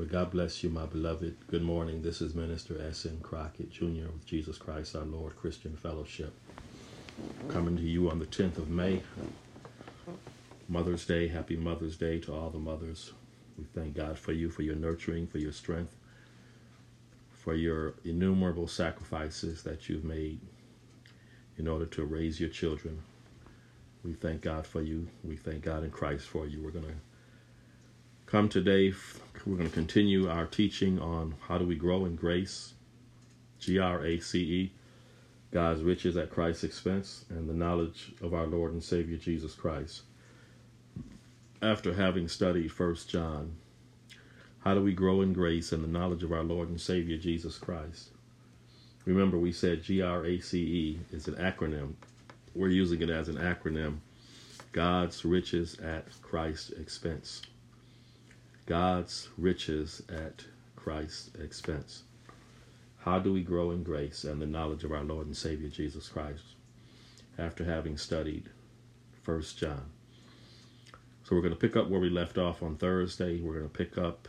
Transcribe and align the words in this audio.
Well, 0.00 0.08
God 0.08 0.30
bless 0.30 0.64
you, 0.64 0.70
my 0.70 0.86
beloved. 0.86 1.36
Good 1.48 1.62
morning. 1.62 2.00
This 2.00 2.22
is 2.22 2.34
Minister 2.34 2.80
S.N. 2.88 3.18
Crockett, 3.22 3.70
Jr. 3.70 4.08
with 4.10 4.24
Jesus 4.24 4.56
Christ 4.56 4.96
our 4.96 5.04
Lord 5.04 5.36
Christian 5.36 5.76
Fellowship. 5.76 6.32
Coming 7.50 7.76
to 7.76 7.82
you 7.82 8.08
on 8.08 8.18
the 8.18 8.24
10th 8.24 8.56
of 8.56 8.70
May, 8.70 9.02
Mother's 10.70 11.04
Day. 11.04 11.28
Happy 11.28 11.54
Mother's 11.54 11.98
Day 11.98 12.18
to 12.20 12.34
all 12.34 12.48
the 12.48 12.58
mothers. 12.58 13.12
We 13.58 13.64
thank 13.74 13.94
God 13.94 14.18
for 14.18 14.32
you, 14.32 14.48
for 14.48 14.62
your 14.62 14.74
nurturing, 14.74 15.26
for 15.26 15.36
your 15.36 15.52
strength, 15.52 15.94
for 17.30 17.52
your 17.52 17.92
innumerable 18.02 18.68
sacrifices 18.68 19.64
that 19.64 19.90
you've 19.90 20.04
made 20.04 20.40
in 21.58 21.68
order 21.68 21.84
to 21.84 22.06
raise 22.06 22.40
your 22.40 22.48
children. 22.48 23.02
We 24.02 24.14
thank 24.14 24.40
God 24.40 24.66
for 24.66 24.80
you. 24.80 25.08
We 25.22 25.36
thank 25.36 25.60
God 25.60 25.84
in 25.84 25.90
Christ 25.90 26.26
for 26.26 26.46
you. 26.46 26.62
We're 26.62 26.70
going 26.70 26.86
to 26.86 26.94
come 28.30 28.48
today. 28.48 28.94
We're 29.44 29.56
going 29.56 29.68
to 29.68 29.74
continue 29.74 30.30
our 30.30 30.46
teaching 30.46 31.00
on 31.00 31.34
how 31.48 31.58
do 31.58 31.66
we 31.66 31.74
grow 31.74 32.04
in 32.04 32.14
grace, 32.14 32.74
G 33.58 33.80
R 33.80 34.04
A 34.06 34.20
C 34.20 34.38
E, 34.38 34.72
God's 35.50 35.82
riches 35.82 36.16
at 36.16 36.30
Christ's 36.30 36.62
expense, 36.62 37.24
and 37.28 37.48
the 37.48 37.54
knowledge 37.54 38.12
of 38.22 38.32
our 38.32 38.46
Lord 38.46 38.72
and 38.72 38.84
Savior 38.84 39.16
Jesus 39.16 39.54
Christ. 39.54 40.02
After 41.60 41.92
having 41.92 42.28
studied 42.28 42.70
First 42.70 43.10
John, 43.10 43.56
how 44.60 44.74
do 44.74 44.80
we 44.80 44.92
grow 44.92 45.22
in 45.22 45.32
grace 45.32 45.72
and 45.72 45.82
the 45.82 45.88
knowledge 45.88 46.22
of 46.22 46.32
our 46.32 46.44
Lord 46.44 46.68
and 46.68 46.80
Savior 46.80 47.16
Jesus 47.16 47.58
Christ? 47.58 48.10
Remember, 49.06 49.38
we 49.38 49.50
said 49.50 49.84
GRACE 49.84 50.54
is 50.54 51.26
an 51.26 51.34
acronym. 51.34 51.94
We're 52.54 52.68
using 52.68 53.02
it 53.02 53.10
as 53.10 53.28
an 53.28 53.38
acronym 53.38 53.96
God's 54.70 55.24
riches 55.24 55.80
at 55.80 56.04
Christ's 56.22 56.70
expense. 56.70 57.42
God's 58.70 59.28
riches 59.36 60.00
at 60.08 60.44
Christ's 60.76 61.34
expense. 61.34 62.04
How 62.98 63.18
do 63.18 63.32
we 63.32 63.42
grow 63.42 63.72
in 63.72 63.82
grace 63.82 64.22
and 64.22 64.40
the 64.40 64.46
knowledge 64.46 64.84
of 64.84 64.92
our 64.92 65.02
Lord 65.02 65.26
and 65.26 65.36
Savior 65.36 65.68
Jesus 65.68 66.08
Christ 66.08 66.54
after 67.36 67.64
having 67.64 67.96
studied 67.96 68.48
First 69.24 69.58
John? 69.58 69.86
So 71.24 71.34
we're 71.34 71.42
going 71.42 71.52
to 71.52 71.58
pick 71.58 71.74
up 71.74 71.88
where 71.88 71.98
we 71.98 72.10
left 72.10 72.38
off 72.38 72.62
on 72.62 72.76
Thursday. 72.76 73.40
We're 73.40 73.54
going 73.54 73.68
to 73.68 73.76
pick 73.76 73.98
up. 73.98 74.28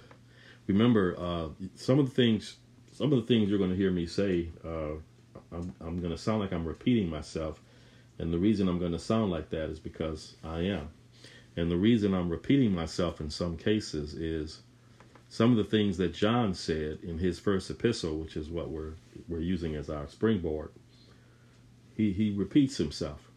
Remember, 0.66 1.16
uh, 1.20 1.50
some 1.76 2.00
of 2.00 2.08
the 2.08 2.16
things 2.16 2.58
some 2.94 3.14
of 3.14 3.20
the 3.20 3.28
things 3.28 3.48
you're 3.48 3.60
going 3.60 3.70
to 3.70 3.76
hear 3.76 3.92
me 3.92 4.08
say, 4.08 4.50
uh, 4.66 4.94
I'm, 5.52 5.76
I'm 5.80 6.00
going 6.00 6.14
to 6.14 6.18
sound 6.18 6.40
like 6.40 6.52
I'm 6.52 6.66
repeating 6.66 7.12
myself. 7.12 7.62
And 8.18 8.34
the 8.34 8.40
reason 8.40 8.68
I'm 8.68 8.80
going 8.80 8.92
to 8.94 9.00
sound 9.00 9.30
like 9.30 9.52
that 9.52 9.70
is 9.70 9.80
because 9.80 10.34
I 10.44 10.62
am. 10.62 10.90
And 11.56 11.70
the 11.70 11.78
reason 11.78 12.14
I'm 12.14 12.30
repeating 12.30 12.74
myself 12.74 13.20
in 13.20 13.30
some 13.30 13.58
cases 13.58 14.14
is 14.14 14.62
some 15.28 15.52
of 15.52 15.58
the 15.58 15.64
things 15.64 15.98
that 15.98 16.14
John 16.14 16.54
said 16.54 17.00
in 17.04 17.18
his 17.18 17.40
first 17.40 17.70
epistle, 17.70 18.18
which 18.18 18.36
is 18.38 18.50
what 18.50 18.70
we're 18.70 18.94
we're 19.28 19.40
using 19.40 19.76
as 19.76 19.90
our 19.90 20.08
springboard. 20.08 20.72
He 21.96 22.12
he 22.14 22.32
repeats 22.32 22.78
himself. 22.78 23.30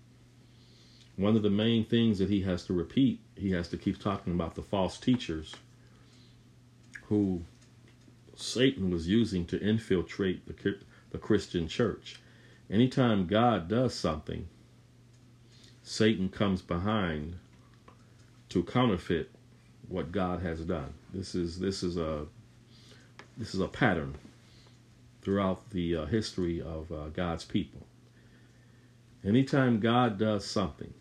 One 1.17 1.37
of 1.37 1.43
the 1.43 1.51
main 1.51 1.85
things 1.85 2.19
that 2.19 2.29
he 2.31 2.41
has 2.43 2.65
to 2.67 2.73
repeat, 2.73 3.21
he 3.37 3.53
has 3.53 3.69
to 3.69 3.77
keep 3.77 4.01
talking 4.01 4.33
about 4.33 4.57
the 4.57 4.63
false 4.63 4.99
teachers 4.99 5.55
who 7.05 7.43
Satan 8.35 8.91
was 8.91 9.07
using 9.07 9.47
to 9.47 9.61
infiltrate 9.61 10.47
the, 10.47 10.79
the 11.11 11.19
Christian 11.19 11.69
church. 11.69 12.21
Anytime 12.69 13.27
God 13.27 13.69
does 13.69 13.95
something, 13.95 14.49
Satan 15.85 16.29
comes 16.29 16.63
behind 16.63 17.37
to 18.55 18.63
counterfeit 18.63 19.33
what 19.89 20.13
God 20.13 20.41
has 20.41 20.61
done. 20.61 20.95
This 21.13 21.35
is 21.35 21.59
this 21.59 21.83
is 21.83 21.97
a 21.97 22.27
this 23.37 23.53
is 23.53 23.61
a 23.61 23.67
pattern 23.67 24.15
throughout 25.23 25.71
the 25.71 25.97
uh, 25.97 26.07
history 26.07 26.63
of 26.63 26.93
uh, 26.93 27.09
God's 27.09 27.45
people. 27.45 27.85
Anytime 29.25 29.81
God 29.81 30.19
does 30.21 30.47
something, 30.47 30.95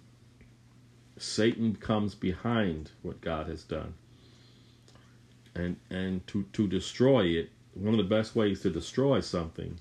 Satan 1.19 1.75
comes 1.75 2.15
behind 2.15 2.89
what 3.03 3.21
God 3.21 3.45
has 3.45 3.63
done 3.63 3.93
and 5.53 5.77
and 5.91 6.25
to 6.25 6.47
to 6.53 6.67
destroy 6.67 7.25
it 7.25 7.51
one 7.75 7.93
of 7.93 7.99
the 7.99 8.15
best 8.15 8.35
ways 8.35 8.61
to 8.61 8.71
destroy 8.71 9.19
something 9.19 9.79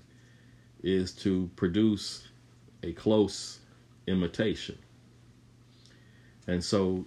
is 0.82 1.10
to 1.12 1.48
produce 1.56 2.28
a 2.82 2.92
close 2.92 3.60
imitation 4.06 4.76
and 6.46 6.62
so 6.62 7.04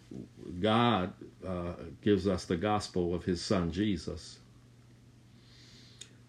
god 0.59 1.13
uh, 1.45 1.73
gives 2.01 2.27
us 2.27 2.45
the 2.45 2.55
gospel 2.55 3.13
of 3.13 3.25
his 3.25 3.41
son 3.41 3.71
jesus 3.71 4.39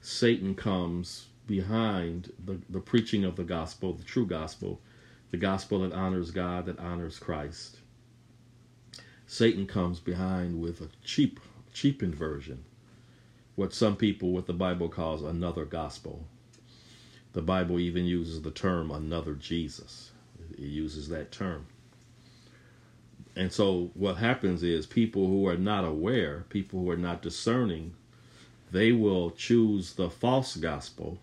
satan 0.00 0.54
comes 0.54 1.26
behind 1.46 2.32
the, 2.44 2.58
the 2.68 2.80
preaching 2.80 3.24
of 3.24 3.36
the 3.36 3.44
gospel 3.44 3.92
the 3.92 4.04
true 4.04 4.26
gospel 4.26 4.80
the 5.30 5.36
gospel 5.36 5.80
that 5.80 5.92
honors 5.92 6.30
god 6.30 6.66
that 6.66 6.78
honors 6.78 7.18
christ 7.18 7.78
satan 9.26 9.66
comes 9.66 10.00
behind 10.00 10.60
with 10.60 10.80
a 10.80 10.88
cheap 11.04 11.40
cheapened 11.76 12.14
version, 12.14 12.64
what 13.54 13.74
some 13.74 13.96
people, 13.96 14.30
what 14.32 14.46
the 14.46 14.54
Bible 14.54 14.88
calls 14.88 15.22
another 15.22 15.66
gospel. 15.66 16.24
The 17.34 17.42
Bible 17.42 17.78
even 17.78 18.06
uses 18.06 18.40
the 18.40 18.50
term 18.50 18.90
another 18.90 19.34
Jesus. 19.34 20.10
It 20.52 20.60
uses 20.60 21.10
that 21.10 21.32
term. 21.32 21.66
And 23.36 23.52
so 23.52 23.90
what 23.92 24.16
happens 24.16 24.62
is 24.62 24.86
people 24.86 25.26
who 25.26 25.46
are 25.46 25.58
not 25.58 25.84
aware, 25.84 26.46
people 26.48 26.80
who 26.80 26.90
are 26.90 26.96
not 26.96 27.20
discerning, 27.20 27.94
they 28.72 28.92
will 28.92 29.30
choose 29.30 29.92
the 29.92 30.08
false 30.08 30.56
gospel 30.56 31.18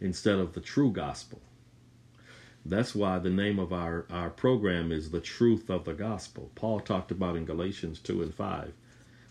instead 0.00 0.38
of 0.38 0.54
the 0.54 0.60
true 0.60 0.90
gospel. 0.90 1.40
That's 2.64 2.94
why 2.94 3.18
the 3.18 3.30
name 3.30 3.58
of 3.58 3.72
our, 3.72 4.06
our 4.10 4.30
program 4.30 4.90
is 4.90 5.10
The 5.10 5.20
Truth 5.20 5.70
of 5.70 5.84
the 5.84 5.92
Gospel. 5.92 6.50
Paul 6.56 6.80
talked 6.80 7.12
about 7.12 7.36
in 7.36 7.44
Galatians 7.44 8.00
2 8.00 8.22
and 8.22 8.34
5 8.34 8.72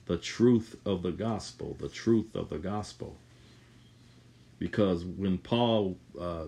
the 0.05 0.17
truth 0.17 0.75
of 0.85 1.01
the 1.01 1.11
gospel, 1.11 1.75
the 1.79 1.89
truth 1.89 2.35
of 2.35 2.49
the 2.49 2.59
gospel. 2.59 3.17
Because 4.59 5.03
when 5.03 5.39
Paul 5.39 5.97
uh, 6.19 6.45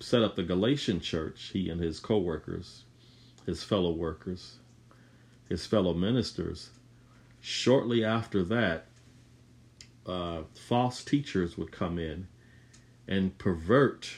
set 0.00 0.22
up 0.22 0.34
the 0.34 0.42
Galatian 0.42 1.00
church, 1.00 1.50
he 1.52 1.70
and 1.70 1.80
his 1.80 2.00
co 2.00 2.18
workers, 2.18 2.82
his 3.46 3.62
fellow 3.62 3.92
workers, 3.92 4.56
his 5.48 5.66
fellow 5.66 5.94
ministers, 5.94 6.70
shortly 7.40 8.04
after 8.04 8.42
that, 8.44 8.86
uh, 10.06 10.42
false 10.54 11.04
teachers 11.04 11.56
would 11.56 11.70
come 11.72 11.98
in 11.98 12.26
and 13.06 13.36
pervert 13.38 14.10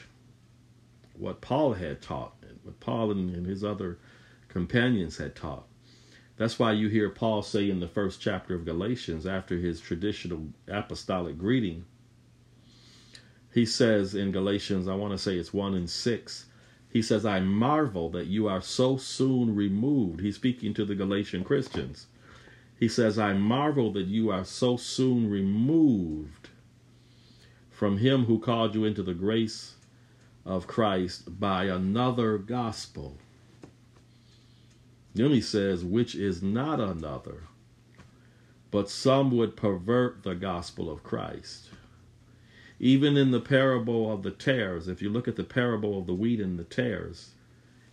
what 1.13 1.41
Paul 1.41 1.73
had 1.73 2.01
taught, 2.01 2.33
what 2.63 2.79
Paul 2.79 3.11
and, 3.11 3.35
and 3.35 3.45
his 3.45 3.63
other 3.63 3.97
companions 4.47 5.17
had 5.17 5.35
taught. 5.35 5.67
That's 6.37 6.59
why 6.59 6.73
you 6.73 6.89
hear 6.89 7.09
Paul 7.09 7.43
say 7.43 7.69
in 7.69 7.79
the 7.79 7.87
first 7.87 8.19
chapter 8.19 8.55
of 8.55 8.65
Galatians, 8.65 9.25
after 9.25 9.57
his 9.57 9.79
traditional 9.79 10.47
apostolic 10.67 11.37
greeting, 11.37 11.85
he 13.53 13.65
says 13.65 14.15
in 14.15 14.33
Galatians, 14.33 14.87
I 14.87 14.95
want 14.95 15.13
to 15.13 15.17
say 15.17 15.37
it's 15.37 15.53
1 15.53 15.75
and 15.75 15.89
6, 15.89 16.45
he 16.95 17.01
says, 17.01 17.25
I 17.25 17.41
marvel 17.41 18.09
that 18.11 18.27
you 18.27 18.47
are 18.47 18.61
so 18.61 18.95
soon 18.95 19.53
removed. 19.53 20.21
He's 20.21 20.35
speaking 20.35 20.73
to 20.75 20.85
the 20.85 20.95
Galatian 20.95 21.43
Christians. 21.43 22.07
He 22.79 22.87
says, 22.87 23.19
I 23.19 23.33
marvel 23.33 23.91
that 23.91 24.07
you 24.07 24.31
are 24.31 24.45
so 24.45 24.77
soon 24.77 25.29
removed 25.29 26.47
from 27.69 27.97
him 27.97 28.25
who 28.25 28.39
called 28.39 28.75
you 28.75 28.85
into 28.85 29.03
the 29.03 29.13
grace 29.13 29.75
of 30.45 30.67
Christ 30.67 31.39
by 31.39 31.65
another 31.65 32.37
gospel 32.37 33.17
then 35.15 35.31
he 35.31 35.41
says, 35.41 35.83
which 35.83 36.13
is 36.13 36.43
not 36.43 36.81
another, 36.81 37.43
but 38.69 38.89
some 38.89 39.31
would 39.37 39.55
pervert 39.55 40.23
the 40.23 40.35
gospel 40.35 40.91
of 40.91 41.03
Christ. 41.03 41.69
Even 42.79 43.15
in 43.15 43.31
the 43.31 43.39
parable 43.39 44.11
of 44.11 44.23
the 44.23 44.31
tares, 44.31 44.87
if 44.87 45.01
you 45.01 45.09
look 45.09 45.27
at 45.27 45.37
the 45.37 45.43
parable 45.43 45.97
of 45.97 46.07
the 46.07 46.13
wheat 46.13 46.39
and 46.41 46.59
the 46.59 46.63
tares 46.63 47.31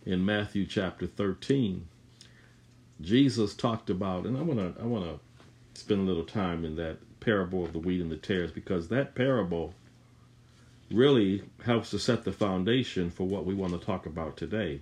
in 0.05 0.25
Matthew 0.25 0.67
chapter 0.67 1.07
13, 1.07 1.87
Jesus 3.01 3.55
talked 3.55 3.91
about, 3.91 4.27
and 4.27 4.37
I 4.37 4.43
want 4.43 4.59
to 4.59 4.83
I 4.83 4.87
want 4.87 5.05
to 5.05 5.81
spend 5.81 6.01
a 6.01 6.05
little 6.05 6.25
time 6.25 6.65
in 6.65 6.77
that 6.77 6.99
parable 7.21 7.65
of 7.65 7.73
the 7.73 7.79
wheat 7.79 8.01
and 8.01 8.11
the 8.11 8.17
tares 8.17 8.51
because 8.51 8.89
that 8.89 9.15
parable 9.15 9.75
really 10.91 11.43
helps 11.65 11.91
to 11.91 11.99
set 11.99 12.25
the 12.25 12.33
foundation 12.33 13.11
for 13.11 13.25
what 13.25 13.47
we 13.47 13.55
want 13.55 13.73
to 13.73 13.85
talk 13.85 14.07
about 14.07 14.37
today. 14.37 14.81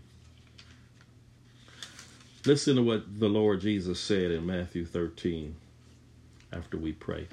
Listen 2.47 2.77
to 2.77 2.83
what 2.83 3.21
the 3.21 3.29
Lord 3.29 3.61
Jesus 3.61 4.01
said 4.01 4.31
in 4.31 4.47
Matthew 4.47 4.85
13 4.85 5.55
after 6.53 6.79
we 6.79 6.93
pray. 6.93 7.29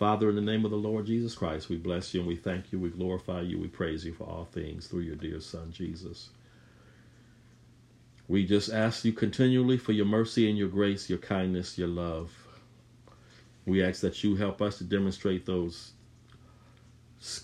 Father, 0.00 0.30
in 0.30 0.34
the 0.34 0.40
name 0.40 0.64
of 0.64 0.70
the 0.70 0.78
Lord 0.78 1.04
Jesus 1.04 1.34
Christ, 1.34 1.68
we 1.68 1.76
bless 1.76 2.14
you 2.14 2.20
and 2.20 2.26
we 2.26 2.34
thank 2.34 2.72
you, 2.72 2.78
we 2.78 2.88
glorify 2.88 3.42
you, 3.42 3.58
we 3.58 3.68
praise 3.68 4.02
you 4.02 4.14
for 4.14 4.24
all 4.24 4.46
things 4.46 4.86
through 4.86 5.02
your 5.02 5.14
dear 5.14 5.40
Son, 5.40 5.70
Jesus. 5.72 6.30
We 8.26 8.46
just 8.46 8.72
ask 8.72 9.04
you 9.04 9.12
continually 9.12 9.76
for 9.76 9.92
your 9.92 10.06
mercy 10.06 10.48
and 10.48 10.56
your 10.56 10.70
grace, 10.70 11.10
your 11.10 11.18
kindness, 11.18 11.76
your 11.76 11.88
love. 11.88 12.32
We 13.66 13.84
ask 13.84 14.00
that 14.00 14.24
you 14.24 14.36
help 14.36 14.62
us 14.62 14.78
to 14.78 14.84
demonstrate 14.84 15.44
those 15.44 15.92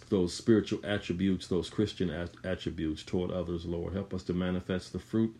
those 0.08 0.32
spiritual 0.32 0.80
attributes, 0.82 1.48
those 1.48 1.68
Christian 1.68 2.08
attributes 2.42 3.02
toward 3.02 3.32
others, 3.32 3.66
Lord. 3.66 3.92
Help 3.92 4.14
us 4.14 4.22
to 4.22 4.32
manifest 4.32 4.94
the 4.94 4.98
fruit 4.98 5.36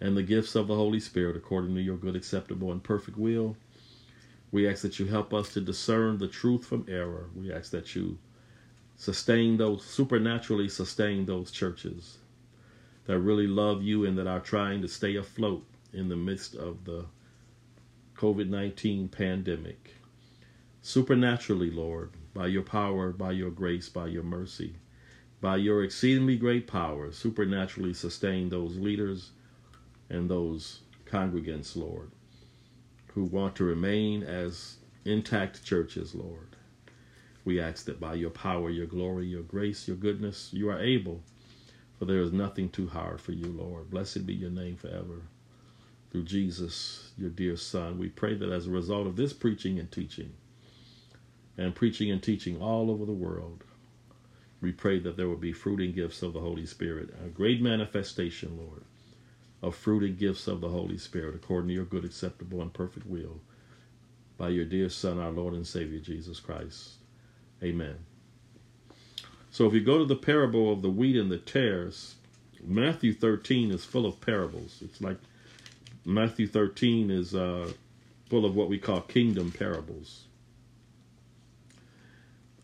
and 0.00 0.16
the 0.16 0.24
gifts 0.24 0.56
of 0.56 0.66
the 0.66 0.74
Holy 0.74 0.98
Spirit 0.98 1.36
according 1.36 1.76
to 1.76 1.80
your 1.80 1.96
good, 1.96 2.16
acceptable, 2.16 2.72
and 2.72 2.82
perfect 2.82 3.18
will. 3.18 3.54
We 4.52 4.68
ask 4.68 4.82
that 4.82 4.98
you 4.98 5.06
help 5.06 5.32
us 5.32 5.52
to 5.54 5.60
discern 5.60 6.18
the 6.18 6.28
truth 6.28 6.64
from 6.66 6.86
error. 6.88 7.30
We 7.34 7.52
ask 7.52 7.70
that 7.70 7.94
you 7.94 8.18
sustain 8.96 9.56
those, 9.56 9.84
supernaturally 9.84 10.68
sustain 10.68 11.24
those 11.24 11.50
churches 11.50 12.18
that 13.06 13.18
really 13.18 13.46
love 13.46 13.82
you 13.82 14.04
and 14.04 14.18
that 14.18 14.26
are 14.26 14.40
trying 14.40 14.82
to 14.82 14.88
stay 14.88 15.16
afloat 15.16 15.64
in 15.92 16.08
the 16.08 16.16
midst 16.16 16.54
of 16.54 16.84
the 16.84 17.06
COVID 18.16 18.48
19 18.48 19.08
pandemic. 19.08 19.94
Supernaturally, 20.82 21.70
Lord, 21.70 22.10
by 22.34 22.46
your 22.46 22.62
power, 22.62 23.12
by 23.12 23.32
your 23.32 23.50
grace, 23.50 23.88
by 23.88 24.06
your 24.06 24.22
mercy, 24.22 24.74
by 25.40 25.56
your 25.56 25.82
exceedingly 25.82 26.36
great 26.36 26.66
power, 26.66 27.12
supernaturally 27.12 27.94
sustain 27.94 28.48
those 28.48 28.76
leaders 28.76 29.30
and 30.08 30.28
those 30.28 30.80
congregants, 31.06 31.76
Lord, 31.76 32.10
who 33.14 33.24
want 33.24 33.56
to 33.56 33.64
remain 33.64 34.22
as 34.22 34.76
intact 35.04 35.64
churches, 35.64 36.14
Lord. 36.14 36.56
We 37.44 37.60
ask 37.60 37.86
that 37.86 38.00
by 38.00 38.14
your 38.14 38.30
power, 38.30 38.70
your 38.70 38.86
glory, 38.86 39.26
your 39.26 39.42
grace, 39.42 39.88
your 39.88 39.96
goodness, 39.96 40.50
you 40.52 40.68
are 40.70 40.80
able, 40.80 41.22
for 41.98 42.04
there 42.04 42.20
is 42.20 42.32
nothing 42.32 42.68
too 42.68 42.88
hard 42.88 43.20
for 43.20 43.32
you, 43.32 43.46
Lord. 43.46 43.90
Blessed 43.90 44.26
be 44.26 44.34
your 44.34 44.50
name 44.50 44.76
forever. 44.76 45.22
Through 46.10 46.24
Jesus, 46.24 47.12
your 47.16 47.30
dear 47.30 47.56
Son, 47.56 47.98
we 47.98 48.08
pray 48.08 48.34
that 48.34 48.50
as 48.50 48.66
a 48.66 48.70
result 48.70 49.06
of 49.06 49.16
this 49.16 49.32
preaching 49.32 49.78
and 49.78 49.90
teaching, 49.90 50.32
and 51.56 51.74
preaching 51.74 52.10
and 52.10 52.22
teaching 52.22 52.60
all 52.60 52.90
over 52.90 53.04
the 53.04 53.12
world, 53.12 53.64
we 54.60 54.72
pray 54.72 54.98
that 54.98 55.16
there 55.16 55.28
will 55.28 55.36
be 55.36 55.52
fruiting 55.52 55.92
gifts 55.92 56.22
of 56.22 56.32
the 56.32 56.40
Holy 56.40 56.66
Spirit, 56.66 57.14
a 57.24 57.28
great 57.28 57.62
manifestation, 57.62 58.58
Lord, 58.58 58.82
of 59.62 59.74
fruited 59.74 60.18
gifts 60.18 60.46
of 60.46 60.60
the 60.60 60.68
Holy 60.68 60.98
Spirit 60.98 61.34
according 61.34 61.68
to 61.68 61.74
your 61.74 61.84
good, 61.84 62.04
acceptable, 62.04 62.62
and 62.62 62.72
perfect 62.72 63.06
will 63.06 63.40
by 64.38 64.48
your 64.48 64.64
dear 64.64 64.88
Son, 64.88 65.18
our 65.18 65.30
Lord 65.30 65.52
and 65.54 65.66
Savior, 65.66 65.98
Jesus 65.98 66.40
Christ. 66.40 66.92
Amen. 67.62 67.96
So 69.50 69.66
if 69.66 69.74
you 69.74 69.80
go 69.80 69.98
to 69.98 70.04
the 70.04 70.16
parable 70.16 70.72
of 70.72 70.80
the 70.80 70.88
wheat 70.88 71.16
and 71.16 71.30
the 71.30 71.36
tares, 71.36 72.14
Matthew 72.64 73.12
13 73.12 73.70
is 73.70 73.84
full 73.84 74.06
of 74.06 74.20
parables. 74.20 74.78
It's 74.82 75.00
like 75.00 75.18
Matthew 76.04 76.46
13 76.46 77.10
is 77.10 77.34
uh, 77.34 77.72
full 78.28 78.44
of 78.44 78.54
what 78.54 78.68
we 78.68 78.78
call 78.78 79.00
kingdom 79.02 79.52
parables. 79.52 80.24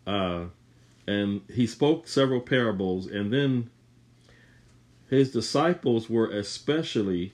Uh, 0.07 0.45
and 1.07 1.43
he 1.53 1.67
spoke 1.67 2.09
several 2.09 2.41
parables, 2.41 3.07
and 3.07 3.33
then 3.33 3.71
his 5.09 5.31
disciples 5.31 6.11
were 6.11 6.31
especially 6.31 7.33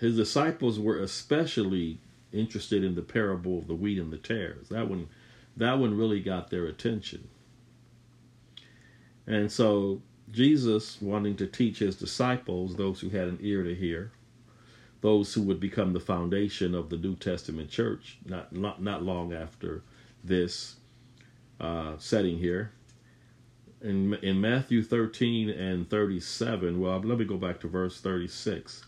his 0.00 0.16
disciples 0.16 0.78
were 0.78 0.98
especially 0.98 1.98
interested 2.32 2.84
in 2.84 2.94
the 2.94 3.02
parable 3.02 3.58
of 3.58 3.66
the 3.66 3.74
wheat 3.74 3.98
and 3.98 4.12
the 4.12 4.18
tares. 4.18 4.68
That 4.68 4.88
one 4.88 5.08
that 5.56 5.78
one 5.78 5.96
really 5.96 6.20
got 6.20 6.50
their 6.50 6.66
attention. 6.66 7.28
And 9.26 9.50
so 9.50 10.02
Jesus 10.30 11.00
wanting 11.00 11.36
to 11.36 11.46
teach 11.46 11.78
his 11.78 11.96
disciples, 11.96 12.76
those 12.76 13.00
who 13.00 13.08
had 13.08 13.28
an 13.28 13.38
ear 13.40 13.62
to 13.62 13.74
hear, 13.74 14.12
those 15.00 15.34
who 15.34 15.42
would 15.42 15.60
become 15.60 15.92
the 15.92 16.00
foundation 16.00 16.74
of 16.74 16.90
the 16.90 16.96
New 16.96 17.16
Testament 17.16 17.70
church, 17.70 18.18
not 18.24 18.52
not, 18.52 18.82
not 18.82 19.02
long 19.02 19.32
after 19.32 19.82
this 20.22 20.76
uh, 21.60 21.94
setting 21.98 22.38
here, 22.38 22.72
in 23.82 24.14
in 24.14 24.40
Matthew 24.40 24.82
13 24.82 25.50
and 25.50 25.88
37, 25.88 26.80
well, 26.80 27.00
let 27.00 27.18
me 27.18 27.24
go 27.24 27.36
back 27.36 27.60
to 27.60 27.68
verse 27.68 28.00
36. 28.00 28.84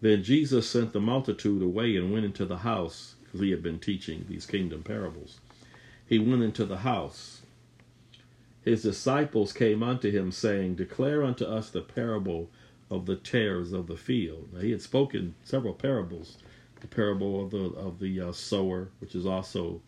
Then 0.00 0.22
Jesus 0.22 0.68
sent 0.68 0.92
the 0.92 1.00
multitude 1.00 1.62
away 1.62 1.96
and 1.96 2.12
went 2.12 2.24
into 2.24 2.44
the 2.44 2.58
house 2.58 3.14
because 3.22 3.40
he 3.40 3.50
had 3.50 3.62
been 3.62 3.78
teaching 3.78 4.26
these 4.28 4.46
kingdom 4.46 4.82
parables. 4.82 5.38
He 6.06 6.18
went 6.18 6.42
into 6.42 6.64
the 6.64 6.78
house. 6.78 7.42
His 8.64 8.82
disciples 8.82 9.52
came 9.52 9.82
unto 9.82 10.10
him, 10.10 10.30
saying, 10.30 10.74
Declare 10.74 11.22
unto 11.24 11.44
us 11.44 11.70
the 11.70 11.80
parable 11.80 12.50
of 12.90 13.06
the 13.06 13.16
tares 13.16 13.72
of 13.72 13.86
the 13.86 13.96
field. 13.96 14.48
Now, 14.52 14.60
he 14.60 14.70
had 14.72 14.82
spoken 14.82 15.34
several 15.44 15.74
parables. 15.74 16.36
The 16.80 16.88
parable 16.88 17.44
of 17.44 17.50
the 17.50 17.64
of 17.78 18.00
the 18.00 18.20
uh, 18.20 18.32
sower, 18.32 18.88
which 18.98 19.14
is 19.14 19.24
also 19.24 19.80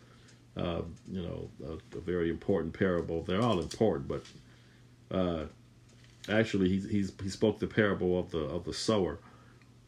uh, 0.57 0.81
you 1.11 1.21
know, 1.21 1.49
a, 1.65 1.97
a, 1.97 2.01
very 2.01 2.29
important 2.29 2.73
parable. 2.73 3.23
They're 3.23 3.41
all 3.41 3.59
important, 3.59 4.07
but 4.07 4.23
uh, 5.11 5.45
actually, 6.29 6.69
he 6.69 7.05
he 7.21 7.29
spoke 7.29 7.59
the 7.59 7.67
parable 7.67 8.17
of 8.17 8.31
the 8.31 8.39
of 8.39 8.63
the 8.63 8.73
sower, 8.73 9.19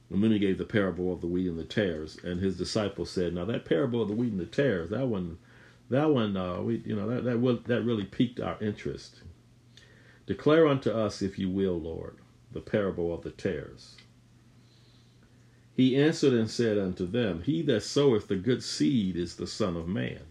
and 0.10 0.22
then 0.22 0.32
he 0.32 0.40
gave 0.40 0.58
the 0.58 0.66
parable 0.66 1.14
of 1.14 1.22
the 1.22 1.28
wheat 1.28 1.48
and 1.48 1.58
the 1.58 1.64
tares. 1.64 2.18
And 2.24 2.42
his 2.42 2.58
disciples 2.58 3.10
said, 3.10 3.34
"Now 3.34 3.46
that 3.46 3.66
parable 3.66 4.02
of 4.02 4.10
the 4.10 4.16
wheat 4.16 4.32
and 4.32 4.42
the 4.42 4.46
tares, 4.46 4.90
that 4.90 5.08
one, 5.08 5.38
that 5.90 6.10
one, 6.10 6.36
uh, 6.36 6.60
we 6.62 6.82
you 6.86 6.96
know 6.96 7.08
that 7.08 7.24
that 7.24 7.64
that 7.68 7.84
really 7.84 8.06
piqued 8.06 8.42
our 8.42 8.58
interest. 8.62 9.22
Declare 10.26 10.68
unto 10.68 10.92
us, 10.92 11.22
if 11.22 11.40
you 11.40 11.50
will, 11.50 11.80
Lord, 11.80 12.18
the 12.52 12.60
parable 12.60 13.14
of 13.14 13.24
the 13.24 13.32
tares." 13.32 13.96
He 15.78 15.96
answered 15.96 16.34
and 16.34 16.50
said 16.50 16.80
unto 16.80 17.06
them, 17.06 17.44
He 17.44 17.62
that 17.62 17.84
soweth 17.84 18.28
the 18.28 18.36
good 18.36 18.64
seed 18.64 19.16
is 19.16 19.36
the 19.36 19.46
Son 19.46 19.78
of 19.78 19.88
Man. 19.88 20.22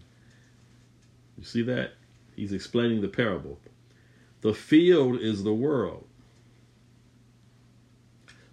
You 1.37 1.43
see 1.43 1.61
that? 1.63 1.93
He's 2.35 2.53
explaining 2.53 3.01
the 3.01 3.07
parable. 3.07 3.59
The 4.41 4.53
field 4.53 5.19
is 5.19 5.43
the 5.43 5.53
world. 5.53 6.05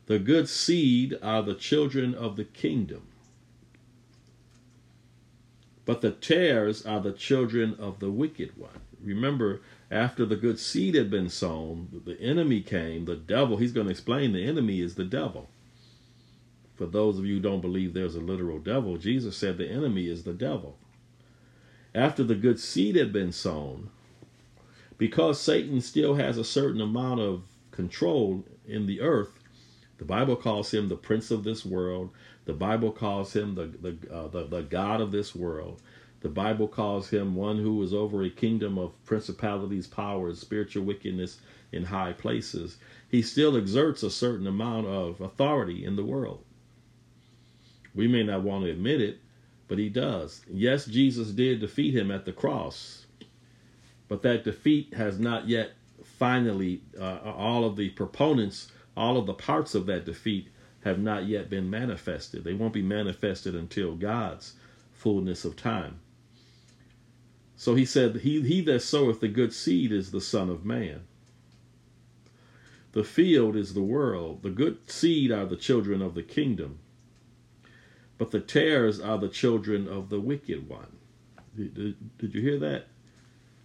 The 0.06 0.18
good 0.18 0.48
seed 0.48 1.18
are 1.22 1.42
the 1.42 1.54
children 1.54 2.14
of 2.14 2.36
the 2.36 2.44
kingdom. 2.44 3.02
But 5.86 6.00
the 6.00 6.10
tares 6.10 6.84
are 6.84 7.00
the 7.00 7.12
children 7.12 7.74
of 7.78 8.00
the 8.00 8.10
wicked 8.10 8.56
one. 8.56 8.80
Remember, 9.02 9.60
after 9.90 10.24
the 10.24 10.36
good 10.36 10.58
seed 10.58 10.94
had 10.94 11.10
been 11.10 11.28
sown, 11.28 12.02
the 12.06 12.18
enemy 12.20 12.62
came, 12.62 13.04
the 13.04 13.16
devil. 13.16 13.58
He's 13.58 13.72
going 13.72 13.86
to 13.86 13.90
explain 13.90 14.32
the 14.32 14.44
enemy 14.44 14.80
is 14.80 14.94
the 14.94 15.04
devil. 15.04 15.48
For 16.74 16.86
those 16.86 17.18
of 17.18 17.26
you 17.26 17.34
who 17.34 17.40
don't 17.40 17.60
believe 17.60 17.92
there's 17.92 18.16
a 18.16 18.20
literal 18.20 18.58
devil, 18.58 18.96
Jesus 18.96 19.36
said 19.36 19.58
the 19.58 19.68
enemy 19.70 20.08
is 20.08 20.24
the 20.24 20.32
devil 20.32 20.78
after 21.94 22.24
the 22.24 22.34
good 22.34 22.58
seed 22.58 22.96
had 22.96 23.12
been 23.12 23.32
sown, 23.32 23.90
because 24.98 25.40
Satan 25.40 25.80
still 25.80 26.14
has 26.14 26.38
a 26.38 26.44
certain 26.44 26.80
amount 26.80 27.20
of 27.20 27.42
control 27.70 28.44
in 28.66 28.86
the 28.86 29.00
earth, 29.00 29.38
the 29.98 30.04
Bible 30.04 30.36
calls 30.36 30.74
him 30.74 30.88
the 30.88 30.96
prince 30.96 31.30
of 31.30 31.44
this 31.44 31.64
world. 31.64 32.10
The 32.46 32.52
Bible 32.52 32.90
calls 32.90 33.34
him 33.34 33.54
the 33.54 33.66
the, 33.66 34.12
uh, 34.12 34.28
the 34.28 34.44
the 34.44 34.62
God 34.62 35.00
of 35.00 35.12
this 35.12 35.34
world. 35.34 35.80
The 36.20 36.28
Bible 36.28 36.68
calls 36.68 37.10
him 37.10 37.34
one 37.34 37.58
who 37.58 37.82
is 37.82 37.94
over 37.94 38.22
a 38.22 38.30
kingdom 38.30 38.78
of 38.78 38.92
principalities, 39.04 39.86
powers, 39.86 40.40
spiritual 40.40 40.84
wickedness 40.84 41.38
in 41.70 41.84
high 41.84 42.12
places. 42.12 42.78
He 43.08 43.22
still 43.22 43.56
exerts 43.56 44.02
a 44.02 44.10
certain 44.10 44.46
amount 44.46 44.86
of 44.86 45.20
authority 45.20 45.84
in 45.84 45.96
the 45.96 46.04
world. 46.04 46.42
We 47.94 48.08
may 48.08 48.22
not 48.24 48.42
want 48.42 48.64
to 48.64 48.70
admit 48.70 49.00
it, 49.00 49.18
but 49.68 49.78
he 49.78 49.88
does. 49.88 50.42
Yes, 50.50 50.86
Jesus 50.86 51.30
did 51.30 51.60
defeat 51.60 51.94
him 51.94 52.10
at 52.10 52.24
the 52.24 52.32
cross, 52.32 53.06
but 54.08 54.22
that 54.22 54.44
defeat 54.44 54.94
has 54.94 55.18
not 55.18 55.48
yet 55.48 55.72
finally, 56.02 56.82
uh, 56.98 57.18
all 57.24 57.64
of 57.64 57.76
the 57.76 57.90
proponents, 57.90 58.68
all 58.96 59.16
of 59.16 59.26
the 59.26 59.34
parts 59.34 59.74
of 59.74 59.86
that 59.86 60.04
defeat 60.04 60.48
have 60.84 60.98
not 60.98 61.26
yet 61.26 61.48
been 61.48 61.70
manifested. 61.70 62.44
They 62.44 62.52
won't 62.52 62.74
be 62.74 62.82
manifested 62.82 63.54
until 63.54 63.96
God's 63.96 64.54
fullness 64.92 65.44
of 65.44 65.56
time. 65.56 66.00
So 67.56 67.74
he 67.74 67.86
said, 67.86 68.16
He, 68.16 68.42
he 68.42 68.60
that 68.62 68.80
soweth 68.80 69.20
the 69.20 69.28
good 69.28 69.52
seed 69.52 69.92
is 69.92 70.10
the 70.10 70.20
Son 70.20 70.50
of 70.50 70.64
Man. 70.64 71.02
The 72.92 73.04
field 73.04 73.56
is 73.56 73.74
the 73.74 73.82
world. 73.82 74.42
The 74.42 74.50
good 74.50 74.90
seed 74.90 75.32
are 75.32 75.46
the 75.46 75.56
children 75.56 76.02
of 76.02 76.14
the 76.14 76.22
kingdom 76.22 76.78
but 78.18 78.30
the 78.30 78.40
tares 78.40 79.00
are 79.00 79.18
the 79.18 79.28
children 79.28 79.88
of 79.88 80.08
the 80.08 80.20
wicked 80.20 80.68
one. 80.68 80.96
Did, 81.56 81.96
did, 82.18 82.34
you 82.34 82.40
hear 82.40 82.58
that? 82.58 82.86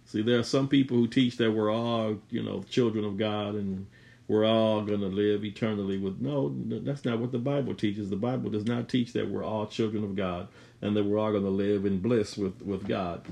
See, 0.04 0.22
there 0.22 0.38
are 0.38 0.44
some 0.44 0.68
people 0.68 0.96
who 0.96 1.06
teach 1.06 1.36
that 1.38 1.52
we're 1.52 1.72
all, 1.72 2.18
you 2.30 2.42
know, 2.42 2.62
children 2.62 3.04
of 3.04 3.16
God 3.16 3.54
and 3.54 3.86
we're 4.28 4.44
all 4.44 4.82
going 4.82 5.00
to 5.00 5.06
live 5.06 5.44
eternally 5.44 5.98
with. 5.98 6.20
No, 6.20 6.54
that's 6.56 7.04
not 7.04 7.18
what 7.18 7.32
the 7.32 7.38
Bible 7.38 7.74
teaches. 7.74 8.10
The 8.10 8.16
Bible 8.16 8.50
does 8.50 8.64
not 8.64 8.88
teach 8.88 9.12
that 9.12 9.28
we're 9.28 9.44
all 9.44 9.66
children 9.66 10.04
of 10.04 10.14
God 10.14 10.48
and 10.82 10.96
that 10.96 11.04
we're 11.04 11.18
all 11.18 11.32
going 11.32 11.44
to 11.44 11.50
live 11.50 11.84
in 11.84 11.98
bliss 11.98 12.36
with, 12.36 12.62
with 12.62 12.86
God, 12.86 13.26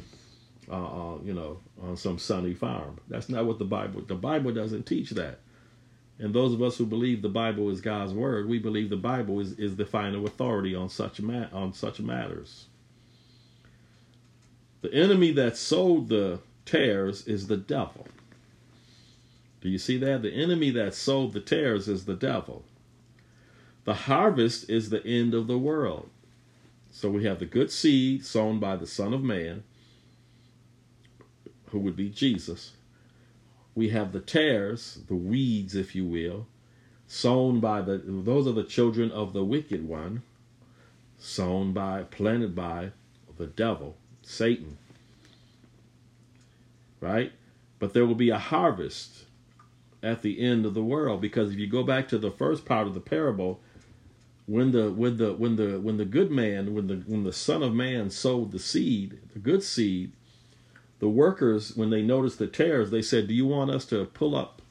uh, 0.69 0.75
uh, 0.75 1.19
you 1.23 1.35
know, 1.35 1.61
on 1.83 1.97
some 1.97 2.19
sunny 2.19 2.55
farm. 2.55 2.99
That's 3.09 3.29
not 3.29 3.45
what 3.45 3.59
the 3.59 3.65
Bible, 3.65 4.03
the 4.03 4.17
Bible 4.17 4.53
doesn't 4.53 4.87
teach 4.87 5.11
that. 5.11 5.41
And 6.19 6.35
those 6.35 6.53
of 6.53 6.63
us 6.63 6.77
who 6.77 6.87
believe 6.87 7.23
the 7.23 7.29
Bible 7.29 7.71
is 7.71 7.81
God's 7.81 8.13
word, 8.13 8.49
we 8.49 8.59
believe 8.59 8.91
the 8.91 8.97
Bible 8.97 9.39
is, 9.41 9.53
is 9.53 9.77
the 9.77 9.87
final 9.87 10.27
authority 10.27 10.75
on 10.75 10.89
such 10.89 11.21
ma- 11.21 11.47
on 11.53 11.73
such 11.73 12.01
matters. 12.01 12.67
The 14.81 14.93
enemy 14.93 15.33
that 15.33 15.57
sowed 15.57 16.09
the 16.09 16.41
tares 16.65 17.27
is 17.27 17.47
the 17.47 17.57
devil. 17.57 18.07
Do 19.61 19.69
you 19.69 19.79
see 19.79 19.99
that? 19.99 20.23
The 20.23 20.33
enemy 20.33 20.71
that 20.71 20.95
sowed 20.95 21.33
the 21.33 21.41
tares 21.41 21.89
is 21.89 22.05
the 22.05 22.15
devil. 22.15 22.65
The 23.85 23.95
harvest 23.95 24.69
is 24.69 24.91
the 24.91 25.05
end 25.05 25.35
of 25.35 25.47
the 25.47 25.59
world. 25.59 26.11
So 26.91 27.11
we 27.11 27.25
have 27.25 27.39
the 27.39 27.47
good 27.47 27.71
seed 27.71 28.25
sown 28.25 28.59
by 28.59 28.77
the 28.77 28.87
Son 28.87 29.13
of 29.13 29.23
Man, 29.23 29.63
who 31.67 31.79
would 31.81 31.97
be 31.97 32.09
Jesus. 32.09 32.73
We 33.79 33.91
have 33.91 34.11
the 34.11 34.19
tares, 34.19 35.03
the 35.07 35.15
weeds, 35.15 35.77
if 35.77 35.95
you 35.95 36.05
will, 36.05 36.49
sown 37.07 37.61
by 37.61 37.81
the 37.81 37.99
those 38.05 38.49
are 38.49 38.53
the 38.53 38.65
children 38.65 39.13
of 39.13 39.33
the 39.33 39.45
wicked 39.45 39.87
one, 39.87 40.23
sown 41.17 41.73
by, 41.73 42.03
planted 42.03 42.57
by 42.57 42.91
the 43.37 43.47
devil, 43.47 43.97
Satan. 44.21 44.79
Right? 47.01 47.31
But 47.79 47.95
there 47.95 48.05
will 48.05 48.17
be 48.17 48.31
a 48.31 48.39
harvest 48.39 49.27
at 50.03 50.23
the 50.23 50.41
end 50.41 50.67
of 50.67 50.75
the 50.75 50.83
world 50.83 51.21
because 51.21 51.53
if 51.53 51.59
you 51.61 51.69
go 51.69 51.85
back 51.85 52.09
to 52.09 52.19
the 52.19 52.33
first 52.33 52.65
part 52.65 52.89
of 52.89 52.95
the 52.95 53.01
parable, 53.01 53.61
when 54.47 54.73
the 54.73 54.91
when 54.91 55.19
the 55.19 55.35
when 55.35 55.55
the 55.55 55.79
when 55.79 55.99
the 55.99 56.05
good 56.05 56.33
man 56.33 56.75
when 56.75 56.89
the 56.89 56.97
when 57.07 57.23
the 57.23 57.33
son 57.33 57.63
of 57.63 57.73
man 57.73 58.11
sowed 58.11 58.51
the 58.51 58.59
seed, 58.59 59.21
the 59.35 59.39
good 59.39 59.63
seed, 59.63 60.11
the 61.01 61.09
workers 61.09 61.77
when 61.77 61.91
they 61.91 62.03
noticed 62.03 62.39
the 62.39 62.47
tares, 62.47 62.91
they 62.91 63.03
said, 63.03 63.29
"Do 63.29 63.35
you 63.35 63.47
want 63.47 63.71
us 63.71 63.85
to 63.87 64.05
pull 64.07 64.35
up 64.35 64.63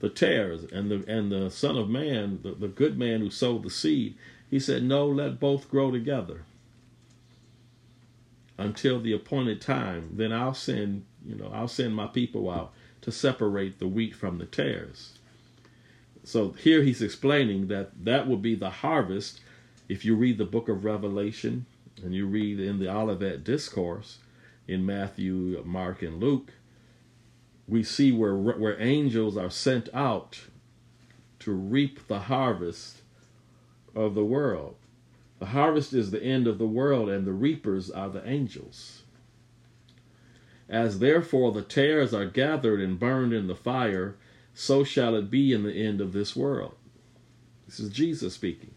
the 0.00 0.10
tares?" 0.10 0.64
And 0.64 0.90
the 0.90 1.04
and 1.08 1.32
the 1.32 1.50
son 1.50 1.76
of 1.76 1.88
man, 1.88 2.40
the, 2.42 2.52
the 2.52 2.68
good 2.68 2.98
man 2.98 3.20
who 3.20 3.30
sowed 3.30 3.62
the 3.62 3.70
seed, 3.70 4.16
he 4.50 4.58
said, 4.58 4.82
"No, 4.82 5.06
let 5.06 5.40
both 5.40 5.70
grow 5.70 5.90
together." 5.90 6.42
Until 8.56 9.00
the 9.00 9.12
appointed 9.12 9.60
time, 9.60 10.10
then 10.12 10.32
I'll 10.32 10.54
send, 10.54 11.04
you 11.26 11.34
know, 11.34 11.50
I'll 11.52 11.66
send 11.66 11.94
my 11.94 12.06
people 12.06 12.48
out 12.48 12.72
to 13.00 13.10
separate 13.10 13.80
the 13.80 13.88
wheat 13.88 14.14
from 14.14 14.38
the 14.38 14.46
tares. 14.46 15.18
So 16.22 16.52
here 16.52 16.82
he's 16.82 17.02
explaining 17.02 17.66
that 17.66 18.04
that 18.04 18.28
will 18.28 18.36
be 18.36 18.54
the 18.54 18.70
harvest. 18.70 19.40
If 19.88 20.04
you 20.04 20.14
read 20.14 20.38
the 20.38 20.44
book 20.44 20.68
of 20.68 20.84
Revelation 20.84 21.66
and 22.02 22.14
you 22.14 22.26
read 22.26 22.60
in 22.60 22.78
the 22.78 22.88
Olivet 22.88 23.42
Discourse 23.42 24.18
in 24.66 24.86
Matthew, 24.86 25.62
Mark, 25.64 26.02
and 26.02 26.20
Luke, 26.20 26.52
we 27.66 27.82
see 27.82 28.12
where 28.12 28.34
where 28.34 28.80
angels 28.80 29.36
are 29.36 29.50
sent 29.50 29.88
out 29.94 30.40
to 31.40 31.52
reap 31.52 32.06
the 32.06 32.20
harvest 32.20 33.02
of 33.94 34.14
the 34.14 34.24
world. 34.24 34.76
The 35.38 35.46
harvest 35.46 35.92
is 35.92 36.10
the 36.10 36.22
end 36.22 36.46
of 36.46 36.58
the 36.58 36.66
world, 36.66 37.08
and 37.08 37.26
the 37.26 37.32
reapers 37.32 37.90
are 37.90 38.08
the 38.08 38.26
angels. 38.28 39.02
As 40.68 40.98
therefore 40.98 41.52
the 41.52 41.62
tares 41.62 42.14
are 42.14 42.26
gathered 42.26 42.80
and 42.80 42.98
burned 42.98 43.32
in 43.32 43.46
the 43.46 43.54
fire, 43.54 44.16
so 44.54 44.84
shall 44.84 45.14
it 45.16 45.30
be 45.30 45.52
in 45.52 45.62
the 45.62 45.74
end 45.74 46.00
of 46.00 46.12
this 46.12 46.34
world. 46.34 46.74
This 47.66 47.80
is 47.80 47.90
Jesus 47.90 48.34
speaking. 48.34 48.74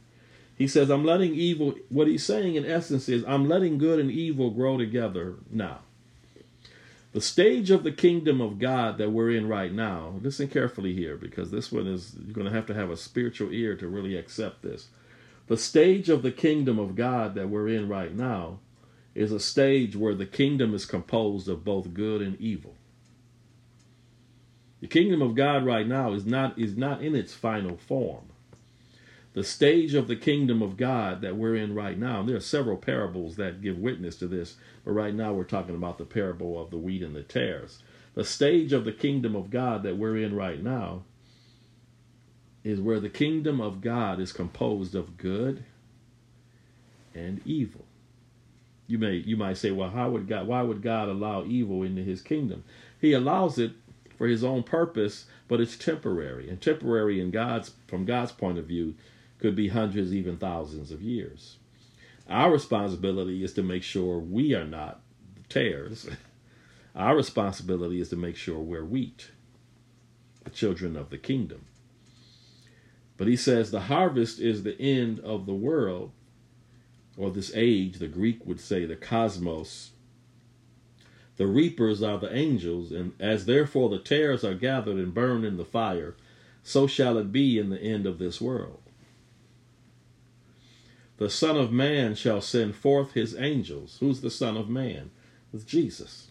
He 0.58 0.68
says, 0.68 0.90
I'm 0.90 1.06
letting 1.06 1.36
evil, 1.36 1.76
what 1.90 2.08
he's 2.08 2.26
saying 2.26 2.56
in 2.56 2.66
essence 2.66 3.08
is, 3.08 3.24
I'm 3.28 3.48
letting 3.48 3.78
good 3.78 4.00
and 4.00 4.10
evil 4.10 4.50
grow 4.50 4.78
together 4.78 5.36
now. 5.52 5.80
The 7.14 7.22
stage 7.22 7.70
of 7.70 7.84
the 7.84 7.92
kingdom 7.92 8.42
of 8.42 8.60
God 8.60 8.98
that 8.98 9.12
we're 9.12 9.32
in 9.32 9.48
right 9.48 9.72
now, 9.72 10.16
listen 10.22 10.48
carefully 10.48 10.94
here 10.94 11.16
because 11.16 11.52
this 11.52 11.72
one 11.72 11.88
is, 11.88 12.16
you're 12.26 12.34
going 12.34 12.48
to 12.48 12.54
have 12.54 12.66
to 12.68 12.74
have 12.74 12.90
a 12.90 12.98
spiritual 12.98 13.52
ear 13.52 13.76
to 13.76 13.88
really 13.88 14.18
accept 14.18 14.64
this. 14.64 14.88
The 15.48 15.58
stage 15.58 16.10
of 16.10 16.24
the 16.24 16.32
kingdom 16.32 16.80
of 16.80 16.96
God 16.96 17.36
that 17.36 17.50
we're 17.50 17.70
in 17.70 17.88
right 17.88 18.14
now 18.14 18.60
is 19.16 19.32
a 19.32 19.40
stage 19.40 19.96
where 19.96 20.14
the 20.14 20.26
kingdom 20.26 20.74
is 20.74 20.86
composed 20.86 21.48
of 21.48 21.64
both 21.64 21.94
good 21.94 22.22
and 22.22 22.40
evil. 22.42 22.76
The 24.82 24.88
kingdom 24.88 25.22
of 25.22 25.36
God 25.36 25.66
right 25.66 25.88
now 25.88 26.14
is 26.14 26.26
not 26.26 26.60
is 26.60 26.78
not 26.78 27.02
in 27.02 27.16
its 27.16 27.34
final 27.34 27.78
form. 27.78 28.26
The 29.38 29.44
stage 29.44 29.94
of 29.94 30.08
the 30.08 30.16
kingdom 30.16 30.64
of 30.64 30.78
God 30.78 31.22
that 31.22 31.36
we're 31.36 31.56
in 31.56 31.76
right 31.76 31.96
now, 31.96 32.22
and 32.22 32.28
there 32.28 32.38
are 32.38 32.40
several 32.40 32.76
parables 32.76 33.36
that 33.36 33.62
give 33.62 33.78
witness 33.78 34.16
to 34.16 34.28
this, 34.28 34.56
but 34.84 34.94
right 34.94 35.14
now 35.14 35.32
we're 35.32 35.44
talking 35.44 35.76
about 35.76 36.00
the 36.00 36.06
parable 36.06 36.60
of 36.60 36.72
the 36.72 36.78
wheat 36.80 37.04
and 37.04 37.16
the 37.16 37.22
tares. 37.22 37.84
The 38.16 38.26
stage 38.26 38.74
of 38.74 38.84
the 38.84 38.92
kingdom 38.92 39.36
of 39.36 39.52
God 39.52 39.84
that 39.84 39.96
we're 39.96 40.18
in 40.18 40.36
right 40.36 40.64
now 40.64 41.04
is 42.64 42.82
where 42.82 43.00
the 43.00 43.12
kingdom 43.12 43.62
of 43.62 43.80
God 43.80 44.20
is 44.20 44.34
composed 44.34 44.96
of 44.96 45.18
good 45.18 45.64
and 47.14 47.40
evil. 47.46 47.86
You 48.88 48.98
may 48.98 49.18
you 49.18 49.38
might 49.38 49.58
say, 49.58 49.70
well, 49.70 49.92
how 49.92 50.10
would 50.10 50.28
God 50.28 50.48
why 50.48 50.64
would 50.64 50.82
God 50.82 51.10
allow 51.10 51.46
evil 51.46 51.84
into 51.84 52.02
his 52.02 52.24
kingdom? 52.24 52.64
He 53.00 53.14
allows 53.14 53.60
it 53.60 53.74
for 54.18 54.26
his 54.26 54.44
own 54.44 54.64
purpose, 54.64 55.26
but 55.48 55.62
it's 55.62 55.78
temporary. 55.78 56.50
And 56.50 56.60
temporary 56.60 57.22
in 57.22 57.30
God's 57.30 57.74
from 57.86 58.04
God's 58.04 58.32
point 58.32 58.58
of 58.58 58.66
view 58.66 58.96
could 59.40 59.56
be 59.56 59.70
hundreds, 59.70 60.14
even 60.14 60.38
thousands 60.38 60.92
of 60.92 61.02
years. 61.02 61.58
Our 62.30 62.52
responsibility 62.52 63.44
is 63.44 63.54
to 63.54 63.64
make 63.64 63.84
sure 63.84 64.20
we 64.20 64.54
are 64.54 64.66
not 64.66 65.02
tares. 65.50 66.10
Our 66.96 67.16
responsibility 67.16 68.02
is 68.02 68.10
to 68.10 68.16
make 68.16 68.36
sure 68.36 68.60
we're 68.60 68.84
wheat, 68.84 69.32
the 70.44 70.50
children 70.50 70.96
of 70.96 71.10
the 71.10 71.18
kingdom. 71.18 71.66
But 73.18 73.28
he 73.28 73.36
says 73.36 73.72
the 73.72 73.82
harvest 73.82 74.40
is 74.40 74.64
the 74.64 74.80
end 74.80 75.20
of 75.20 75.46
the 75.46 75.54
world, 75.54 76.12
or 77.16 77.32
this 77.32 77.52
age, 77.56 77.98
the 77.98 78.08
Greek 78.08 78.46
would 78.46 78.60
say 78.60 78.86
the 78.86 78.96
cosmos. 78.96 79.92
The 81.38 81.48
reapers 81.48 82.02
are 82.02 82.18
the 82.18 82.36
angels, 82.36 82.92
and 82.92 83.14
as 83.20 83.46
therefore 83.46 83.90
the 83.90 84.00
tares 84.00 84.44
are 84.44 84.56
gathered 84.56 84.98
and 84.98 85.14
burned 85.14 85.46
in 85.46 85.58
the 85.58 85.66
fire, 85.66 86.16
so 86.64 86.88
shall 86.88 87.18
it 87.18 87.32
be 87.32 87.58
in 87.58 87.70
the 87.70 87.82
end 87.82 88.06
of 88.06 88.20
this 88.20 88.42
world. 88.42 88.82
The 91.18 91.30
Son 91.30 91.58
of 91.58 91.72
Man 91.72 92.16
shall 92.16 92.42
send 92.42 92.76
forth 92.76 93.14
his 93.14 93.36
angels. 93.36 93.98
Who's 94.00 94.22
the 94.22 94.30
Son 94.30 94.56
of 94.56 94.70
Man? 94.70 95.12
It's 95.54 95.64
Jesus. 95.64 96.28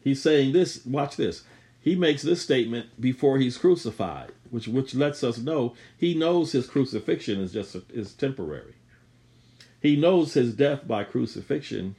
He's 0.00 0.22
saying 0.22 0.52
this, 0.52 0.84
watch 0.86 1.16
this. 1.16 1.44
He 1.80 1.94
makes 1.94 2.22
this 2.22 2.42
statement 2.42 3.00
before 3.00 3.38
he's 3.38 3.58
crucified, 3.58 4.32
which 4.50 4.68
which 4.68 4.94
lets 4.94 5.22
us 5.22 5.38
know 5.38 5.74
he 5.96 6.14
knows 6.14 6.52
his 6.52 6.66
crucifixion 6.66 7.40
is 7.40 7.52
just 7.52 7.76
is 7.90 8.14
temporary. 8.14 8.74
He 9.80 9.96
knows 9.96 10.34
his 10.34 10.54
death 10.54 10.88
by 10.88 11.04
crucifixion 11.04 11.94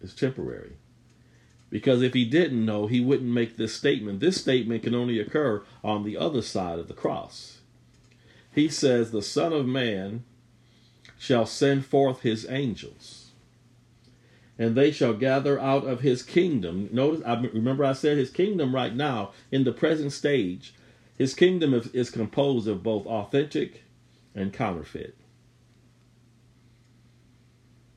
is 0.00 0.14
temporary. 0.14 0.76
Because 1.70 2.00
if 2.00 2.14
he 2.14 2.24
didn't 2.24 2.64
know, 2.64 2.86
he 2.86 3.00
wouldn't 3.00 3.30
make 3.30 3.56
this 3.56 3.74
statement. 3.74 4.20
This 4.20 4.40
statement 4.40 4.84
can 4.84 4.94
only 4.94 5.18
occur 5.18 5.62
on 5.84 6.04
the 6.04 6.16
other 6.16 6.40
side 6.40 6.78
of 6.78 6.88
the 6.88 6.94
cross. 6.94 7.57
He 8.54 8.68
says, 8.68 9.10
The 9.10 9.22
Son 9.22 9.52
of 9.52 9.66
Man 9.66 10.24
shall 11.18 11.46
send 11.46 11.84
forth 11.86 12.20
his 12.22 12.48
angels, 12.48 13.30
and 14.58 14.74
they 14.74 14.90
shall 14.90 15.14
gather 15.14 15.58
out 15.60 15.84
of 15.84 16.00
his 16.00 16.22
kingdom. 16.22 16.88
Notice, 16.92 17.22
I 17.26 17.40
remember 17.40 17.84
I 17.84 17.92
said 17.92 18.16
his 18.16 18.30
kingdom 18.30 18.74
right 18.74 18.94
now, 18.94 19.32
in 19.50 19.64
the 19.64 19.72
present 19.72 20.12
stage, 20.12 20.74
his 21.16 21.34
kingdom 21.34 21.74
is, 21.74 21.88
is 21.88 22.10
composed 22.10 22.68
of 22.68 22.82
both 22.82 23.06
authentic 23.06 23.82
and 24.34 24.52
counterfeit. 24.52 25.16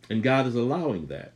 And 0.10 0.24
God 0.24 0.48
is 0.48 0.55
allowing 0.55 1.08
that. 1.08 1.34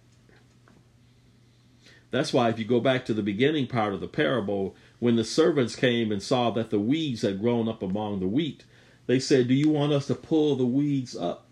That's 2.12 2.34
why, 2.34 2.50
if 2.50 2.60
you 2.60 2.66
go 2.66 2.80
back 2.80 3.06
to 3.06 3.14
the 3.14 3.22
beginning 3.22 3.68
part 3.68 3.94
of 3.94 4.00
the 4.00 4.08
parable, 4.08 4.76
when 5.00 5.16
the 5.16 5.24
servants 5.24 5.76
came 5.76 6.12
and 6.12 6.24
saw 6.24 6.50
that 6.52 6.70
the 6.70 6.80
weeds 6.80 7.22
had 7.24 7.42
grown 7.42 7.68
up 7.68 7.84
among 7.84 8.20
the 8.20 8.28
wheat, 8.28 8.64
they 9.08 9.20
said, 9.20 9.48
"Do 9.48 9.54
you 9.54 9.70
want 9.70 9.94
us 9.94 10.08
to 10.08 10.16
pull 10.16 10.56
the 10.56 10.66
weeds 10.66 11.16
up?" 11.16 11.48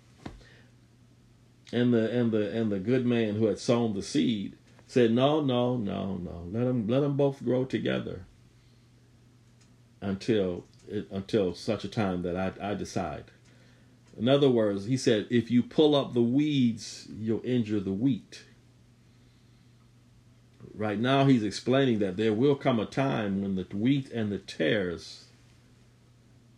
And 1.72 1.94
the 1.94 2.10
and 2.12 2.32
the 2.32 2.52
and 2.52 2.72
the 2.72 2.80
good 2.80 3.06
man 3.06 3.36
who 3.36 3.46
had 3.46 3.60
sown 3.60 3.94
the 3.94 4.04
seed 4.04 4.58
said, 4.88 5.12
"No, 5.12 5.42
no, 5.42 5.78
no, 5.78 6.18
no. 6.18 6.48
Let 6.52 6.66
them 6.66 6.88
let 6.88 7.02
them 7.02 7.18
both 7.18 7.44
grow 7.44 7.66
together 7.66 8.26
until 10.02 10.66
until 11.12 11.54
such 11.54 11.84
a 11.84 11.90
time 11.90 12.22
that 12.24 12.36
I, 12.36 12.72
I 12.72 12.74
decide." 12.74 13.26
In 14.18 14.30
other 14.30 14.50
words, 14.50 14.86
he 14.86 14.98
said, 14.98 15.28
if 15.30 15.50
you 15.50 15.64
pull 15.64 15.96
up 15.96 16.14
the 16.14 16.22
weeds, 16.22 17.08
you'll 17.18 17.42
injure 17.44 17.80
the 17.80 17.92
wheat. 17.92 18.44
Right 20.76 21.00
now, 21.00 21.26
he's 21.26 21.44
explaining 21.44 22.00
that 22.00 22.18
there 22.18 22.34
will 22.34 22.56
come 22.56 22.80
a 22.80 22.86
time 22.86 23.42
when 23.42 23.56
the 23.56 23.66
wheat 23.76 24.12
and 24.12 24.32
the 24.32 24.38
tares 24.38 25.23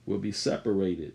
will 0.06 0.18
be 0.18 0.32
separated. 0.32 1.14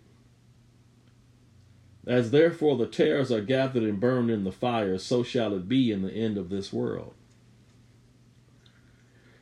As 2.07 2.31
therefore 2.31 2.77
the 2.77 2.87
tares 2.87 3.31
are 3.31 3.43
gathered 3.43 3.83
and 3.83 4.01
burned 4.01 4.31
in 4.31 4.45
the 4.45 4.53
fire, 4.53 4.99
so 4.99 5.23
shall 5.23 5.55
it 5.55 5.69
be 5.69 5.93
in 5.93 6.03
the 6.03 6.13
end 6.13 6.39
of 6.39 6.49
this 6.49 6.73
world. 6.73 7.15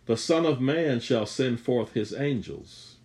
The 0.07 0.17
Son 0.17 0.45
of 0.45 0.61
Man 0.61 1.00
shall 1.00 1.26
send 1.26 1.61
forth 1.61 1.93
his 1.93 2.14
angels 2.14 2.97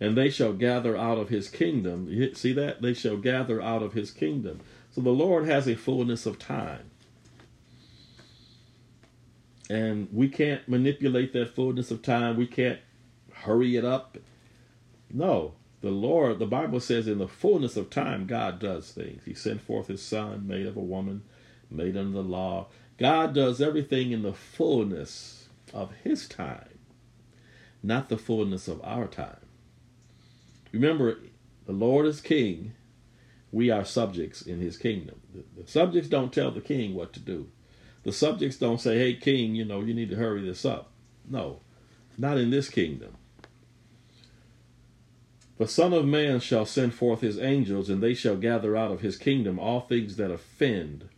and 0.00 0.16
they 0.16 0.28
shall 0.28 0.52
gather 0.52 0.96
out 0.96 1.18
of 1.18 1.28
his 1.28 1.48
kingdom. 1.48 2.08
See 2.34 2.52
that? 2.52 2.82
They 2.82 2.94
shall 2.94 3.16
gather 3.16 3.62
out 3.62 3.82
of 3.82 3.92
his 3.92 4.10
kingdom. 4.10 4.60
So 4.90 5.00
the 5.00 5.10
Lord 5.10 5.46
has 5.46 5.66
a 5.66 5.76
fullness 5.76 6.26
of 6.26 6.38
time. 6.38 6.90
And 9.70 10.08
we 10.12 10.28
can't 10.28 10.68
manipulate 10.68 11.32
that 11.32 11.54
fullness 11.54 11.90
of 11.90 12.02
time. 12.02 12.36
We 12.36 12.46
can't 12.46 12.80
hurry 13.32 13.76
it 13.76 13.84
up. 13.84 14.18
No, 15.14 15.52
the 15.80 15.90
Lord, 15.90 16.40
the 16.40 16.46
Bible 16.46 16.80
says, 16.80 17.06
in 17.06 17.18
the 17.18 17.28
fullness 17.28 17.76
of 17.76 17.88
time, 17.88 18.26
God 18.26 18.58
does 18.58 18.90
things. 18.90 19.22
He 19.24 19.32
sent 19.32 19.60
forth 19.60 19.86
his 19.86 20.02
son, 20.02 20.46
made 20.46 20.66
of 20.66 20.76
a 20.76 20.80
woman, 20.80 21.22
made 21.70 21.96
under 21.96 22.10
the 22.10 22.22
law. 22.22 22.66
God 22.98 23.32
does 23.32 23.60
everything 23.60 24.10
in 24.10 24.22
the 24.22 24.32
fullness 24.32 25.48
of 25.72 25.92
his 26.02 26.26
time, 26.28 26.78
not 27.80 28.08
the 28.08 28.18
fullness 28.18 28.66
of 28.66 28.82
our 28.82 29.06
time. 29.06 29.38
Remember, 30.72 31.18
the 31.66 31.72
Lord 31.72 32.06
is 32.06 32.20
king. 32.20 32.72
We 33.52 33.70
are 33.70 33.84
subjects 33.84 34.42
in 34.42 34.58
his 34.58 34.76
kingdom. 34.76 35.20
The, 35.32 35.70
subjects 35.70 36.08
don't 36.08 36.32
tell 36.32 36.50
the 36.50 36.60
king 36.60 36.94
what 36.94 37.12
to 37.12 37.20
do. 37.20 37.48
The 38.02 38.12
subjects 38.12 38.56
don't 38.56 38.80
say, 38.80 38.98
hey, 38.98 39.14
king, 39.14 39.54
you 39.54 39.64
know, 39.64 39.80
you 39.80 39.94
need 39.94 40.10
to 40.10 40.16
hurry 40.16 40.42
this 40.42 40.64
up. 40.64 40.90
No, 41.28 41.60
not 42.18 42.36
in 42.36 42.50
this 42.50 42.68
kingdom. 42.68 43.16
The 45.56 45.68
Son 45.68 45.92
of 45.92 46.04
Man 46.04 46.40
shall 46.40 46.66
send 46.66 46.94
forth 46.94 47.20
his 47.20 47.38
angels, 47.38 47.88
and 47.88 48.02
they 48.02 48.14
shall 48.14 48.36
gather 48.36 48.76
out 48.76 48.90
of 48.90 49.00
his 49.02 49.16
kingdom 49.16 49.58
all 49.58 49.80
things 49.80 50.16
that 50.16 50.32
offend, 50.32 51.08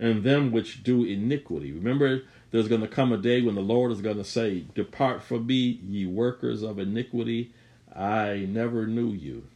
and 0.00 0.24
them 0.24 0.50
which 0.50 0.82
do 0.82 1.04
iniquity. 1.04 1.72
Remember, 1.72 2.22
there's 2.50 2.68
going 2.68 2.80
to 2.80 2.88
come 2.88 3.12
a 3.12 3.18
day 3.18 3.42
when 3.42 3.54
the 3.54 3.60
Lord 3.60 3.92
is 3.92 4.00
going 4.00 4.16
to 4.16 4.24
say, 4.24 4.64
Depart 4.74 5.22
from 5.22 5.46
me, 5.46 5.80
ye 5.86 6.06
workers 6.06 6.62
of 6.62 6.78
iniquity. 6.78 7.52
I 7.94 8.46
never 8.48 8.86
knew 8.86 9.10
you. 9.12 9.46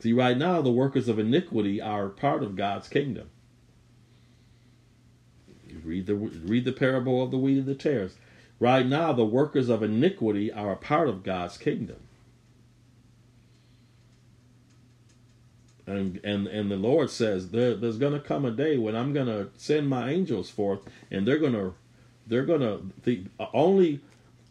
See, 0.00 0.12
right 0.12 0.36
now, 0.36 0.62
the 0.62 0.72
workers 0.72 1.08
of 1.08 1.18
iniquity 1.18 1.80
are 1.80 2.08
part 2.08 2.42
of 2.42 2.56
God's 2.56 2.88
kingdom. 2.88 3.28
Read 5.84 6.06
the 6.06 6.14
read 6.14 6.64
the 6.64 6.72
parable 6.72 7.22
of 7.22 7.30
the 7.30 7.38
wheat 7.38 7.58
and 7.58 7.66
the 7.66 7.74
tares. 7.74 8.16
Right 8.60 8.86
now, 8.86 9.12
the 9.12 9.24
workers 9.24 9.68
of 9.68 9.82
iniquity 9.82 10.52
are 10.52 10.70
a 10.70 10.76
part 10.76 11.08
of 11.08 11.24
God's 11.24 11.58
kingdom. 11.58 11.96
And, 15.86 16.20
and 16.22 16.46
and 16.46 16.70
the 16.70 16.76
Lord 16.76 17.10
says 17.10 17.50
there, 17.50 17.74
there's 17.74 17.98
going 17.98 18.12
to 18.12 18.20
come 18.20 18.44
a 18.44 18.52
day 18.52 18.78
when 18.78 18.94
I'm 18.94 19.12
going 19.12 19.26
to 19.26 19.48
send 19.56 19.88
my 19.88 20.10
angels 20.10 20.48
forth, 20.48 20.80
and 21.10 21.26
they're 21.26 21.38
going 21.38 21.54
to 21.54 21.74
they're 22.28 22.44
going 22.44 22.60
to 22.60 22.82
the 23.02 23.24
only 23.52 24.00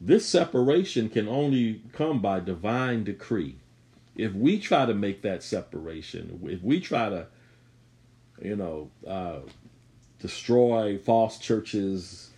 this 0.01 0.25
separation 0.25 1.07
can 1.07 1.29
only 1.29 1.81
come 1.93 2.21
by 2.21 2.41
divine 2.41 3.05
decree 3.05 3.55
if 4.19 4.33
we 4.33 4.59
try 4.59 4.85
to 4.85 4.93
make 4.93 5.21
that 5.21 5.43
separation, 5.43 6.41
if 6.43 6.61
we 6.61 6.81
try 6.81 7.09
to, 7.09 7.25
you 8.41 8.55
know, 8.55 8.89
uh, 9.07 9.39
destroy 10.19 10.97
false 10.97 11.37
churches, 11.37 12.28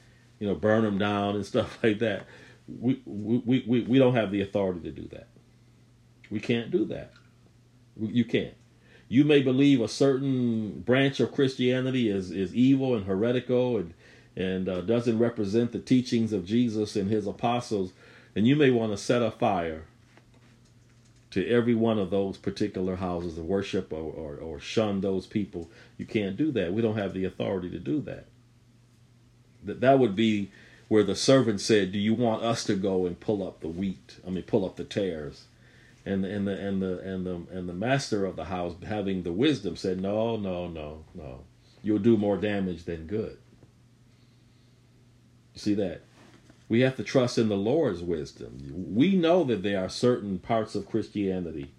you 0.42 0.48
know, 0.48 0.56
burn 0.56 0.84
them 0.84 0.98
down 0.98 1.36
and 1.36 1.46
stuff 1.54 1.78
like 1.82 2.00
that, 2.00 2.26
we, 2.68 3.02
we, 3.06 3.64
we, 3.66 3.82
we 3.82 4.00
don't 4.00 4.16
have 4.16 4.32
the 4.32 4.42
authority 4.42 4.82
to 4.82 4.92
do 4.92 5.08
that. 5.10 5.28
We 6.30 6.40
can't 6.40 6.72
do 6.72 6.84
that. 6.86 7.14
You 8.00 8.26
can't. 8.26 8.56
You 9.08 9.24
may 9.24 9.42
believe 9.42 9.82
a 9.82 9.88
certain 9.88 10.80
branch 10.80 11.20
of 11.20 11.34
Christianity 11.34 12.10
is, 12.10 12.32
is 12.32 12.56
evil 12.56 12.96
and 12.96 13.06
heretical 13.06 13.78
and, 13.78 13.94
and 14.36 14.68
uh, 14.68 14.82
doesn't 14.82 15.20
represent 15.20 15.74
the 15.74 15.80
teachings 15.80 16.34
of 16.34 16.46
Jesus 16.46 16.96
and 16.96 17.12
his 17.12 17.28
apostles, 17.28 17.92
and 18.36 18.48
you 18.48 18.56
may 18.56 18.72
want 18.72 18.94
to 18.94 18.98
set 18.98 19.22
a 19.22 19.30
fire 19.30 19.84
to 21.32 21.48
every 21.48 21.76
one 21.76 22.00
of 22.00 22.10
those 22.10 22.38
particular 22.38 22.96
houses 22.96 23.38
of 23.38 23.46
worship 23.46 23.92
or, 23.92 24.12
or, 24.12 24.38
or 24.38 24.60
shun 24.60 25.02
those 25.02 25.28
people. 25.28 25.70
You 25.98 26.06
can't 26.06 26.38
do 26.38 26.52
that. 26.54 26.74
We 26.74 26.82
don't 26.82 26.98
have 26.98 27.14
the 27.14 27.26
authority 27.26 27.70
to 27.70 27.80
do 27.80 28.00
that. 28.02 28.28
That 29.64 29.82
that 29.82 30.00
would 30.00 30.16
be 30.16 30.52
where 30.88 31.04
the 31.04 31.16
servant 31.16 31.62
said, 31.62 31.92
"Do 31.92 32.00
you 32.00 32.14
want 32.14 32.44
us 32.44 32.64
to 32.66 32.76
go 32.76 33.06
and 33.06 33.20
pull 33.20 33.46
up 33.46 33.62
the 33.62 33.68
wheat? 33.68 34.18
I 34.26 34.30
mean, 34.30 34.44
pull 34.44 34.66
up 34.66 34.76
the 34.76 34.84
tares?" 34.84 35.46
And 36.06 36.26
and 36.26 36.48
the 36.48 36.58
and 36.60 36.82
the 36.82 37.00
and 37.00 37.26
the 37.26 37.42
and 37.52 37.70
the 37.70 37.74
master 37.74 38.26
of 38.26 38.36
the 38.36 38.46
house, 38.46 38.76
having 38.84 39.24
the 39.24 39.32
wisdom, 39.32 39.76
said, 39.76 40.02
"No, 40.02 40.38
no, 40.38 40.68
no, 40.68 41.06
no. 41.14 41.42
You'll 41.84 42.00
do 42.00 42.18
more 42.18 42.38
damage 42.38 42.86
than 42.86 43.08
good." 43.08 43.38
See 45.56 45.74
that? 45.76 46.02
we 46.72 46.80
have 46.80 46.96
to 46.96 47.04
trust 47.04 47.38
in 47.38 47.50
the 47.50 47.58
Lord's 47.58 48.02
wisdom. 48.02 48.86
We 48.96 49.18
know 49.18 49.44
that 49.44 49.62
there 49.62 49.84
are 49.84 49.90
certain 49.90 50.40
parts 50.40 50.74
of 50.74 50.86
Christianity. 50.86 51.74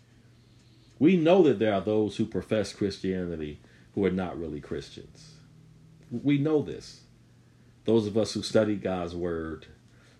We 0.98 1.16
know 1.16 1.42
that 1.44 1.58
there 1.58 1.72
are 1.72 1.80
those 1.80 2.18
who 2.18 2.26
profess 2.26 2.74
Christianity 2.74 3.60
who 3.94 4.04
are 4.04 4.10
not 4.10 4.38
really 4.38 4.60
Christians. 4.60 5.36
We 6.10 6.36
know 6.36 6.60
this. 6.60 7.01
Those 7.84 8.06
of 8.06 8.16
us 8.16 8.32
who 8.32 8.42
study 8.42 8.76
God's 8.76 9.14
word, 9.14 9.66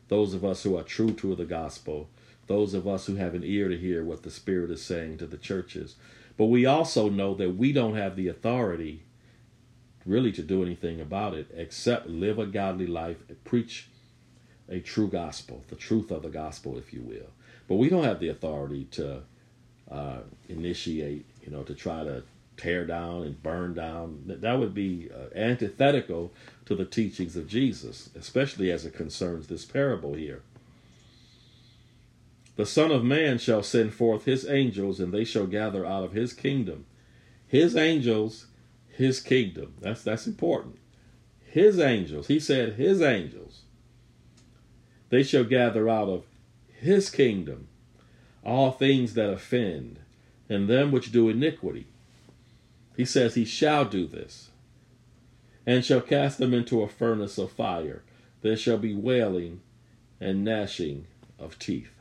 those 0.09 0.35
of 0.35 0.45
us 0.45 0.63
who 0.63 0.77
are 0.77 0.83
true 0.83 1.13
to 1.13 1.35
the 1.35 1.45
gospel, 1.45 2.09
those 2.47 2.75
of 2.75 2.89
us 2.89 3.07
who 3.07 3.17
have 3.17 3.35
an 3.35 3.45
ear 3.45 3.69
to 3.69 3.79
hear 3.79 4.05
what 4.05 4.23
the 4.25 4.31
Spirit 4.31 4.71
is 4.71 4.83
saying 4.83 5.19
to 5.19 5.27
the 5.27 5.37
churches. 5.37 5.95
But 6.37 6.47
we 6.47 6.67
also 6.67 7.09
know 7.09 7.35
that 7.35 7.57
we 7.57 7.73
don't 7.73 7.97
have 7.97 8.17
the 8.17 8.29
authority 8.29 9.05
really 10.05 10.33
to 10.33 10.43
do 10.43 10.63
anything 10.63 11.01
about 11.01 11.35
it 11.35 11.51
except 11.55 12.09
live 12.09 12.39
a 12.39 12.47
godly 12.47 12.87
life, 12.87 13.19
preach 13.45 13.89
a 14.69 14.81
true 14.81 15.09
gospel, 15.09 15.63
the 15.69 15.77
truth 15.77 16.11
of 16.11 16.23
the 16.23 16.29
gospel, 16.29 16.77
if 16.77 16.93
you 16.93 17.03
will. 17.03 17.31
But 17.69 17.77
we 17.77 17.89
don't 17.89 18.05
have 18.05 18.21
the 18.21 18.29
authority 18.29 18.87
to 18.93 19.23
uh, 19.91 20.19
initiate, 20.49 21.27
you 21.43 21.51
know, 21.51 21.63
to 21.63 21.75
try 21.75 22.03
to 22.03 22.25
tear 22.57 22.87
down 22.87 23.23
and 23.23 23.43
burn 23.43 23.75
down. 23.75 24.23
That 24.27 24.59
would 24.59 24.75
be 24.75 25.11
uh, 25.15 25.37
antithetical 25.39 26.33
to 26.67 26.75
the 26.75 26.85
teachings 26.85 27.37
of 27.37 27.49
Jesus, 27.49 28.11
especially 28.15 28.71
as 28.71 28.85
it 28.85 28.95
concerns 28.95 29.47
this 29.47 29.65
parable 29.65 30.15
here. 30.15 30.43
The 32.57 32.67
Son 32.67 32.91
of 32.91 33.05
Man 33.05 33.39
shall 33.39 33.63
send 33.63 33.95
forth 33.95 34.25
his 34.25 34.49
angels, 34.49 35.01
and 35.01 35.13
they 35.13 35.25
shall 35.25 35.47
gather 35.47 35.87
out 35.87 36.05
of 36.05 36.13
his 36.13 36.33
kingdom. 36.33 36.85
His 37.49 37.77
angels, 37.77 38.47
his 38.89 39.21
kingdom. 39.21 39.75
That's 39.81 40.03
that's 40.03 40.27
important. 40.27 40.79
His 41.45 41.79
angels. 41.79 42.29
He 42.29 42.39
said 42.39 42.75
his 42.75 43.01
angels 43.03 43.63
they 45.13 45.23
shall 45.23 45.45
gather 45.45 45.91
out 45.91 46.09
of 46.09 46.25
his 46.69 47.11
kingdom 47.11 47.69
all 48.43 48.73
things 48.73 49.13
that 49.13 49.29
offend, 49.29 49.99
and 50.49 50.69
them 50.69 50.91
which 50.91 51.13
do 51.13 51.29
iniquity. 51.29 51.87
He 52.97 53.05
says 53.05 53.35
he 53.35 53.45
shall 53.45 53.85
do 53.85 54.07
this, 54.07 54.49
and 55.67 55.85
shall 55.85 56.01
cast 56.01 56.39
them 56.39 56.53
into 56.53 56.83
a 56.83 56.89
furnace 56.89 57.39
of 57.39 57.53
fire. 57.53 58.03
There 58.43 58.57
shall 58.57 58.79
be 58.79 58.95
wailing 58.95 59.61
and 60.21 60.45
gnashing 60.45 61.07
of 61.39 61.59
teeth. 61.59 61.95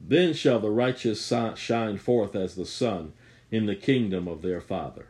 Then 0.00 0.32
shall 0.32 0.58
the 0.60 0.70
righteous 0.70 1.32
shine 1.56 1.98
forth 1.98 2.34
as 2.34 2.54
the 2.54 2.66
sun 2.66 3.12
in 3.50 3.66
the 3.66 3.76
kingdom 3.76 4.26
of 4.26 4.42
their 4.42 4.60
Father. 4.60 5.06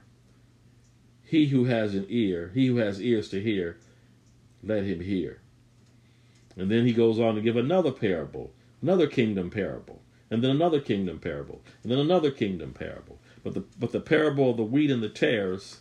He 1.22 1.46
who 1.46 1.66
has 1.66 1.94
an 1.94 2.06
ear, 2.08 2.50
he 2.54 2.68
who 2.68 2.76
has 2.76 3.00
ears 3.00 3.28
to 3.30 3.40
hear, 3.42 3.78
let 4.62 4.84
him 4.84 5.00
hear. 5.00 5.40
And 6.56 6.70
then 6.70 6.86
he 6.86 6.92
goes 6.92 7.20
on 7.20 7.34
to 7.36 7.40
give 7.40 7.56
another 7.56 7.92
parable, 7.92 8.52
another 8.82 9.06
kingdom 9.06 9.50
parable, 9.50 10.02
and 10.30 10.42
then 10.42 10.50
another 10.50 10.80
kingdom 10.80 11.18
parable, 11.18 11.60
and 11.82 11.92
then 11.92 11.98
another 11.98 12.30
kingdom 12.30 12.72
parable. 12.72 13.18
But 13.44 13.54
the 13.54 13.64
but 13.78 13.92
the 13.92 14.00
parable 14.00 14.50
of 14.50 14.56
the 14.56 14.64
wheat 14.64 14.90
and 14.90 15.02
the 15.02 15.08
tares, 15.08 15.80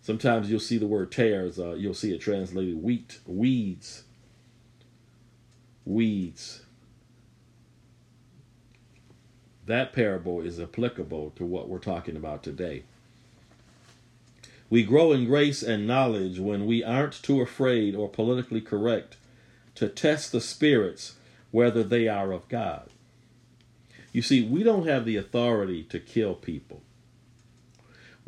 sometimes 0.00 0.50
you'll 0.50 0.60
see 0.60 0.78
the 0.78 0.86
word 0.86 1.12
tares, 1.12 1.58
uh, 1.58 1.74
you'll 1.74 1.94
see 1.94 2.12
it 2.12 2.20
translated 2.20 2.82
wheat, 2.82 3.20
weeds, 3.26 4.04
weeds. 5.84 6.64
That 9.66 9.92
parable 9.92 10.40
is 10.40 10.58
applicable 10.58 11.32
to 11.36 11.44
what 11.44 11.68
we're 11.68 11.78
talking 11.78 12.16
about 12.16 12.42
today. 12.42 12.84
We 14.70 14.82
grow 14.82 15.12
in 15.12 15.24
grace 15.24 15.62
and 15.62 15.86
knowledge 15.86 16.38
when 16.38 16.66
we 16.66 16.84
aren't 16.84 17.22
too 17.22 17.40
afraid 17.40 17.94
or 17.94 18.08
politically 18.08 18.60
correct 18.60 19.16
to 19.74 19.88
test 19.88 20.32
the 20.32 20.40
spirits 20.40 21.16
whether 21.50 21.82
they 21.82 22.08
are 22.08 22.32
of 22.32 22.48
God. 22.48 22.90
You 24.12 24.22
see, 24.22 24.42
we 24.42 24.62
don't 24.62 24.86
have 24.86 25.04
the 25.04 25.16
authority 25.16 25.82
to 25.84 26.00
kill 26.00 26.34
people. 26.34 26.82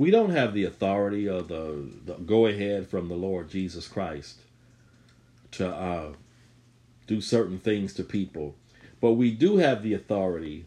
We 0.01 0.11
don't 0.11 0.31
have 0.31 0.55
the 0.55 0.65
authority 0.65 1.29
or 1.29 1.43
the, 1.43 1.87
the 2.07 2.15
go 2.15 2.47
ahead 2.47 2.89
from 2.89 3.09
the 3.09 3.15
Lord 3.15 3.51
Jesus 3.51 3.87
Christ 3.87 4.41
to 5.51 5.69
uh, 5.69 6.13
do 7.07 7.21
certain 7.21 7.59
things 7.59 7.93
to 7.93 8.03
people. 8.03 8.55
But 9.03 9.13
we 9.13 9.31
do 9.31 9.59
have 9.59 9.83
the 9.83 9.93
authority 9.93 10.65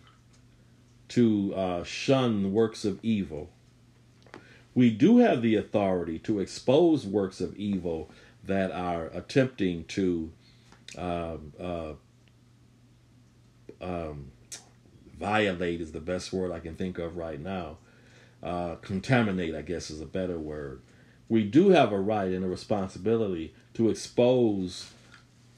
to 1.08 1.52
uh, 1.56 1.84
shun 1.84 2.54
works 2.54 2.86
of 2.86 3.00
evil. 3.02 3.50
We 4.76 4.92
do 4.92 5.18
have 5.18 5.42
the 5.42 5.56
authority 5.56 6.20
to 6.20 6.40
expose 6.40 7.08
works 7.08 7.42
of 7.42 7.58
evil 7.58 8.12
that 8.44 8.70
are 8.70 9.06
attempting 9.16 9.86
to 9.86 10.32
um, 10.96 11.54
uh, 11.60 11.94
um, 13.82 14.32
violate 15.20 15.82
is 15.82 15.92
the 15.92 16.02
best 16.02 16.32
word 16.32 16.52
I 16.52 16.60
can 16.60 16.76
think 16.76 17.00
of 17.00 17.18
right 17.18 17.40
now. 17.40 17.78
Uh, 18.44 18.76
contaminate, 18.82 19.56
I 19.56 19.62
guess, 19.62 19.90
is 19.90 20.02
a 20.02 20.06
better 20.06 20.38
word. 20.38 20.82
We 21.30 21.46
do 21.46 21.70
have 21.70 21.94
a 21.94 22.00
right 22.00 22.32
and 22.32 22.44
a 22.44 22.50
responsibility 22.50 23.54
to 23.74 23.90
expose 23.90 24.92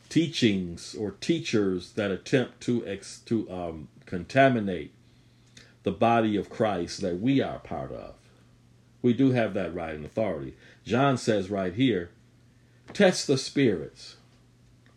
teachings 0.08 0.96
or 0.96 1.12
teachers 1.12 1.94
that 1.94 2.12
attempt 2.12 2.62
to 2.62 2.86
ex, 2.86 3.20
to 3.26 3.50
um, 3.52 3.88
contaminate 4.06 4.94
the 5.84 5.92
body 5.92 6.36
of 6.36 6.50
Christ 6.50 7.02
that 7.02 7.20
we 7.20 7.42
are 7.42 7.60
part 7.60 7.92
of. 7.92 8.14
We 9.02 9.14
do 9.14 9.32
have 9.32 9.54
that 9.54 9.74
right 9.74 9.96
and 9.96 10.06
authority. 10.06 10.56
John 10.84 11.18
says 11.18 11.50
right 11.50 11.74
here, 11.74 12.12
test 12.94 13.28
the 13.28 13.38
spirits. 13.38 14.18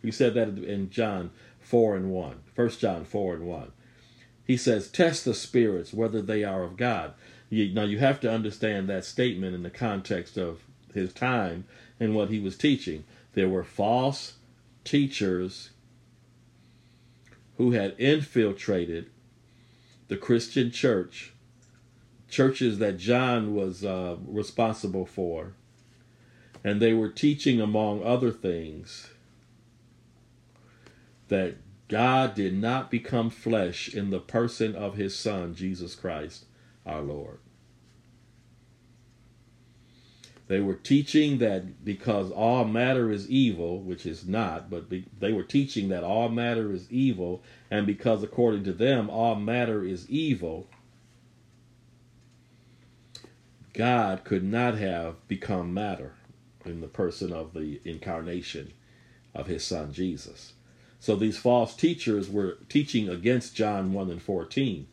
He 0.03 0.11
said 0.11 0.35
that 0.35 0.49
in 0.59 0.91
John 0.91 1.31
4 1.61 1.97
and 1.97 2.11
1. 2.11 2.37
1 2.55 2.69
John 2.71 3.05
4 3.05 3.35
and 3.35 3.47
1. 3.47 3.73
He 4.47 4.57
says, 4.57 4.89
test 4.89 5.27
the 5.27 5.35
spirits 5.35 5.93
whether 5.93 6.23
they 6.23 6.43
are 6.43 6.63
of 6.63 6.77
God. 6.77 7.13
You, 7.51 7.73
now 7.73 7.85
you 7.85 7.99
have 7.99 8.21
to 8.21 8.31
understand 8.31 8.89
that 8.89 9.05
statement 9.05 9.55
in 9.55 9.63
the 9.63 9.71
context 9.71 10.37
of 10.37 10.61
his 10.93 11.13
time 11.13 11.65
and 11.99 12.15
what 12.15 12.31
he 12.31 12.39
was 12.39 12.57
teaching. 12.57 13.05
There 13.35 13.49
were 13.49 13.65
false 13.65 14.35
teachers 14.85 15.71
who 17.57 17.73
had 17.73 17.95
infiltrated 17.99 19.11
the 20.09 20.17
Christian 20.17 20.71
church, 20.71 21.33
churches 22.29 22.79
that 22.79 22.99
John 22.99 23.55
was 23.55 23.85
uh, 23.85 24.17
responsible 24.27 25.07
for, 25.07 25.53
and 26.65 26.81
they 26.81 26.93
were 26.93 27.11
teaching, 27.11 27.61
among 27.61 28.03
other 28.03 28.31
things, 28.31 29.11
that 31.29 31.57
God 31.89 32.35
did 32.35 32.55
not 32.55 32.91
become 32.91 33.31
flesh 33.31 33.93
in 33.93 34.11
the 34.11 34.21
person 34.21 34.75
of 34.75 34.95
his 34.95 35.15
Son, 35.15 35.55
Jesus 35.55 35.95
Christ, 35.95 36.45
our 36.89 37.03
Lord. 37.03 37.39
They 40.49 40.61
were 40.61 40.75
teaching 40.75 41.39
that 41.39 41.85
because 41.85 42.31
all 42.31 42.65
matter 42.65 43.11
is 43.13 43.29
evil, 43.31 43.81
which 43.83 44.07
is 44.07 44.27
not, 44.27 44.71
but 44.71 44.89
be, 44.89 45.05
they 45.21 45.33
were 45.33 45.43
teaching 45.43 45.91
that 45.91 46.03
all 46.03 46.31
matter 46.31 46.73
is 46.73 46.91
evil, 46.91 47.43
and 47.71 47.87
because 47.87 48.23
according 48.23 48.65
to 48.65 48.73
them 48.73 49.11
all 49.11 49.35
matter 49.35 49.85
is 49.85 50.09
evil, 50.09 50.67
God 53.75 54.25
could 54.25 54.43
not 54.43 54.77
have 54.79 55.29
become 55.29 55.75
matter 55.75 56.15
in 56.65 56.81
the 56.81 56.89
person 56.89 57.31
of 57.31 57.53
the 57.53 57.81
incarnation 57.85 58.73
of 59.35 59.47
his 59.47 59.65
son 59.65 59.93
Jesus. 59.93 60.55
So 60.99 61.15
these 61.15 61.39
false 61.39 61.77
teachers 61.77 62.31
were 62.31 62.57
teaching 62.71 63.09
against 63.09 63.55
John 63.55 63.93
1 63.93 64.11
and 64.11 64.23
14. 64.23 64.89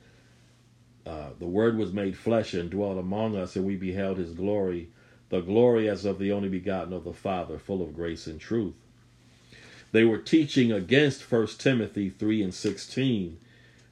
Uh, 1.06 1.30
the 1.40 1.46
Word 1.46 1.78
was 1.78 1.94
made 1.94 2.18
flesh 2.18 2.54
and 2.54 2.70
dwelt 2.70 2.98
among 2.98 3.36
us, 3.36 3.56
and 3.56 3.66
we 3.66 3.76
beheld 3.76 4.18
his 4.18 4.32
glory, 4.32 4.90
the 5.30 5.42
glory 5.42 5.88
as 5.88 6.06
of 6.06 6.18
the 6.18 6.32
only 6.32 6.50
begotten 6.50 6.94
of 6.94 7.04
the 7.04 7.14
Father, 7.14 7.60
full 7.60 7.82
of 7.82 7.96
grace 7.96 8.26
and 8.26 8.40
truth. 8.40 8.74
They 9.92 10.04
were 10.04 10.18
teaching 10.18 10.72
against 10.72 11.32
1 11.32 11.48
Timothy 11.58 12.10
3 12.10 12.44
and 12.44 12.54
16, 12.54 13.38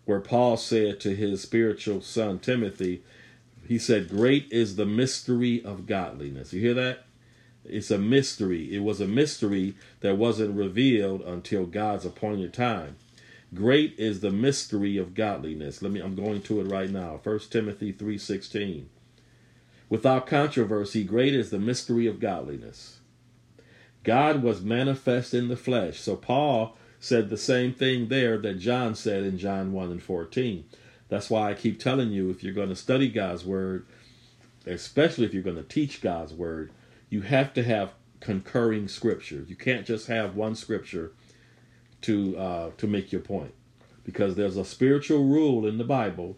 where 0.06 0.19
Paul 0.19 0.58
said 0.58 0.99
to 1.02 1.15
his 1.15 1.41
spiritual 1.41 2.02
son 2.02 2.39
Timothy, 2.39 3.04
he 3.67 3.78
said, 3.78 4.10
Great 4.10 4.52
is 4.52 4.76
the 4.76 4.86
mystery 4.86 5.63
of 5.63 5.86
godliness. 5.88 6.52
You 6.52 6.62
hear 6.62 6.73
that? 6.73 7.06
It's 7.63 7.91
a 7.91 7.97
mystery. 7.97 8.76
It 8.76 8.80
was 8.84 8.99
a 8.99 9.08
mystery 9.08 9.76
that 10.02 10.17
wasn't 10.17 10.58
revealed 10.58 11.21
until 11.21 11.65
God's 11.65 12.06
appointed 12.06 12.54
time. 12.54 12.97
Great 13.53 13.93
is 13.97 14.21
the 14.21 14.31
mystery 14.31 14.97
of 14.97 15.13
godliness. 15.13 15.81
Let 15.81 15.91
me 15.91 15.99
I'm 15.99 16.15
going 16.15 16.41
to 16.43 16.61
it 16.61 16.67
right 16.67 16.89
now. 16.89 17.19
1 17.23 17.39
Timothy 17.51 17.91
3:16. 17.91 18.85
Without 19.89 20.25
controversy, 20.25 21.03
great 21.03 21.33
is 21.33 21.49
the 21.49 21.59
mystery 21.59 22.07
of 22.07 22.19
godliness. 22.19 22.99
God 24.03 24.41
was 24.41 24.61
manifest 24.61 25.33
in 25.33 25.49
the 25.49 25.55
flesh. 25.55 25.99
So 25.99 26.15
Paul 26.15 26.75
said 26.99 27.29
the 27.29 27.37
same 27.37 27.73
thing 27.73 28.07
there 28.07 28.37
that 28.37 28.59
John 28.59 28.95
said 28.95 29.23
in 29.23 29.37
John 29.37 29.71
1 29.71 29.91
and 29.91 30.01
14. 30.01 30.63
That's 31.09 31.29
why 31.29 31.51
I 31.51 31.53
keep 31.53 31.79
telling 31.79 32.11
you 32.11 32.29
if 32.29 32.43
you're 32.43 32.53
going 32.53 32.69
to 32.69 32.75
study 32.75 33.09
God's 33.09 33.45
word, 33.45 33.85
especially 34.65 35.25
if 35.25 35.33
you're 35.33 35.43
going 35.43 35.57
to 35.57 35.63
teach 35.63 36.01
God's 36.01 36.33
word, 36.33 36.71
you 37.09 37.21
have 37.21 37.53
to 37.53 37.63
have 37.63 37.93
concurring 38.19 38.87
scripture. 38.87 39.45
You 39.47 39.55
can't 39.55 39.85
just 39.85 40.07
have 40.07 40.35
one 40.35 40.55
scripture 40.55 41.11
to 42.03 42.37
uh, 42.37 42.69
to 42.77 42.87
make 42.87 43.11
your 43.11 43.21
point, 43.21 43.53
because 44.05 44.35
there's 44.35 44.57
a 44.57 44.65
spiritual 44.65 45.25
rule 45.25 45.65
in 45.67 45.77
the 45.77 45.83
Bible. 45.83 46.37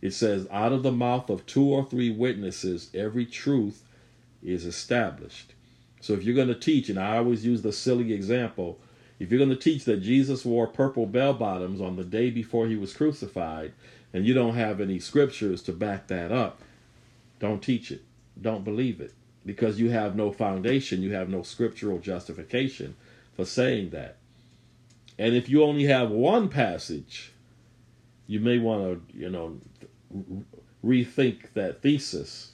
It 0.00 0.12
says, 0.12 0.48
"Out 0.50 0.72
of 0.72 0.82
the 0.82 0.92
mouth 0.92 1.30
of 1.30 1.46
two 1.46 1.64
or 1.66 1.84
three 1.84 2.10
witnesses, 2.10 2.90
every 2.94 3.26
truth 3.26 3.82
is 4.42 4.64
established." 4.64 5.52
So 6.00 6.14
if 6.14 6.24
you're 6.24 6.34
going 6.34 6.48
to 6.48 6.54
teach, 6.54 6.88
and 6.88 6.98
I 6.98 7.18
always 7.18 7.46
use 7.46 7.62
the 7.62 7.72
silly 7.72 8.12
example, 8.12 8.80
if 9.20 9.30
you're 9.30 9.38
going 9.38 9.50
to 9.50 9.56
teach 9.56 9.84
that 9.84 10.02
Jesus 10.02 10.44
wore 10.44 10.66
purple 10.66 11.06
bell 11.06 11.32
bottoms 11.34 11.80
on 11.80 11.94
the 11.94 12.02
day 12.02 12.30
before 12.30 12.66
he 12.66 12.74
was 12.74 12.92
crucified, 12.92 13.72
and 14.12 14.26
you 14.26 14.34
don't 14.34 14.56
have 14.56 14.80
any 14.80 14.98
scriptures 14.98 15.62
to 15.62 15.72
back 15.72 16.08
that 16.08 16.32
up, 16.32 16.60
don't 17.38 17.62
teach 17.62 17.92
it. 17.92 18.02
Don't 18.40 18.64
believe 18.64 19.00
it 19.00 19.12
because 19.44 19.80
you 19.80 19.90
have 19.90 20.16
no 20.16 20.30
foundation, 20.32 21.02
you 21.02 21.12
have 21.12 21.28
no 21.28 21.42
scriptural 21.42 21.98
justification 21.98 22.94
for 23.34 23.44
saying 23.44 23.90
that. 23.90 24.16
And 25.18 25.34
if 25.34 25.48
you 25.48 25.62
only 25.62 25.84
have 25.84 26.10
one 26.10 26.48
passage, 26.48 27.32
you 28.26 28.40
may 28.40 28.58
want 28.58 29.08
to, 29.08 29.16
you 29.16 29.30
know, 29.30 29.58
rethink 30.84 31.52
that 31.54 31.82
thesis 31.82 32.52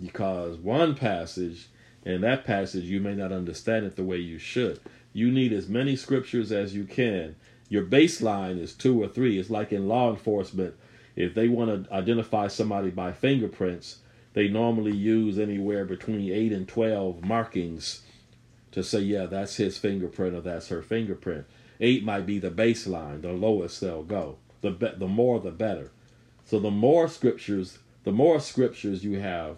because 0.00 0.56
one 0.58 0.94
passage 0.94 1.68
and 2.04 2.22
that 2.22 2.44
passage 2.44 2.84
you 2.84 3.00
may 3.00 3.14
not 3.14 3.32
understand 3.32 3.86
it 3.86 3.96
the 3.96 4.04
way 4.04 4.16
you 4.16 4.38
should. 4.38 4.80
You 5.12 5.30
need 5.30 5.52
as 5.52 5.68
many 5.68 5.96
scriptures 5.96 6.52
as 6.52 6.74
you 6.74 6.84
can. 6.84 7.36
Your 7.68 7.84
baseline 7.84 8.60
is 8.60 8.74
two 8.74 9.02
or 9.02 9.08
three. 9.08 9.38
It's 9.38 9.50
like 9.50 9.72
in 9.72 9.88
law 9.88 10.10
enforcement. 10.10 10.74
If 11.16 11.34
they 11.34 11.48
want 11.48 11.86
to 11.86 11.92
identify 11.92 12.48
somebody 12.48 12.90
by 12.90 13.12
fingerprints, 13.12 13.98
they 14.34 14.48
normally 14.48 14.94
use 14.94 15.38
anywhere 15.38 15.84
between 15.84 16.30
8 16.30 16.52
and 16.52 16.68
12 16.68 17.24
markings 17.24 18.02
to 18.72 18.84
say, 18.84 19.00
yeah, 19.00 19.24
that's 19.24 19.56
his 19.56 19.78
fingerprint 19.78 20.34
or 20.34 20.42
that's 20.42 20.68
her 20.68 20.82
fingerprint. 20.82 21.46
8 21.80 22.04
might 22.04 22.26
be 22.26 22.38
the 22.38 22.50
baseline, 22.50 23.22
the 23.22 23.32
lowest 23.32 23.80
they'll 23.80 24.02
go. 24.02 24.36
The, 24.62 24.70
be- 24.70 24.94
the 24.96 25.06
more, 25.06 25.40
the 25.40 25.50
better. 25.50 25.90
So 26.44 26.58
the 26.58 26.70
more 26.70 27.08
scriptures, 27.08 27.78
the 28.04 28.12
more 28.12 28.40
scriptures 28.40 29.04
you 29.04 29.18
have 29.20 29.56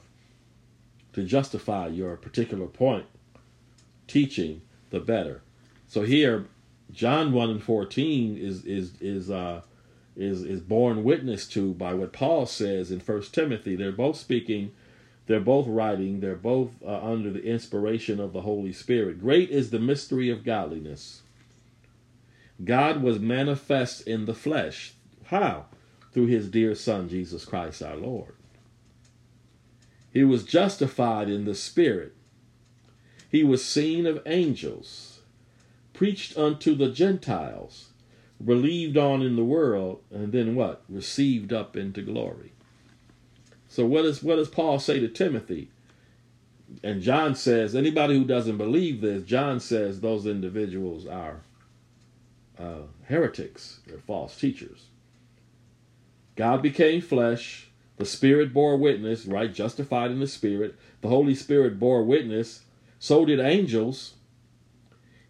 to 1.12 1.22
justify 1.22 1.88
your 1.88 2.16
particular 2.16 2.66
point, 2.66 3.06
teaching, 4.06 4.62
the 4.90 5.00
better. 5.00 5.42
So 5.86 6.02
here, 6.02 6.46
John 6.92 7.32
1 7.32 7.50
and 7.50 7.62
14 7.62 8.36
is, 8.36 8.64
is, 8.64 8.92
is, 9.00 9.30
uh, 9.30 9.62
is 10.18 10.42
is 10.42 10.60
borne 10.60 11.04
witness 11.04 11.46
to 11.46 11.72
by 11.74 11.94
what 11.94 12.12
Paul 12.12 12.44
says 12.44 12.90
in 12.90 13.00
First 13.00 13.32
Timothy. 13.32 13.76
They're 13.76 13.92
both 13.92 14.16
speaking, 14.16 14.72
they're 15.26 15.40
both 15.40 15.66
writing, 15.68 16.20
they're 16.20 16.34
both 16.34 16.70
uh, 16.84 17.00
under 17.02 17.30
the 17.30 17.44
inspiration 17.44 18.18
of 18.18 18.32
the 18.32 18.42
Holy 18.42 18.72
Spirit. 18.72 19.20
Great 19.20 19.48
is 19.50 19.70
the 19.70 19.78
mystery 19.78 20.28
of 20.28 20.44
godliness. 20.44 21.22
God 22.64 23.02
was 23.02 23.18
manifest 23.18 24.06
in 24.06 24.26
the 24.26 24.34
flesh. 24.34 24.94
How? 25.26 25.66
Through 26.12 26.26
his 26.26 26.48
dear 26.48 26.74
Son, 26.74 27.08
Jesus 27.08 27.44
Christ 27.44 27.82
our 27.82 27.96
Lord. 27.96 28.34
He 30.12 30.24
was 30.24 30.44
justified 30.44 31.28
in 31.28 31.44
the 31.44 31.54
Spirit. 31.54 32.14
He 33.30 33.44
was 33.44 33.64
seen 33.64 34.06
of 34.06 34.22
angels, 34.26 35.20
preached 35.92 36.36
unto 36.36 36.74
the 36.74 36.90
Gentiles 36.90 37.88
believed 38.44 38.96
on 38.96 39.22
in 39.22 39.36
the 39.36 39.44
world, 39.44 40.00
and 40.10 40.32
then 40.32 40.54
what? 40.54 40.82
Received 40.88 41.52
up 41.52 41.76
into 41.76 42.02
glory. 42.02 42.52
So 43.68 43.84
what 43.84 44.02
does 44.02 44.22
what 44.22 44.36
does 44.36 44.48
Paul 44.48 44.78
say 44.78 45.00
to 45.00 45.08
Timothy? 45.08 45.70
And 46.82 47.00
John 47.00 47.34
says, 47.34 47.74
anybody 47.74 48.16
who 48.16 48.24
doesn't 48.24 48.58
believe 48.58 49.00
this, 49.00 49.24
John 49.24 49.58
says 49.58 50.00
those 50.00 50.26
individuals 50.26 51.06
are 51.06 51.40
uh, 52.58 52.82
heretics. 53.06 53.80
They're 53.86 53.98
false 53.98 54.38
teachers. 54.38 54.86
God 56.36 56.62
became 56.62 57.00
flesh. 57.00 57.68
The 57.96 58.04
Spirit 58.04 58.54
bore 58.54 58.76
witness, 58.76 59.26
right? 59.26 59.52
Justified 59.52 60.10
in 60.10 60.20
the 60.20 60.26
Spirit. 60.26 60.76
The 61.00 61.08
Holy 61.08 61.34
Spirit 61.34 61.80
bore 61.80 62.04
witness. 62.04 62.64
So 62.98 63.24
did 63.24 63.40
angels. 63.40 64.14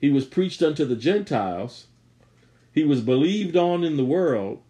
He 0.01 0.11
was 0.11 0.27
preached 0.27 0.63
unto 0.63 0.85
the 0.85 0.97
Gentiles. 0.97 1.87
He 2.73 2.85
was 2.85 3.01
believed 3.01 3.57
on 3.57 3.85
in 3.85 3.97
the 3.97 4.05
world. 4.05 4.61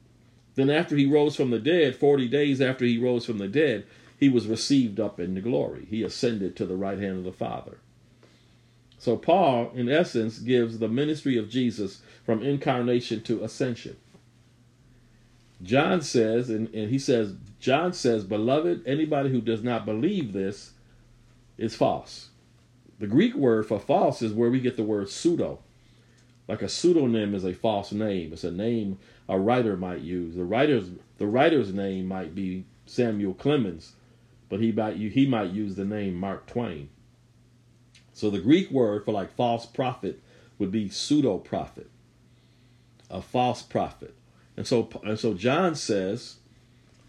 Then, 0.55 0.71
after 0.71 0.97
he 0.97 1.07
rose 1.07 1.37
from 1.37 1.51
the 1.51 1.59
dead, 1.59 1.95
40 1.95 2.29
days 2.29 2.61
after 2.61 2.85
he 2.85 2.99
rose 2.99 3.25
from 3.25 3.39
the 3.39 3.49
dead, 3.49 3.85
he 4.19 4.29
was 4.29 4.47
received 4.47 4.99
up 4.99 5.21
into 5.21 5.41
glory. 5.41 5.87
He 5.89 6.03
ascended 6.03 6.57
to 6.57 6.67
the 6.67 6.77
right 6.77 6.99
hand 6.99 7.19
of 7.19 7.25
the 7.25 7.33
Father. 7.33 7.79
So, 8.99 9.17
Paul, 9.17 9.71
in 9.75 9.89
essence, 9.89 10.39
gives 10.39 10.79
the 10.79 10.89
ministry 10.89 11.39
of 11.39 11.49
Jesus 11.49 12.03
from 12.25 12.43
incarnation 12.43 13.23
to 13.23 13.45
ascension. 13.45 13.97
John 15.63 16.03
says, 16.03 16.51
and, 16.51 16.73
and 16.75 16.91
he 16.91 16.99
says, 16.99 17.35
John 17.61 17.93
says, 17.93 18.25
Beloved, 18.25 18.83
anybody 18.87 19.31
who 19.31 19.41
does 19.41 19.63
not 19.63 19.87
believe 19.87 20.33
this 20.33 20.73
is 21.57 21.75
false. 21.75 22.29
The 22.99 23.07
Greek 23.07 23.35
word 23.35 23.67
for 23.67 23.79
false 23.79 24.23
is 24.23 24.33
where 24.33 24.51
we 24.51 24.61
get 24.61 24.77
the 24.77 24.83
word 24.83 25.09
pseudo. 25.09 25.61
Like 26.49 26.63
a 26.63 26.69
pseudonym 26.69 27.35
is 27.35 27.45
a 27.45 27.53
false 27.53 27.93
name. 27.93 28.33
It's 28.33 28.45
a 28.45 28.51
name 28.51 28.99
a 29.29 29.39
writer 29.39 29.77
might 29.77 30.01
use. 30.01 30.35
The 30.35 30.45
writer's 30.45 30.89
the 31.19 31.27
writer's 31.27 31.73
name 31.73 32.07
might 32.07 32.35
be 32.35 32.65
Samuel 32.87 33.35
Clemens, 33.35 33.93
but 34.49 34.61
he 34.61 34.73
might 34.73 34.97
he 34.97 35.27
might 35.27 35.51
use 35.51 35.75
the 35.75 35.85
name 35.85 36.15
Mark 36.15 36.47
Twain. 36.47 36.89
So 38.19 38.31
the 38.31 38.41
Greek 38.41 38.73
word 38.73 39.05
for 39.05 39.13
like 39.13 39.37
false 39.37 39.65
prophet 39.65 40.21
would 40.59 40.73
be 40.73 40.89
pseudo 40.89 41.39
prophet, 41.39 41.89
a 43.09 43.23
false 43.23 43.63
prophet. 43.63 44.13
And 44.57 44.67
so 44.67 44.89
and 45.05 45.17
so 45.17 45.35
John 45.35 45.77
says, 45.77 46.39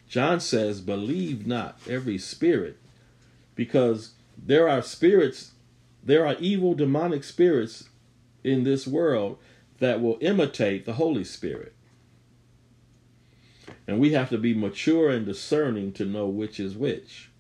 John 0.07 0.39
says, 0.39 0.81
believe 0.81 1.47
not 1.47 1.79
every 1.89 2.19
spirit, 2.19 2.77
because 3.55 4.11
there 4.37 4.69
are 4.69 4.83
spirits, 4.83 5.53
there 6.03 6.27
are 6.27 6.35
evil 6.39 6.75
demonic 6.75 7.23
spirits 7.23 7.89
in 8.43 8.63
this 8.63 8.85
world 8.85 9.39
that 9.79 10.01
will 10.01 10.19
imitate 10.21 10.85
the 10.85 10.93
Holy 10.93 11.23
Spirit. 11.23 11.73
And 13.87 13.99
we 13.99 14.11
have 14.11 14.29
to 14.29 14.37
be 14.37 14.53
mature 14.53 15.09
and 15.09 15.25
discerning 15.25 15.91
to 15.93 16.05
know 16.05 16.27
which 16.27 16.59
is 16.59 16.77
which. 16.77 17.31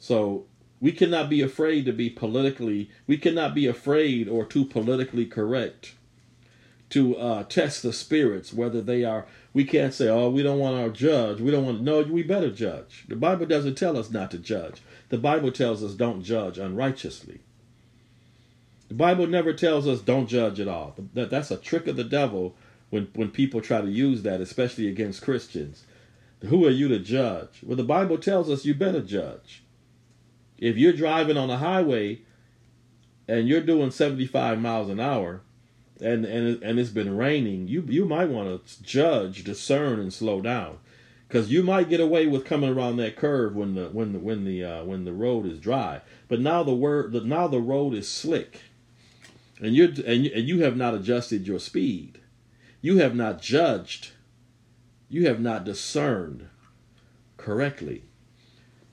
So 0.00 0.46
we 0.84 0.92
cannot 0.92 1.30
be 1.30 1.40
afraid 1.40 1.86
to 1.86 1.94
be 1.94 2.10
politically, 2.10 2.90
we 3.06 3.16
cannot 3.16 3.54
be 3.54 3.66
afraid 3.66 4.28
or 4.28 4.44
too 4.44 4.66
politically 4.66 5.24
correct 5.24 5.94
to 6.90 7.16
uh, 7.16 7.42
test 7.44 7.82
the 7.82 7.90
spirits, 7.90 8.52
whether 8.52 8.82
they 8.82 9.02
are, 9.02 9.24
we 9.54 9.64
can't 9.64 9.94
say, 9.94 10.10
oh, 10.10 10.28
we 10.28 10.42
don't 10.42 10.58
want 10.58 10.76
our 10.76 10.90
judge. 10.90 11.40
We 11.40 11.50
don't 11.50 11.64
want, 11.64 11.80
no, 11.80 12.02
we 12.02 12.22
better 12.22 12.50
judge. 12.50 13.06
The 13.08 13.16
Bible 13.16 13.46
doesn't 13.46 13.76
tell 13.78 13.96
us 13.96 14.10
not 14.10 14.30
to 14.32 14.38
judge. 14.38 14.82
The 15.08 15.16
Bible 15.16 15.50
tells 15.52 15.82
us 15.82 15.94
don't 15.94 16.22
judge 16.22 16.58
unrighteously. 16.58 17.40
The 18.88 18.94
Bible 18.94 19.26
never 19.26 19.54
tells 19.54 19.88
us 19.88 20.02
don't 20.02 20.26
judge 20.26 20.60
at 20.60 20.68
all. 20.68 20.94
That, 21.14 21.30
that's 21.30 21.50
a 21.50 21.56
trick 21.56 21.86
of 21.86 21.96
the 21.96 22.04
devil 22.04 22.56
when, 22.90 23.08
when 23.14 23.30
people 23.30 23.62
try 23.62 23.80
to 23.80 23.88
use 23.88 24.22
that, 24.24 24.42
especially 24.42 24.88
against 24.88 25.22
Christians. 25.22 25.84
Who 26.42 26.66
are 26.66 26.70
you 26.70 26.88
to 26.88 26.98
judge? 26.98 27.60
Well, 27.62 27.78
the 27.78 27.84
Bible 27.84 28.18
tells 28.18 28.50
us 28.50 28.66
you 28.66 28.74
better 28.74 29.00
judge. 29.00 29.62
If 30.64 30.78
you're 30.78 30.94
driving 30.94 31.36
on 31.36 31.50
a 31.50 31.58
highway 31.58 32.22
and 33.28 33.46
you're 33.46 33.60
doing 33.60 33.90
75 33.90 34.58
miles 34.58 34.88
an 34.88 34.98
hour 34.98 35.42
and, 36.00 36.24
and, 36.24 36.62
and 36.62 36.78
it's 36.78 36.88
been 36.88 37.18
raining, 37.18 37.68
you, 37.68 37.84
you 37.86 38.06
might 38.06 38.30
want 38.30 38.66
to 38.66 38.82
judge, 38.82 39.44
discern, 39.44 40.00
and 40.00 40.10
slow 40.10 40.40
down. 40.40 40.78
Because 41.28 41.52
you 41.52 41.62
might 41.62 41.90
get 41.90 42.00
away 42.00 42.26
with 42.26 42.46
coming 42.46 42.70
around 42.70 42.96
that 42.96 43.14
curve 43.14 43.54
when 43.54 43.74
the 43.74 43.88
when 43.88 44.12
the 44.12 44.18
when 44.18 44.44
the 44.44 44.64
uh, 44.64 44.84
when 44.84 45.04
the 45.04 45.12
road 45.12 45.46
is 45.46 45.58
dry, 45.58 46.00
but 46.28 46.38
now 46.40 46.62
the 46.62 46.74
word 46.74 47.12
the, 47.12 47.22
now 47.22 47.48
the 47.48 47.60
road 47.60 47.92
is 47.92 48.08
slick, 48.08 48.60
and 49.58 49.74
you're 49.74 49.88
and 49.88 50.26
and 50.26 50.46
you 50.46 50.60
have 50.60 50.76
not 50.76 50.94
adjusted 50.94 51.46
your 51.46 51.58
speed. 51.58 52.20
You 52.80 52.98
have 52.98 53.16
not 53.16 53.42
judged. 53.42 54.12
You 55.08 55.26
have 55.26 55.40
not 55.40 55.64
discerned 55.64 56.48
correctly. 57.36 58.04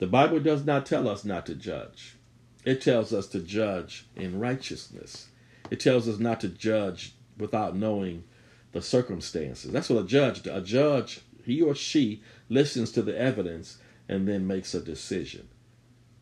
The 0.02 0.08
Bible 0.08 0.40
does 0.40 0.64
not 0.64 0.84
tell 0.84 1.08
us 1.08 1.24
not 1.24 1.46
to 1.46 1.54
judge. 1.54 2.16
It 2.64 2.80
tells 2.80 3.12
us 3.12 3.28
to 3.28 3.38
judge 3.38 4.04
in 4.16 4.40
righteousness. 4.40 5.28
It 5.70 5.78
tells 5.78 6.08
us 6.08 6.18
not 6.18 6.40
to 6.40 6.48
judge 6.48 7.14
without 7.38 7.76
knowing 7.76 8.24
the 8.72 8.82
circumstances. 8.82 9.70
That's 9.70 9.88
what 9.88 10.02
a 10.02 10.06
judge 10.08 10.42
does. 10.42 10.60
A 10.60 10.66
judge, 10.66 11.20
he 11.44 11.62
or 11.62 11.76
she 11.76 12.20
listens 12.48 12.90
to 12.90 13.02
the 13.02 13.16
evidence 13.16 13.78
and 14.08 14.26
then 14.26 14.44
makes 14.44 14.74
a 14.74 14.80
decision. 14.80 15.46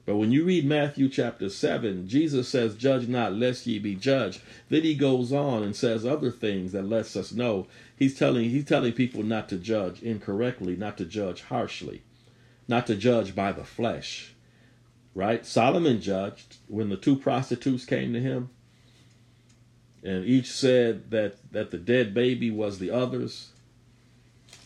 But 0.05 0.17
when 0.17 0.31
you 0.31 0.45
read 0.45 0.67
Matthew 0.67 1.09
chapter 1.09 1.49
7, 1.49 2.07
Jesus 2.07 2.51
says, 2.51 2.75
Judge 2.75 3.09
not, 3.09 3.33
lest 3.33 3.67
ye 3.67 3.79
be 3.79 3.95
judged. 3.95 4.43
Then 4.69 4.83
he 4.83 4.95
goes 4.95 5.33
on 5.33 5.63
and 5.63 5.75
says 5.75 6.05
other 6.05 6.31
things 6.31 6.73
that 6.73 6.87
lets 6.87 7.17
us 7.17 7.33
know 7.33 7.67
he's 7.97 8.19
telling 8.19 8.51
he's 8.51 8.67
telling 8.67 8.93
people 8.93 9.23
not 9.23 9.49
to 9.49 9.57
judge 9.57 10.03
incorrectly, 10.03 10.77
not 10.77 10.99
to 10.99 11.07
judge 11.07 11.45
harshly, 11.45 12.03
not 12.71 12.87
to 12.87 12.95
judge 12.95 13.35
by 13.35 13.53
the 13.53 13.65
flesh. 13.65 14.33
Right? 15.15 15.45
Solomon 15.45 16.01
judged 16.01 16.59
when 16.69 16.89
the 16.89 16.97
two 16.97 17.17
prostitutes 17.17 17.85
came 17.85 18.13
to 18.13 18.21
him, 18.21 18.49
and 20.05 20.25
each 20.25 20.51
said 20.51 21.11
that, 21.11 21.37
that 21.53 21.73
the 21.73 21.79
dead 21.79 22.15
baby 22.15 22.51
was 22.51 22.79
the 22.79 22.91
other's, 22.91 23.51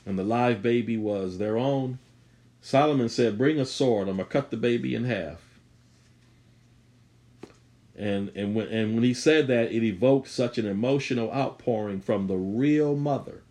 and 0.04 0.18
the 0.18 0.22
live 0.22 0.62
baby 0.62 0.98
was 0.98 1.38
their 1.38 1.56
own. 1.56 1.98
Solomon 2.60 3.08
said, 3.08 3.38
Bring 3.38 3.58
a 3.58 3.64
sword, 3.64 4.06
I'm 4.06 4.16
going 4.16 4.28
to 4.28 4.32
cut 4.32 4.50
the 4.50 4.58
baby 4.58 4.94
in 4.94 5.04
half. 5.04 5.40
And, 7.96 8.30
and, 8.34 8.54
when, 8.54 8.68
and 8.68 8.94
when 8.94 9.04
he 9.04 9.14
said 9.14 9.46
that, 9.46 9.72
it 9.72 9.82
evoked 9.82 10.28
such 10.28 10.58
an 10.58 10.66
emotional 10.66 11.32
outpouring 11.32 12.00
from 12.02 12.26
the 12.26 12.36
real 12.36 12.96
mother. 12.96 13.43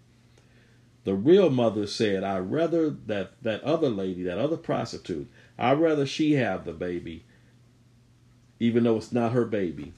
The 1.03 1.15
real 1.15 1.49
mother 1.49 1.85
said, 1.85 2.23
I'd 2.23 2.51
rather 2.51 2.89
that, 2.89 3.31
that 3.43 3.61
other 3.63 3.89
lady, 3.89 4.23
that 4.23 4.37
other 4.37 4.57
prostitute, 4.57 5.29
I'd 5.57 5.79
rather 5.79 6.05
she 6.05 6.33
have 6.33 6.63
the 6.63 6.73
baby, 6.73 7.25
even 8.59 8.83
though 8.83 8.97
it's 8.97 9.11
not 9.11 9.33
her 9.33 9.45
baby, 9.45 9.93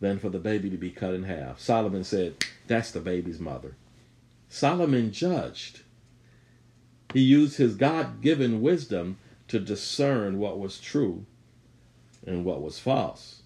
than 0.00 0.18
for 0.18 0.28
the 0.28 0.38
baby 0.38 0.68
to 0.70 0.76
be 0.76 0.90
cut 0.90 1.14
in 1.14 1.24
half. 1.24 1.60
Solomon 1.60 2.04
said, 2.04 2.44
That's 2.66 2.90
the 2.90 3.00
baby's 3.00 3.40
mother. 3.40 3.74
Solomon 4.48 5.12
judged. 5.12 5.80
He 7.14 7.20
used 7.20 7.56
his 7.56 7.74
God 7.74 8.20
given 8.20 8.60
wisdom 8.60 9.18
to 9.48 9.58
discern 9.58 10.38
what 10.38 10.58
was 10.58 10.78
true 10.78 11.24
and 12.26 12.44
what 12.44 12.62
was 12.62 12.78
false. 12.78 13.42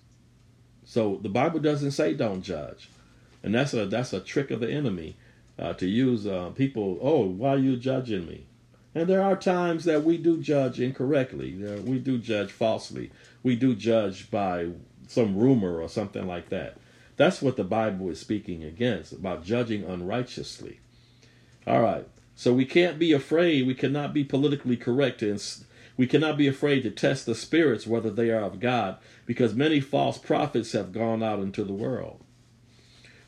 So 0.85 1.19
the 1.23 1.29
Bible 1.29 1.61
doesn't 1.61 1.93
say 1.93 2.15
don't 2.15 2.43
judge, 2.43 2.91
and 3.43 3.55
that's 3.55 3.73
a 3.73 3.87
that's 3.87 4.13
a 4.13 4.21
trick 4.21 4.51
of 4.51 4.61
the 4.61 4.71
enemy 4.71 5.17
uh, 5.59 5.73
to 5.75 5.87
use 5.87 6.27
uh, 6.27 6.51
people. 6.55 6.99
Oh, 7.01 7.27
why 7.27 7.51
are 7.51 7.59
you 7.59 7.77
judging 7.77 8.27
me? 8.27 8.47
And 8.95 9.09
there 9.09 9.23
are 9.23 9.37
times 9.37 9.85
that 9.85 10.05
we 10.05 10.19
do 10.19 10.39
judge 10.39 10.81
incorrectly. 10.81 11.53
we 11.85 11.99
do 11.99 12.19
judge 12.19 12.53
falsely. 12.53 13.11
We 13.43 13.57
do 13.57 13.75
judge 13.75 14.31
by 14.31 14.69
some 15.09 15.37
rumor 15.37 15.81
or 15.81 15.89
something 15.89 16.27
like 16.27 16.49
that. 16.51 16.79
That's 17.17 17.43
what 17.43 17.57
the 17.57 17.65
Bible 17.65 18.09
is 18.11 18.21
speaking 18.21 18.65
against 18.65 19.13
about 19.13 19.45
judging 19.45 19.85
unrighteously. 19.85 20.81
All 21.67 21.83
right. 21.83 22.07
So 22.37 22.53
we 22.53 22.65
can't 22.65 22.99
be 22.99 23.13
afraid. 23.13 23.67
We 23.67 23.75
cannot 23.75 24.13
be 24.13 24.25
politically 24.25 24.77
correct. 24.77 25.23
And 25.23 25.41
we 25.97 26.07
cannot 26.07 26.37
be 26.37 26.49
afraid 26.49 26.83
to 26.83 26.91
test 26.91 27.27
the 27.27 27.35
spirits 27.35 27.87
whether 27.87 28.11
they 28.11 28.31
are 28.31 28.43
of 28.43 28.61
God 28.61 28.97
because 29.27 29.55
many 29.55 29.81
false 29.81 30.19
prophets 30.19 30.73
have 30.73 30.93
gone 30.93 31.23
out 31.23 31.39
into 31.39 31.65
the 31.65 31.73
world. 31.73 32.24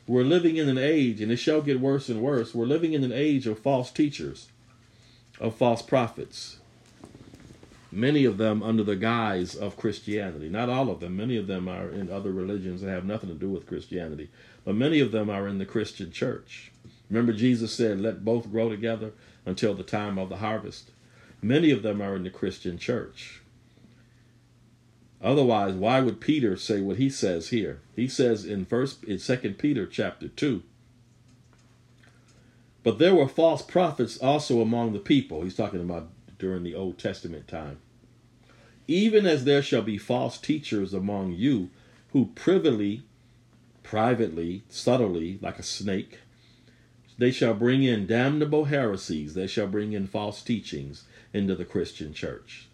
We're 0.07 0.23
living 0.23 0.55
in 0.55 0.69
an 0.69 0.77
age, 0.77 1.19
and 1.19 1.31
it 1.31 1.37
shall 1.37 1.61
get 1.61 1.81
worse 1.81 2.07
and 2.07 2.21
worse. 2.21 2.55
We're 2.55 2.65
living 2.65 2.93
in 2.93 3.03
an 3.03 3.11
age 3.11 3.45
of 3.45 3.59
false 3.59 3.91
teachers, 3.91 4.47
of 5.39 5.55
false 5.55 5.81
prophets. 5.81 6.59
Many 7.91 8.23
of 8.23 8.37
them 8.37 8.63
under 8.63 8.83
the 8.83 8.95
guise 8.95 9.53
of 9.53 9.75
Christianity. 9.75 10.47
Not 10.47 10.69
all 10.69 10.89
of 10.89 11.01
them. 11.01 11.17
Many 11.17 11.35
of 11.35 11.47
them 11.47 11.67
are 11.67 11.89
in 11.89 12.09
other 12.09 12.31
religions 12.31 12.81
that 12.81 12.89
have 12.89 13.05
nothing 13.05 13.29
to 13.29 13.35
do 13.35 13.49
with 13.49 13.67
Christianity. 13.67 14.29
But 14.63 14.75
many 14.75 15.01
of 15.01 15.11
them 15.11 15.29
are 15.29 15.47
in 15.47 15.57
the 15.57 15.65
Christian 15.65 16.11
church. 16.11 16.71
Remember, 17.09 17.33
Jesus 17.33 17.73
said, 17.73 17.99
Let 17.99 18.23
both 18.23 18.49
grow 18.49 18.69
together 18.69 19.11
until 19.45 19.73
the 19.73 19.83
time 19.83 20.17
of 20.17 20.29
the 20.29 20.37
harvest. 20.37 20.91
Many 21.41 21.71
of 21.71 21.83
them 21.83 22.01
are 22.01 22.15
in 22.15 22.23
the 22.23 22.29
Christian 22.29 22.77
church. 22.77 23.41
Otherwise, 25.21 25.73
why 25.73 25.99
would 25.99 26.21
Peter 26.21 26.55
say 26.55 26.79
what 26.81 26.97
he 26.97 27.09
says 27.09 27.49
here? 27.49 27.79
He 27.95 28.07
says 28.07 28.45
in 28.45 28.65
first 28.65 29.03
in 29.03 29.17
Second 29.17 29.57
Peter 29.57 29.85
chapter 29.85 30.27
two. 30.27 30.63
But 32.83 32.99
there 32.99 33.15
were 33.15 33.27
false 33.27 33.61
prophets 33.61 34.17
also 34.17 34.61
among 34.61 34.93
the 34.93 34.99
people. 34.99 35.41
He's 35.41 35.55
talking 35.55 35.81
about 35.81 36.09
during 36.39 36.63
the 36.63 36.75
Old 36.75 36.97
Testament 36.97 37.47
time. 37.47 37.79
Even 38.87 39.25
as 39.25 39.43
there 39.43 39.61
shall 39.61 39.81
be 39.81 39.97
false 39.97 40.37
teachers 40.37 40.93
among 40.93 41.33
you 41.33 41.69
who 42.13 42.27
privily, 42.35 43.01
privately, 43.83 44.63
subtly, 44.69 45.39
like 45.41 45.59
a 45.59 45.63
snake, 45.63 46.19
they 47.17 47.31
shall 47.31 47.53
bring 47.53 47.83
in 47.83 48.07
damnable 48.07 48.65
heresies. 48.65 49.33
They 49.33 49.47
shall 49.47 49.67
bring 49.67 49.93
in 49.93 50.07
false 50.07 50.41
teachings 50.41 51.03
into 51.33 51.55
the 51.55 51.65
Christian 51.65 52.13
church. 52.13 52.66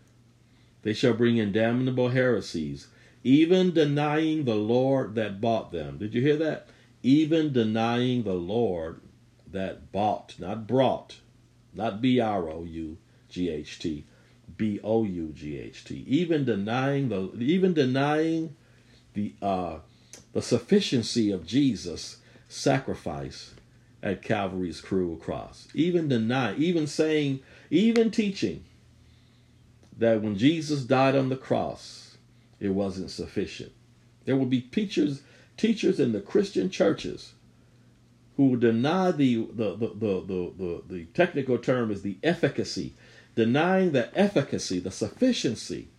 They 0.84 0.94
shall 0.94 1.14
bring 1.14 1.38
in 1.38 1.52
damnable 1.52 2.10
heresies, 2.10 2.88
even 3.24 3.74
denying 3.74 4.44
the 4.44 4.56
Lord 4.56 5.16
that 5.16 5.42
bought 5.42 5.72
them. 5.72 5.98
Did 5.98 6.14
you 6.14 6.22
hear 6.22 6.38
that? 6.38 6.68
Even 7.02 7.52
denying 7.52 8.24
the 8.24 8.34
Lord 8.34 9.02
that 9.50 9.92
bought, 9.92 10.36
not 10.40 10.68
brought, 10.68 11.18
not 11.74 12.02
B 12.02 12.20
R 12.20 12.50
O 12.50 12.64
U 12.64 12.98
G 13.30 13.50
H 13.50 13.80
T, 13.80 14.06
B 14.58 14.80
O 14.84 15.04
U 15.04 15.32
G 15.34 15.58
H 15.58 15.86
T. 15.86 16.04
Even 16.08 16.46
denying 16.46 17.10
the 17.10 17.32
even 17.40 17.74
denying 17.74 18.56
the 19.14 19.34
uh 19.42 19.78
the 20.34 20.42
sufficiency 20.42 21.32
of 21.32 21.48
Jesus' 21.48 22.18
sacrifice 22.50 23.54
at 24.02 24.22
Calvary's 24.22 24.82
cruel 24.82 25.16
cross. 25.16 25.70
Even 25.74 26.10
denying, 26.10 26.62
even 26.62 26.88
saying, 26.88 27.40
even 27.70 28.12
teaching 28.12 28.66
that 29.98 30.22
when 30.22 30.38
Jesus 30.38 30.84
died 30.84 31.16
on 31.16 31.30
the 31.30 31.36
cross, 31.36 32.18
it 32.60 32.70
wasn't 32.70 33.12
sufficient. 33.12 33.72
There 34.26 34.36
will 34.36 34.46
be 34.46 34.62
teachers, 34.62 35.22
teachers 35.58 36.00
in 36.00 36.12
the 36.12 36.22
Christian 36.22 36.70
churches 36.70 37.34
who 38.38 38.48
will 38.48 38.60
deny 38.60 39.12
the 39.12 39.48
the, 39.54 39.76
the, 39.76 39.88
the, 39.88 40.54
the, 40.58 40.82
the, 40.88 41.06
technical 41.14 41.58
term 41.58 41.92
is 41.92 42.02
the 42.02 42.18
efficacy, 42.24 42.94
denying 43.36 43.92
the 43.92 44.18
efficacy, 44.18 44.80
the 44.80 44.92
sufficiency 44.92 45.90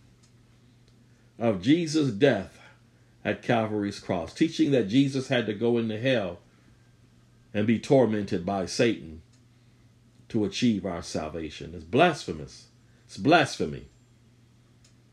of 1.39 1.61
Jesus' 1.61 2.11
death 2.11 2.59
at 3.23 3.41
Calvary's 3.41 3.99
cross, 3.99 4.33
teaching 4.33 4.71
that 4.71 4.89
Jesus 4.89 5.29
had 5.29 5.45
to 5.45 5.53
go 5.53 5.77
into 5.77 5.99
hell 5.99 6.39
and 7.53 7.65
be 7.65 7.79
tormented 7.79 8.45
by 8.45 8.65
Satan 8.65 9.21
to 10.29 10.43
achieve 10.43 10.85
our 10.85 11.01
salvation. 11.01 11.73
It's 11.73 11.85
blasphemous. 11.85 12.67
It's 13.05 13.17
blasphemy. 13.17 13.87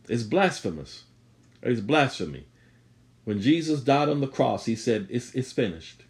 It's 0.09 0.22
blasphemous. 0.22 1.05
It's 1.62 1.81
blasphemy. 1.81 2.46
When 3.24 3.40
Jesus 3.40 3.81
died 3.81 4.09
on 4.09 4.20
the 4.20 4.26
cross, 4.26 4.66
he 4.66 4.74
said, 4.74 5.07
It's, 5.11 5.33
it's 5.35 5.52
finished. 5.52 6.02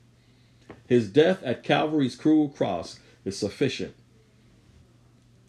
His 0.87 1.09
death 1.09 1.43
at 1.43 1.63
Calvary's 1.63 2.17
cruel 2.17 2.49
cross 2.49 2.99
is 3.25 3.39
sufficient. 3.39 3.95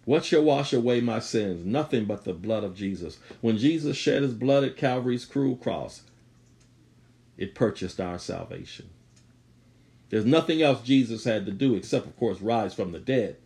What 0.06 0.26
shall 0.26 0.44
wash 0.44 0.74
away 0.74 1.00
my 1.00 1.20
sins? 1.20 1.66
Nothing 1.66 2.06
but 2.06 2.26
the 2.26 2.34
blood 2.34 2.64
of 2.64 2.76
Jesus. 2.76 3.20
When 3.40 3.58
Jesus 3.58 3.96
shed 3.96 4.22
his 4.22 4.34
blood 4.34 4.66
at 4.66 4.76
Calvary's 4.76 5.26
cruel 5.26 5.56
cross, 5.56 6.02
it 7.38 7.56
purchased 7.56 8.02
our 8.02 8.20
salvation. 8.20 8.90
There's 10.10 10.26
nothing 10.26 10.62
else 10.62 10.84
Jesus 10.84 11.24
had 11.24 11.46
to 11.46 11.52
do 11.52 11.76
except, 11.76 12.06
of 12.06 12.18
course, 12.18 12.42
rise 12.42 12.74
from 12.74 12.92
the 12.92 13.00
dead. 13.00 13.38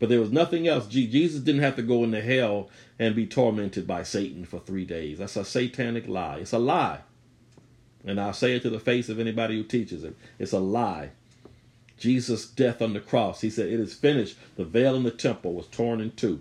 But 0.00 0.08
there 0.08 0.18
was 0.18 0.32
nothing 0.32 0.66
else. 0.66 0.88
Jesus 0.88 1.42
didn't 1.42 1.60
have 1.60 1.76
to 1.76 1.82
go 1.82 2.02
into 2.02 2.22
hell 2.22 2.70
and 2.98 3.14
be 3.14 3.26
tormented 3.26 3.86
by 3.86 4.02
Satan 4.02 4.46
for 4.46 4.58
three 4.58 4.86
days. 4.86 5.18
That's 5.18 5.36
a 5.36 5.44
satanic 5.44 6.08
lie. 6.08 6.38
It's 6.38 6.52
a 6.52 6.58
lie. 6.58 7.00
And 8.04 8.18
I'll 8.18 8.32
say 8.32 8.56
it 8.56 8.62
to 8.62 8.70
the 8.70 8.80
face 8.80 9.10
of 9.10 9.20
anybody 9.20 9.58
who 9.58 9.62
teaches 9.62 10.02
it. 10.02 10.16
It's 10.38 10.52
a 10.52 10.58
lie. 10.58 11.10
Jesus' 11.98 12.46
death 12.46 12.80
on 12.80 12.94
the 12.94 13.00
cross, 13.00 13.42
he 13.42 13.50
said, 13.50 13.68
It 13.68 13.78
is 13.78 13.92
finished. 13.92 14.38
The 14.56 14.64
veil 14.64 14.96
in 14.96 15.02
the 15.02 15.10
temple 15.10 15.52
was 15.52 15.66
torn 15.66 16.00
in 16.00 16.12
two, 16.12 16.40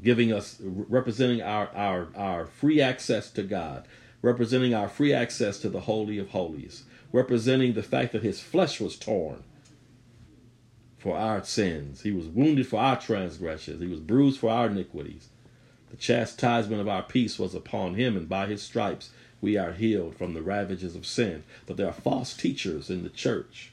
giving 0.00 0.32
us, 0.32 0.56
representing 0.62 1.42
our, 1.42 1.68
our, 1.74 2.08
our 2.14 2.46
free 2.46 2.80
access 2.80 3.28
to 3.32 3.42
God, 3.42 3.88
representing 4.22 4.72
our 4.72 4.88
free 4.88 5.12
access 5.12 5.58
to 5.58 5.68
the 5.68 5.80
Holy 5.80 6.18
of 6.18 6.28
Holies, 6.28 6.84
representing 7.10 7.72
the 7.72 7.82
fact 7.82 8.12
that 8.12 8.22
his 8.22 8.40
flesh 8.40 8.80
was 8.80 8.96
torn 8.96 9.42
for 11.04 11.18
our 11.18 11.44
sins. 11.44 12.00
He 12.00 12.12
was 12.12 12.28
wounded 12.28 12.66
for 12.66 12.80
our 12.80 12.98
transgressions. 12.98 13.82
He 13.82 13.86
was 13.86 14.00
bruised 14.00 14.40
for 14.40 14.48
our 14.48 14.68
iniquities. 14.68 15.28
The 15.90 15.98
chastisement 15.98 16.80
of 16.80 16.88
our 16.88 17.02
peace 17.02 17.38
was 17.38 17.54
upon 17.54 17.94
him, 17.94 18.16
and 18.16 18.26
by 18.26 18.46
his 18.46 18.62
stripes 18.62 19.10
we 19.42 19.58
are 19.58 19.74
healed 19.74 20.16
from 20.16 20.32
the 20.32 20.40
ravages 20.40 20.96
of 20.96 21.04
sin. 21.04 21.44
But 21.66 21.76
there 21.76 21.86
are 21.86 21.92
false 21.92 22.34
teachers 22.34 22.88
in 22.88 23.02
the 23.02 23.10
church 23.10 23.70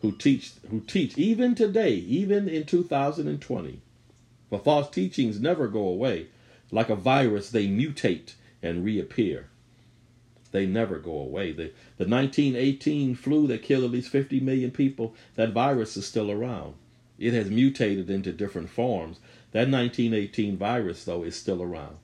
who 0.00 0.12
teach 0.12 0.52
who 0.70 0.80
teach 0.80 1.18
even 1.18 1.54
today, 1.54 1.92
even 1.92 2.48
in 2.48 2.64
2020. 2.64 3.82
For 4.48 4.58
false 4.58 4.88
teachings 4.88 5.38
never 5.38 5.68
go 5.68 5.86
away. 5.86 6.28
Like 6.70 6.88
a 6.88 6.96
virus, 6.96 7.50
they 7.50 7.66
mutate 7.66 8.32
and 8.62 8.82
reappear. 8.82 9.50
They 10.54 10.66
never 10.66 11.00
go 11.00 11.18
away. 11.18 11.50
The, 11.50 11.72
the 11.96 12.06
1918 12.06 13.16
flu 13.16 13.48
that 13.48 13.64
killed 13.64 13.82
at 13.82 13.90
least 13.90 14.08
50 14.08 14.38
million 14.38 14.70
people, 14.70 15.12
that 15.34 15.52
virus 15.52 15.96
is 15.96 16.06
still 16.06 16.30
around. 16.30 16.74
It 17.18 17.32
has 17.32 17.50
mutated 17.50 18.08
into 18.08 18.32
different 18.32 18.70
forms. 18.70 19.18
That 19.50 19.68
1918 19.68 20.56
virus, 20.56 21.02
though, 21.02 21.24
is 21.24 21.34
still 21.34 21.60
around. 21.60 21.96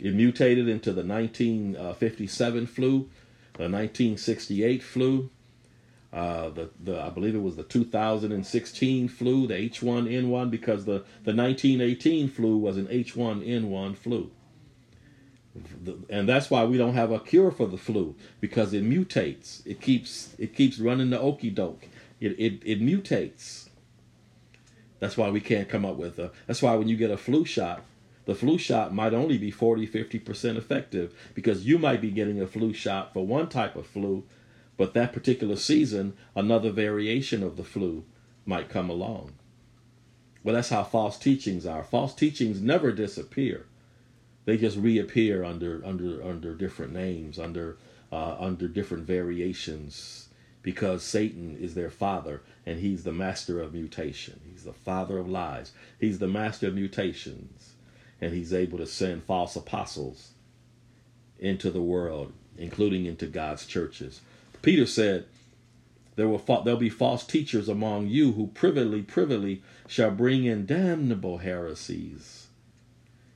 It 0.00 0.14
mutated 0.14 0.68
into 0.68 0.92
the 0.92 1.04
1957 1.04 2.66
flu, 2.66 3.08
the 3.52 3.70
1968 3.70 4.82
flu, 4.82 5.30
uh, 6.12 6.48
the, 6.48 6.70
the 6.82 7.00
I 7.00 7.10
believe 7.10 7.36
it 7.36 7.42
was 7.42 7.54
the 7.54 7.62
2016 7.62 9.06
flu, 9.06 9.46
the 9.46 9.54
H1N1, 9.54 10.50
because 10.50 10.86
the, 10.86 11.04
the 11.22 11.36
1918 11.36 12.30
flu 12.30 12.58
was 12.58 12.78
an 12.78 12.88
H1N1 12.88 13.96
flu. 13.96 14.32
And 16.08 16.28
that's 16.28 16.50
why 16.50 16.64
we 16.64 16.78
don't 16.78 16.94
have 16.94 17.10
a 17.10 17.20
cure 17.20 17.50
for 17.50 17.66
the 17.66 17.78
flu 17.78 18.14
because 18.40 18.72
it 18.72 18.84
mutates. 18.84 19.66
It 19.66 19.80
keeps 19.80 20.34
it 20.38 20.54
keeps 20.54 20.78
running 20.78 21.10
the 21.10 21.20
okey 21.20 21.50
doke. 21.50 21.86
It, 22.20 22.32
it 22.38 22.62
it 22.64 22.80
mutates. 22.80 23.68
That's 25.00 25.16
why 25.16 25.30
we 25.30 25.40
can't 25.40 25.68
come 25.68 25.84
up 25.84 25.96
with 25.96 26.18
a. 26.18 26.32
That's 26.46 26.62
why 26.62 26.74
when 26.74 26.88
you 26.88 26.96
get 26.96 27.10
a 27.10 27.16
flu 27.16 27.44
shot, 27.44 27.84
the 28.24 28.34
flu 28.34 28.58
shot 28.58 28.92
might 28.92 29.14
only 29.14 29.38
be 29.38 29.50
40, 29.50 29.86
50% 29.86 30.56
effective 30.56 31.14
because 31.34 31.64
you 31.64 31.78
might 31.78 32.00
be 32.00 32.10
getting 32.10 32.40
a 32.42 32.46
flu 32.46 32.74
shot 32.74 33.12
for 33.12 33.26
one 33.26 33.48
type 33.48 33.76
of 33.76 33.86
flu, 33.86 34.24
but 34.76 34.92
that 34.94 35.12
particular 35.12 35.56
season, 35.56 36.14
another 36.34 36.70
variation 36.70 37.42
of 37.42 37.56
the 37.56 37.64
flu 37.64 38.04
might 38.44 38.68
come 38.68 38.90
along. 38.90 39.32
Well, 40.42 40.54
that's 40.54 40.70
how 40.70 40.84
false 40.84 41.18
teachings 41.18 41.64
are. 41.64 41.84
False 41.84 42.14
teachings 42.14 42.60
never 42.60 42.92
disappear. 42.92 43.66
They 44.48 44.56
just 44.56 44.78
reappear 44.78 45.44
under 45.44 45.82
under 45.84 46.24
under 46.24 46.54
different 46.54 46.94
names, 46.94 47.38
under 47.38 47.76
uh, 48.10 48.34
under 48.40 48.66
different 48.66 49.04
variations, 49.04 50.30
because 50.62 51.02
Satan 51.02 51.58
is 51.60 51.74
their 51.74 51.90
father 51.90 52.40
and 52.64 52.80
he's 52.80 53.04
the 53.04 53.12
master 53.12 53.60
of 53.60 53.74
mutation. 53.74 54.40
He's 54.50 54.64
the 54.64 54.72
father 54.72 55.18
of 55.18 55.28
lies. 55.28 55.72
He's 56.00 56.18
the 56.18 56.28
master 56.28 56.68
of 56.68 56.74
mutations 56.74 57.74
and 58.22 58.32
he's 58.32 58.54
able 58.54 58.78
to 58.78 58.86
send 58.86 59.24
false 59.24 59.54
apostles 59.54 60.30
into 61.38 61.70
the 61.70 61.82
world, 61.82 62.32
including 62.56 63.04
into 63.04 63.26
God's 63.26 63.66
churches. 63.66 64.22
Peter 64.62 64.86
said, 64.86 65.26
there 66.16 66.26
will 66.26 66.38
there'll 66.38 66.80
be 66.80 66.88
false 66.88 67.26
teachers 67.26 67.68
among 67.68 68.06
you 68.06 68.32
who 68.32 68.46
privily, 68.46 69.02
privily 69.02 69.62
shall 69.86 70.10
bring 70.10 70.46
in 70.46 70.64
damnable 70.64 71.36
heresies, 71.36 72.37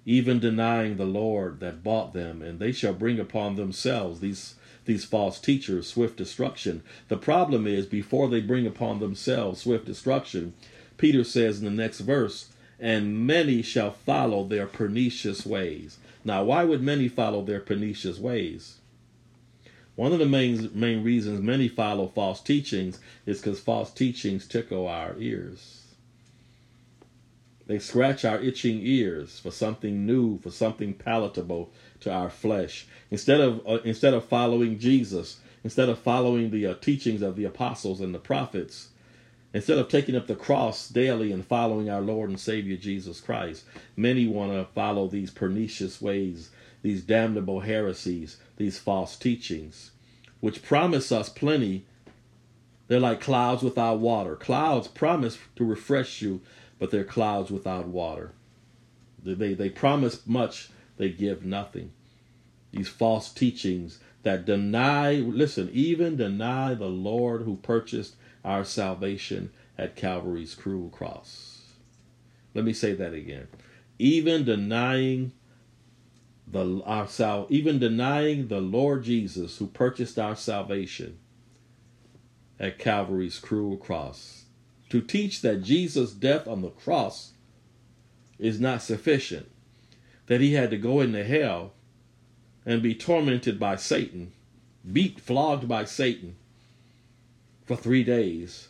even 0.04 0.40
denying 0.40 0.96
the 0.96 1.04
Lord 1.04 1.60
that 1.60 1.84
bought 1.84 2.12
them, 2.12 2.42
and 2.42 2.58
they 2.58 2.72
shall 2.72 2.92
bring 2.92 3.20
upon 3.20 3.56
themselves 3.56 4.20
these 4.20 4.54
these 4.84 5.04
false 5.04 5.38
teachers 5.38 5.86
swift 5.86 6.16
destruction. 6.16 6.82
The 7.08 7.16
problem 7.16 7.68
is 7.68 7.86
before 7.86 8.28
they 8.28 8.40
bring 8.40 8.66
upon 8.66 8.98
themselves 8.98 9.60
swift 9.62 9.84
destruction, 9.84 10.54
Peter 10.96 11.22
says 11.22 11.60
in 11.60 11.64
the 11.64 11.70
next 11.70 12.00
verse, 12.00 12.48
and 12.80 13.24
many 13.24 13.62
shall 13.62 13.92
follow 13.92 14.44
their 14.44 14.66
pernicious 14.66 15.46
ways. 15.46 15.98
Now, 16.24 16.42
why 16.42 16.64
would 16.64 16.82
many 16.82 17.06
follow 17.06 17.44
their 17.44 17.60
pernicious 17.60 18.18
ways? 18.18 18.78
One 19.94 20.12
of 20.12 20.18
the 20.18 20.26
main 20.26 20.70
main 20.74 21.04
reasons 21.04 21.42
many 21.42 21.68
follow 21.68 22.08
false 22.08 22.40
teachings 22.40 22.98
is 23.26 23.38
because 23.38 23.60
false 23.60 23.92
teachings 23.92 24.48
tickle 24.48 24.88
our 24.88 25.14
ears. 25.18 25.81
They 27.66 27.78
scratch 27.78 28.24
our 28.24 28.40
itching 28.40 28.80
ears 28.82 29.38
for 29.38 29.50
something 29.50 30.04
new, 30.04 30.38
for 30.38 30.50
something 30.50 30.94
palatable 30.94 31.70
to 32.00 32.12
our 32.12 32.30
flesh. 32.30 32.86
Instead 33.10 33.40
of 33.40 33.66
uh, 33.66 33.78
instead 33.84 34.14
of 34.14 34.24
following 34.24 34.78
Jesus, 34.78 35.38
instead 35.62 35.88
of 35.88 35.98
following 35.98 36.50
the 36.50 36.66
uh, 36.66 36.74
teachings 36.74 37.22
of 37.22 37.36
the 37.36 37.44
apostles 37.44 38.00
and 38.00 38.14
the 38.14 38.18
prophets, 38.18 38.88
Instead 39.54 39.78
of 39.78 39.88
taking 39.88 40.16
up 40.16 40.26
the 40.26 40.34
cross 40.34 40.88
daily 40.88 41.30
and 41.30 41.44
following 41.44 41.90
our 41.90 42.00
Lord 42.00 42.30
and 42.30 42.40
Savior 42.40 42.76
Jesus 42.76 43.20
Christ, 43.20 43.64
many 43.96 44.26
want 44.26 44.52
to 44.52 44.64
follow 44.74 45.08
these 45.08 45.30
pernicious 45.30 46.00
ways, 46.00 46.50
these 46.80 47.02
damnable 47.02 47.60
heresies, 47.60 48.38
these 48.56 48.78
false 48.78 49.16
teachings, 49.16 49.90
which 50.40 50.62
promise 50.62 51.12
us 51.12 51.28
plenty. 51.28 51.84
They're 52.88 52.98
like 52.98 53.20
clouds 53.20 53.62
without 53.62 53.98
water. 54.00 54.36
Clouds 54.36 54.88
promise 54.88 55.38
to 55.56 55.64
refresh 55.64 56.22
you, 56.22 56.40
but 56.82 56.90
they're 56.90 57.04
clouds 57.04 57.48
without 57.48 57.86
water. 57.86 58.32
They, 59.22 59.54
they 59.54 59.70
promise 59.70 60.26
much, 60.26 60.68
they 60.96 61.10
give 61.10 61.44
nothing. 61.44 61.92
These 62.72 62.88
false 62.88 63.32
teachings 63.32 64.00
that 64.24 64.46
deny, 64.46 65.12
listen, 65.12 65.70
even 65.72 66.16
deny 66.16 66.74
the 66.74 66.88
Lord 66.88 67.42
who 67.42 67.54
purchased 67.54 68.16
our 68.44 68.64
salvation 68.64 69.52
at 69.78 69.94
Calvary's 69.94 70.56
cruel 70.56 70.88
cross. 70.88 71.60
Let 72.52 72.64
me 72.64 72.72
say 72.72 72.94
that 72.94 73.14
again. 73.14 73.46
Even 74.00 74.44
denying 74.44 75.30
the 76.48 76.82
our 76.84 77.06
sal, 77.06 77.46
even 77.48 77.78
denying 77.78 78.48
the 78.48 78.60
Lord 78.60 79.04
Jesus 79.04 79.58
who 79.58 79.68
purchased 79.68 80.18
our 80.18 80.34
salvation 80.34 81.20
at 82.58 82.80
Calvary's 82.80 83.38
cruel 83.38 83.76
cross. 83.76 84.41
To 84.92 85.00
teach 85.00 85.40
that 85.40 85.62
Jesus' 85.62 86.12
death 86.12 86.46
on 86.46 86.60
the 86.60 86.68
cross 86.68 87.32
is 88.38 88.60
not 88.60 88.82
sufficient, 88.82 89.50
that 90.26 90.42
he 90.42 90.52
had 90.52 90.68
to 90.68 90.76
go 90.76 91.00
into 91.00 91.24
hell 91.24 91.72
and 92.66 92.82
be 92.82 92.94
tormented 92.94 93.58
by 93.58 93.76
Satan, 93.76 94.34
beat, 94.92 95.18
flogged 95.18 95.66
by 95.66 95.86
Satan, 95.86 96.36
for 97.64 97.74
three 97.74 98.04
days. 98.04 98.68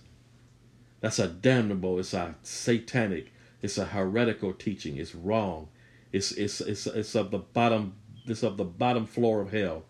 That's 1.01 1.19
a 1.19 1.27
damnable, 1.27 1.99
it's 1.99 2.15
a 2.15 2.37
satanic, 2.45 3.33
it's 3.61 3.77
a 3.77 3.87
heretical 3.87 4.53
teaching. 4.53 4.99
It's 4.99 5.17
wrong. 5.17 5.71
It's 6.13 6.31
it's 6.31 6.61
it's 6.61 6.87
it's 6.87 7.17
of 7.17 7.33
the 7.33 7.39
bottom 7.39 7.95
it's 8.27 8.45
of 8.45 8.59
the 8.59 8.65
bottom 8.65 9.07
floor 9.07 9.41
of 9.41 9.51
hell. 9.51 9.87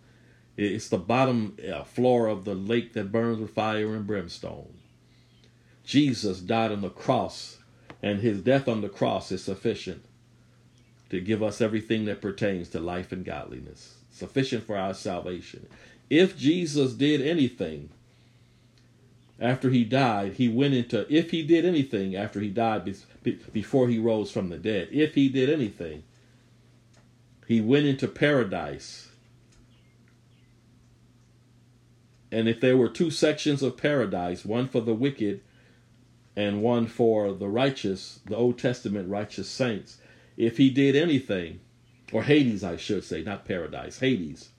It's 0.57 0.89
the 0.89 0.97
bottom 0.97 1.59
uh, 1.71 1.85
floor 1.85 2.27
of 2.29 2.47
the 2.47 2.55
lake 2.55 2.95
that 2.95 3.13
burns 3.13 3.39
with 3.39 3.51
fire 3.51 3.95
and 3.95 4.07
brimstone. 4.07 4.79
Jesus 5.93 6.41
died 6.41 6.73
on 6.73 6.81
the 6.81 6.89
cross, 6.89 7.59
and 8.03 8.21
his 8.21 8.41
death 8.41 8.67
on 8.67 8.81
the 8.81 8.89
cross 8.89 9.31
is 9.31 9.45
sufficient 9.45 10.03
to 11.11 11.21
give 11.21 11.43
us 11.43 11.61
everything 11.61 12.07
that 12.07 12.23
pertains 12.23 12.71
to 12.71 12.81
life 12.81 13.13
and 13.13 13.27
godliness, 13.27 13.97
sufficient 14.11 14.65
for 14.65 14.75
our 14.75 14.95
salvation. 14.95 15.67
If 16.09 16.39
Jesus 16.39 16.95
did 16.95 17.21
anything 17.21 17.91
after 19.39 19.69
he 19.69 19.85
died, 19.85 20.33
he 20.37 20.49
went 20.49 20.73
into, 20.73 21.05
if 21.15 21.31
he 21.31 21.43
did 21.43 21.67
anything 21.67 22.17
after 22.17 22.41
he 22.41 22.49
died 22.49 22.91
before 23.53 23.89
he 23.89 23.99
rose 23.99 24.31
from 24.31 24.49
the 24.49 24.57
dead, 24.57 24.89
if 24.93 25.15
he 25.15 25.29
did 25.29 25.51
anything, 25.51 26.05
he 27.47 27.61
went 27.61 27.85
into 27.85 28.09
paradise. 28.09 29.11
And 32.31 32.49
if 32.49 32.63
there 32.63 32.79
were 32.79 32.89
two 32.89 33.11
sections 33.11 33.63
of 33.63 33.77
paradise, 33.77 34.43
one 34.43 34.69
for 34.69 34.81
the 34.81 34.95
wicked 34.95 35.43
and 36.37 36.63
one 36.63 36.87
for 36.87 37.33
the 37.33 37.49
righteous, 37.49 38.21
the 38.27 38.37
Old 38.37 38.59
Testament 38.59 39.09
righteous 39.09 39.49
saints, 39.49 39.99
if 40.37 40.57
he 40.57 40.71
did 40.71 40.97
anything, 40.97 41.61
or 42.13 42.23
Hades, 42.23 42.65
I 42.65 42.77
should 42.77 43.05
say, 43.05 43.23
not 43.23 43.45
paradise, 43.45 43.99
Hades. 43.99 44.51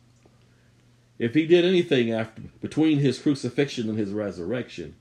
If 1.19 1.36
he 1.36 1.45
did 1.45 1.65
anything 1.65 2.11
after 2.11 2.41
between 2.61 2.99
his 2.99 3.19
crucifixion 3.19 3.89
and 3.89 3.97
his 3.97 4.11
resurrection, 4.11 4.95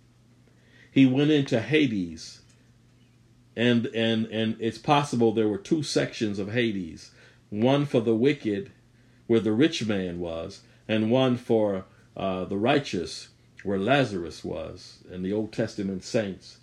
he 0.91 1.07
went 1.07 1.31
into 1.31 1.61
Hades. 1.61 2.41
And 3.57 3.87
and 3.87 4.27
and 4.27 4.57
it's 4.61 4.79
possible 4.79 5.33
there 5.33 5.49
were 5.49 5.59
two 5.59 5.83
sections 5.83 6.39
of 6.39 6.53
Hades, 6.53 7.11
one 7.51 7.85
for 7.85 8.01
the 8.01 8.15
wicked, 8.15 8.71
where 9.27 9.41
the 9.41 9.53
rich 9.53 9.85
man 9.87 10.21
was, 10.21 10.63
and 10.89 11.11
one 11.11 11.37
for 11.37 11.85
uh, 12.17 12.45
the 12.47 12.57
righteous, 12.57 13.29
where 13.63 13.79
Lazarus 13.79 14.43
was, 14.43 14.99
and 15.11 15.25
the 15.25 15.33
Old 15.33 15.53
Testament 15.53 16.03
saints. 16.03 16.59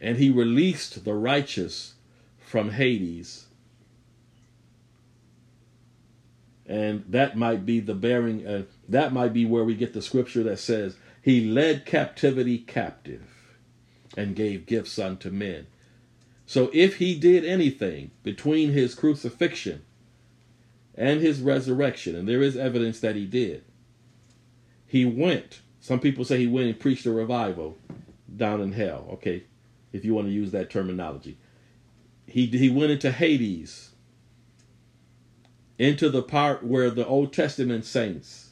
And 0.00 0.18
he 0.18 0.30
released 0.30 1.04
the 1.04 1.14
righteous 1.14 1.94
from 2.38 2.70
Hades. 2.70 3.46
And 6.66 7.04
that 7.08 7.36
might 7.36 7.64
be 7.64 7.80
the 7.80 7.94
bearing, 7.94 8.46
uh, 8.46 8.62
that 8.88 9.12
might 9.12 9.32
be 9.32 9.46
where 9.46 9.64
we 9.64 9.74
get 9.74 9.92
the 9.92 10.02
scripture 10.02 10.42
that 10.44 10.58
says, 10.58 10.96
He 11.22 11.44
led 11.44 11.86
captivity 11.86 12.58
captive 12.58 13.22
and 14.16 14.34
gave 14.34 14.66
gifts 14.66 14.98
unto 14.98 15.30
men. 15.30 15.66
So 16.46 16.70
if 16.72 16.96
he 16.96 17.18
did 17.18 17.44
anything 17.44 18.12
between 18.22 18.70
his 18.70 18.94
crucifixion 18.94 19.82
and 20.94 21.20
his 21.20 21.40
resurrection, 21.40 22.14
and 22.14 22.28
there 22.28 22.42
is 22.42 22.56
evidence 22.56 23.00
that 23.00 23.16
he 23.16 23.26
did, 23.26 23.64
he 24.86 25.04
went. 25.04 25.60
Some 25.80 26.00
people 26.00 26.24
say 26.24 26.38
he 26.38 26.46
went 26.46 26.68
and 26.68 26.80
preached 26.80 27.06
a 27.06 27.10
revival 27.10 27.76
down 28.34 28.60
in 28.60 28.72
hell. 28.72 29.08
Okay, 29.14 29.44
if 29.92 30.04
you 30.04 30.14
want 30.14 30.26
to 30.26 30.32
use 30.32 30.52
that 30.52 30.70
terminology 30.70 31.38
he 32.26 32.46
he 32.46 32.68
went 32.68 32.90
into 32.90 33.12
Hades, 33.12 33.90
into 35.78 36.08
the 36.08 36.22
part 36.22 36.64
where 36.64 36.90
the 36.90 37.06
Old 37.06 37.32
Testament 37.32 37.84
saints, 37.84 38.50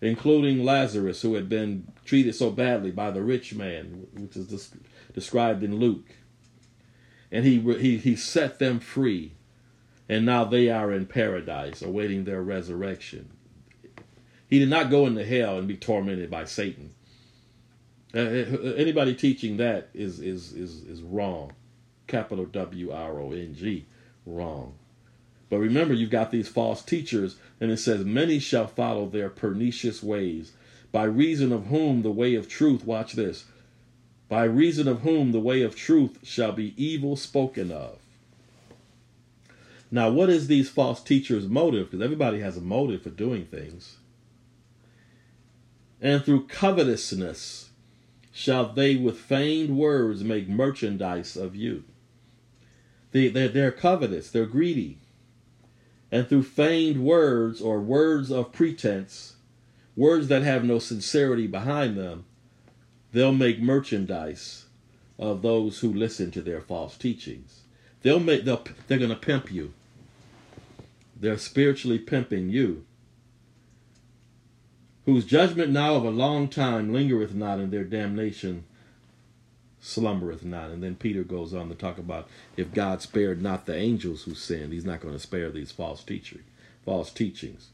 including 0.00 0.64
Lazarus, 0.64 1.22
who 1.22 1.34
had 1.34 1.48
been 1.48 1.86
treated 2.04 2.34
so 2.34 2.50
badly 2.50 2.90
by 2.90 3.10
the 3.10 3.22
rich 3.22 3.54
man, 3.54 4.06
which 4.14 4.36
is 4.36 4.74
described 5.12 5.62
in 5.62 5.76
Luke, 5.76 6.16
and 7.30 7.44
he 7.44 7.60
he 7.78 7.96
he 7.96 8.16
set 8.16 8.58
them 8.58 8.80
free, 8.80 9.32
and 10.08 10.26
now 10.26 10.44
they 10.44 10.68
are 10.68 10.92
in 10.92 11.06
paradise, 11.06 11.80
awaiting 11.80 12.24
their 12.24 12.42
resurrection. 12.42 13.30
He 14.48 14.58
did 14.58 14.68
not 14.68 14.90
go 14.90 15.06
into 15.06 15.24
hell 15.24 15.58
and 15.58 15.66
be 15.66 15.76
tormented 15.76 16.30
by 16.30 16.44
Satan. 16.44 16.92
Uh, 18.14 18.18
anybody 18.76 19.14
teaching 19.14 19.56
that 19.56 19.88
is 19.94 20.20
is 20.20 20.52
is 20.52 20.82
is 20.84 21.02
wrong 21.02 21.52
capital 22.12 22.44
W 22.44 22.92
R 22.92 23.20
O 23.20 23.32
N 23.32 23.54
G, 23.54 23.86
wrong. 24.26 24.74
But 25.48 25.58
remember, 25.58 25.94
you've 25.94 26.10
got 26.10 26.30
these 26.30 26.48
false 26.48 26.82
teachers, 26.82 27.36
and 27.60 27.70
it 27.70 27.78
says, 27.78 28.04
Many 28.04 28.38
shall 28.38 28.66
follow 28.66 29.06
their 29.06 29.28
pernicious 29.28 30.02
ways, 30.02 30.52
by 30.92 31.04
reason 31.04 31.52
of 31.52 31.66
whom 31.66 32.02
the 32.02 32.10
way 32.10 32.34
of 32.34 32.48
truth, 32.48 32.86
watch 32.86 33.14
this, 33.14 33.44
by 34.28 34.44
reason 34.44 34.88
of 34.88 35.00
whom 35.00 35.32
the 35.32 35.40
way 35.40 35.62
of 35.62 35.76
truth 35.76 36.18
shall 36.22 36.52
be 36.52 36.74
evil 36.82 37.16
spoken 37.16 37.70
of. 37.70 37.98
Now, 39.90 40.08
what 40.08 40.30
is 40.30 40.46
these 40.46 40.70
false 40.70 41.02
teachers' 41.02 41.46
motive? 41.46 41.90
Because 41.90 42.02
everybody 42.02 42.40
has 42.40 42.56
a 42.56 42.62
motive 42.62 43.02
for 43.02 43.10
doing 43.10 43.44
things. 43.44 43.96
And 46.00 46.24
through 46.24 46.46
covetousness 46.46 47.68
shall 48.32 48.72
they 48.72 48.96
with 48.96 49.18
feigned 49.18 49.76
words 49.76 50.24
make 50.24 50.48
merchandise 50.48 51.36
of 51.36 51.54
you. 51.54 51.84
They, 53.12 53.28
they're, 53.28 53.48
they're 53.48 53.72
covetous, 53.72 54.30
they're 54.30 54.46
greedy. 54.46 54.98
And 56.10 56.26
through 56.26 56.44
feigned 56.44 57.04
words 57.04 57.60
or 57.60 57.80
words 57.80 58.30
of 58.30 58.52
pretense, 58.52 59.36
words 59.94 60.28
that 60.28 60.42
have 60.42 60.64
no 60.64 60.78
sincerity 60.78 61.46
behind 61.46 61.96
them, 61.96 62.24
they'll 63.12 63.32
make 63.32 63.60
merchandise 63.60 64.64
of 65.18 65.42
those 65.42 65.80
who 65.80 65.92
listen 65.92 66.30
to 66.30 66.42
their 66.42 66.60
false 66.60 66.96
teachings. 66.96 67.60
They'll 68.02 68.18
make 68.18 68.44
they'll, 68.44 68.64
they're 68.88 68.98
going 68.98 69.10
to 69.10 69.16
pimp 69.16 69.52
you. 69.52 69.72
They're 71.18 71.38
spiritually 71.38 71.98
pimping 71.98 72.48
you. 72.48 72.84
Whose 75.04 75.24
judgment 75.24 75.72
now 75.72 75.96
of 75.96 76.04
a 76.04 76.10
long 76.10 76.48
time 76.48 76.92
lingereth 76.92 77.34
not 77.34 77.58
in 77.58 77.70
their 77.70 77.84
damnation 77.84 78.64
slumbereth 79.82 80.44
not. 80.44 80.70
And 80.70 80.82
then 80.82 80.94
Peter 80.94 81.24
goes 81.24 81.52
on 81.52 81.68
to 81.68 81.74
talk 81.74 81.98
about 81.98 82.28
if 82.56 82.72
God 82.72 83.02
spared 83.02 83.42
not 83.42 83.66
the 83.66 83.76
angels 83.76 84.22
who 84.22 84.34
sinned, 84.34 84.72
he's 84.72 84.84
not 84.84 85.00
going 85.00 85.14
to 85.14 85.20
spare 85.20 85.50
these 85.50 85.72
false 85.72 86.02
teaching, 86.04 86.44
false 86.84 87.10
teachings. 87.10 87.68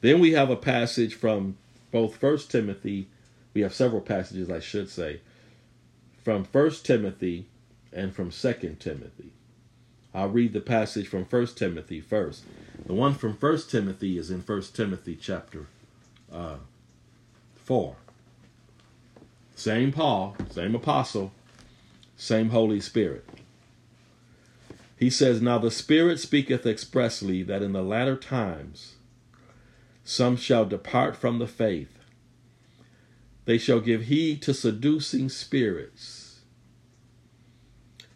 Then 0.00 0.18
we 0.18 0.32
have 0.32 0.50
a 0.50 0.56
passage 0.56 1.14
from 1.14 1.58
both 1.92 2.16
First 2.16 2.50
Timothy, 2.50 3.08
we 3.52 3.60
have 3.60 3.74
several 3.74 4.00
passages 4.00 4.50
I 4.50 4.60
should 4.60 4.88
say, 4.88 5.20
from 6.24 6.44
First 6.44 6.86
Timothy 6.86 7.46
and 7.92 8.14
from 8.14 8.30
Second 8.30 8.80
Timothy. 8.80 9.32
I'll 10.14 10.30
read 10.30 10.54
the 10.54 10.60
passage 10.60 11.06
from 11.06 11.26
First 11.26 11.58
Timothy 11.58 12.00
first. 12.00 12.44
The 12.86 12.94
one 12.94 13.14
from 13.14 13.36
First 13.36 13.70
Timothy 13.70 14.16
is 14.16 14.30
in 14.30 14.42
First 14.42 14.74
Timothy 14.74 15.16
chapter 15.20 15.66
uh, 16.32 16.56
4. 17.56 17.96
Same 19.54 19.92
Paul, 19.92 20.36
same 20.50 20.74
apostle, 20.74 21.32
same 22.16 22.50
Holy 22.50 22.80
Spirit. 22.80 23.28
He 24.96 25.10
says, 25.10 25.42
Now 25.42 25.58
the 25.58 25.70
Spirit 25.70 26.20
speaketh 26.20 26.66
expressly 26.66 27.42
that 27.42 27.62
in 27.62 27.72
the 27.72 27.82
latter 27.82 28.16
times 28.16 28.94
some 30.04 30.36
shall 30.36 30.64
depart 30.64 31.16
from 31.16 31.38
the 31.38 31.46
faith. 31.46 31.98
They 33.44 33.58
shall 33.58 33.80
give 33.80 34.04
heed 34.04 34.42
to 34.42 34.54
seducing 34.54 35.28
spirits 35.28 36.40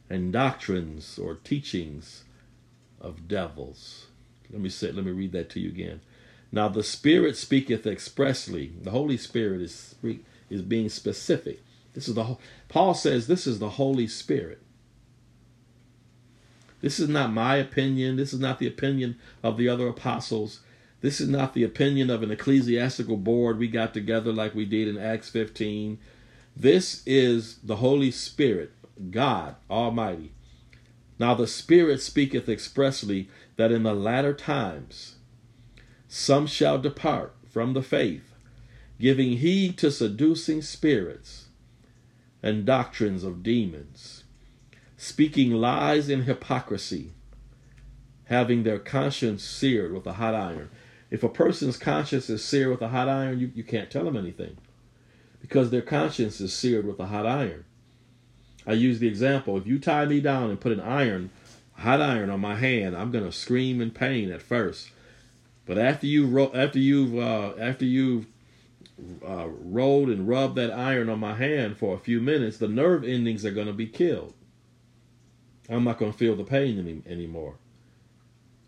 and 0.08 0.32
doctrines 0.32 1.18
or 1.18 1.34
teachings 1.34 2.24
of 3.00 3.28
devils. 3.28 4.06
Let 4.50 4.60
me 4.60 4.68
say, 4.68 4.92
let 4.92 5.04
me 5.04 5.12
read 5.12 5.32
that 5.32 5.50
to 5.50 5.60
you 5.60 5.68
again. 5.68 6.00
Now 6.56 6.68
the 6.68 6.82
Spirit 6.82 7.36
speaketh 7.36 7.86
expressly. 7.86 8.72
The 8.80 8.90
Holy 8.90 9.18
Spirit 9.18 9.60
is 9.60 9.94
is 10.48 10.62
being 10.62 10.88
specific. 10.88 11.62
This 11.92 12.08
is 12.08 12.14
the 12.14 12.38
Paul 12.70 12.94
says 12.94 13.26
this 13.26 13.46
is 13.46 13.58
the 13.58 13.68
Holy 13.68 14.06
Spirit. 14.06 14.62
This 16.80 16.98
is 16.98 17.10
not 17.10 17.30
my 17.30 17.56
opinion. 17.56 18.16
This 18.16 18.32
is 18.32 18.40
not 18.40 18.58
the 18.58 18.66
opinion 18.66 19.18
of 19.42 19.58
the 19.58 19.68
other 19.68 19.86
apostles. 19.86 20.60
This 21.02 21.20
is 21.20 21.28
not 21.28 21.52
the 21.52 21.62
opinion 21.62 22.08
of 22.08 22.22
an 22.22 22.30
ecclesiastical 22.30 23.18
board 23.18 23.58
we 23.58 23.68
got 23.68 23.92
together 23.92 24.32
like 24.32 24.54
we 24.54 24.64
did 24.64 24.88
in 24.88 24.96
Acts 24.96 25.28
15. 25.28 25.98
This 26.56 27.02
is 27.04 27.58
the 27.58 27.76
Holy 27.76 28.10
Spirit, 28.10 28.72
God 29.10 29.56
Almighty. 29.68 30.32
Now 31.18 31.34
the 31.34 31.46
Spirit 31.46 32.00
speaketh 32.00 32.48
expressly 32.48 33.28
that 33.56 33.72
in 33.72 33.82
the 33.82 33.92
latter 33.92 34.32
times 34.32 35.15
some 36.08 36.46
shall 36.46 36.78
depart 36.78 37.34
from 37.50 37.72
the 37.72 37.82
faith, 37.82 38.34
giving 39.00 39.38
heed 39.38 39.76
to 39.78 39.90
seducing 39.90 40.62
spirits 40.62 41.46
and 42.42 42.64
doctrines 42.64 43.24
of 43.24 43.42
demons, 43.42 44.24
speaking 44.96 45.50
lies 45.52 46.08
and 46.08 46.24
hypocrisy, 46.24 47.12
having 48.26 48.62
their 48.62 48.78
conscience 48.78 49.42
seared 49.42 49.92
with 49.92 50.06
a 50.06 50.14
hot 50.14 50.34
iron. 50.34 50.70
If 51.10 51.22
a 51.22 51.28
person's 51.28 51.76
conscience 51.76 52.28
is 52.28 52.44
seared 52.44 52.70
with 52.70 52.82
a 52.82 52.88
hot 52.88 53.08
iron, 53.08 53.38
you, 53.38 53.50
you 53.54 53.64
can't 53.64 53.90
tell 53.90 54.04
them 54.04 54.16
anything 54.16 54.56
because 55.40 55.70
their 55.70 55.82
conscience 55.82 56.40
is 56.40 56.52
seared 56.52 56.86
with 56.86 56.98
a 56.98 57.06
hot 57.06 57.26
iron. 57.26 57.64
I 58.66 58.72
use 58.72 58.98
the 58.98 59.06
example 59.06 59.56
if 59.56 59.66
you 59.66 59.78
tie 59.78 60.04
me 60.04 60.20
down 60.20 60.50
and 60.50 60.60
put 60.60 60.72
an 60.72 60.80
iron, 60.80 61.30
hot 61.74 62.00
iron 62.00 62.30
on 62.30 62.40
my 62.40 62.56
hand, 62.56 62.96
I'm 62.96 63.12
going 63.12 63.24
to 63.24 63.32
scream 63.32 63.80
in 63.80 63.92
pain 63.92 64.32
at 64.32 64.42
first. 64.42 64.90
But 65.66 65.78
after 65.78 66.06
you 66.06 66.26
ro- 66.26 66.52
after 66.54 66.78
you've 66.78 67.16
uh, 67.16 67.54
after 67.58 67.84
you've 67.84 68.26
uh, 69.26 69.48
rolled 69.48 70.08
and 70.08 70.26
rubbed 70.26 70.54
that 70.56 70.70
iron 70.70 71.08
on 71.08 71.18
my 71.18 71.34
hand 71.34 71.76
for 71.76 71.94
a 71.94 71.98
few 71.98 72.20
minutes, 72.20 72.56
the 72.56 72.68
nerve 72.68 73.04
endings 73.04 73.44
are 73.44 73.50
going 73.50 73.66
to 73.66 73.72
be 73.72 73.86
killed. 73.86 74.32
I'm 75.68 75.84
not 75.84 75.98
going 75.98 76.12
to 76.12 76.18
feel 76.18 76.36
the 76.36 76.44
pain 76.44 76.78
any, 76.78 77.02
anymore. 77.12 77.56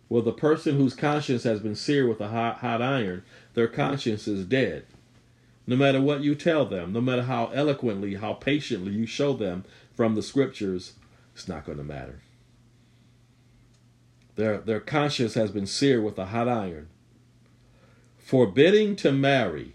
Well, 0.08 0.22
the 0.22 0.32
person 0.32 0.76
whose 0.76 0.94
conscience 0.94 1.44
has 1.44 1.60
been 1.60 1.76
seared 1.76 2.08
with 2.08 2.20
a 2.20 2.28
hot, 2.28 2.58
hot 2.58 2.82
iron, 2.82 3.22
their 3.54 3.68
conscience 3.68 4.26
is 4.26 4.44
dead. 4.44 4.86
No 5.66 5.76
matter 5.76 6.00
what 6.00 6.22
you 6.22 6.34
tell 6.34 6.64
them, 6.64 6.92
no 6.92 7.00
matter 7.00 7.22
how 7.22 7.50
eloquently, 7.54 8.14
how 8.14 8.32
patiently 8.32 8.92
you 8.92 9.06
show 9.06 9.34
them 9.34 9.64
from 9.94 10.14
the 10.14 10.22
scriptures, 10.22 10.94
it's 11.34 11.46
not 11.46 11.66
going 11.66 11.78
to 11.78 11.84
matter. 11.84 12.22
Their, 14.38 14.58
their 14.58 14.78
conscience 14.78 15.34
has 15.34 15.50
been 15.50 15.66
seared 15.66 16.04
with 16.04 16.16
a 16.16 16.26
hot 16.26 16.48
iron. 16.48 16.86
Forbidding 18.18 18.94
to 18.96 19.10
marry, 19.10 19.72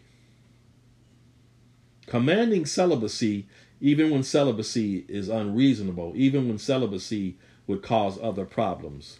commanding 2.05 2.65
celibacy, 2.65 3.45
even 3.81 4.09
when 4.09 4.23
celibacy 4.23 5.03
is 5.09 5.27
unreasonable, 5.27 6.13
even 6.15 6.47
when 6.47 6.59
celibacy 6.59 7.35
would 7.67 7.83
cause 7.83 8.17
other 8.23 8.45
problems. 8.45 9.19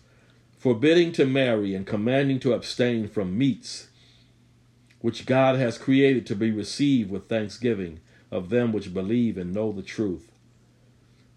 Forbidding 0.58 1.12
to 1.12 1.26
marry 1.26 1.76
and 1.76 1.86
commanding 1.86 2.40
to 2.40 2.54
abstain 2.54 3.10
from 3.10 3.38
meats 3.38 3.90
which 5.02 5.26
God 5.26 5.58
has 5.58 5.78
created 5.78 6.26
to 6.28 6.38
be 6.38 6.52
received 6.52 7.12
with 7.12 7.28
thanksgiving 7.28 8.00
of 8.32 8.48
them 8.50 8.72
which 8.72 8.94
believe 8.94 9.38
and 9.38 9.54
know 9.54 9.74
the 9.74 9.84
truth. 9.84 10.32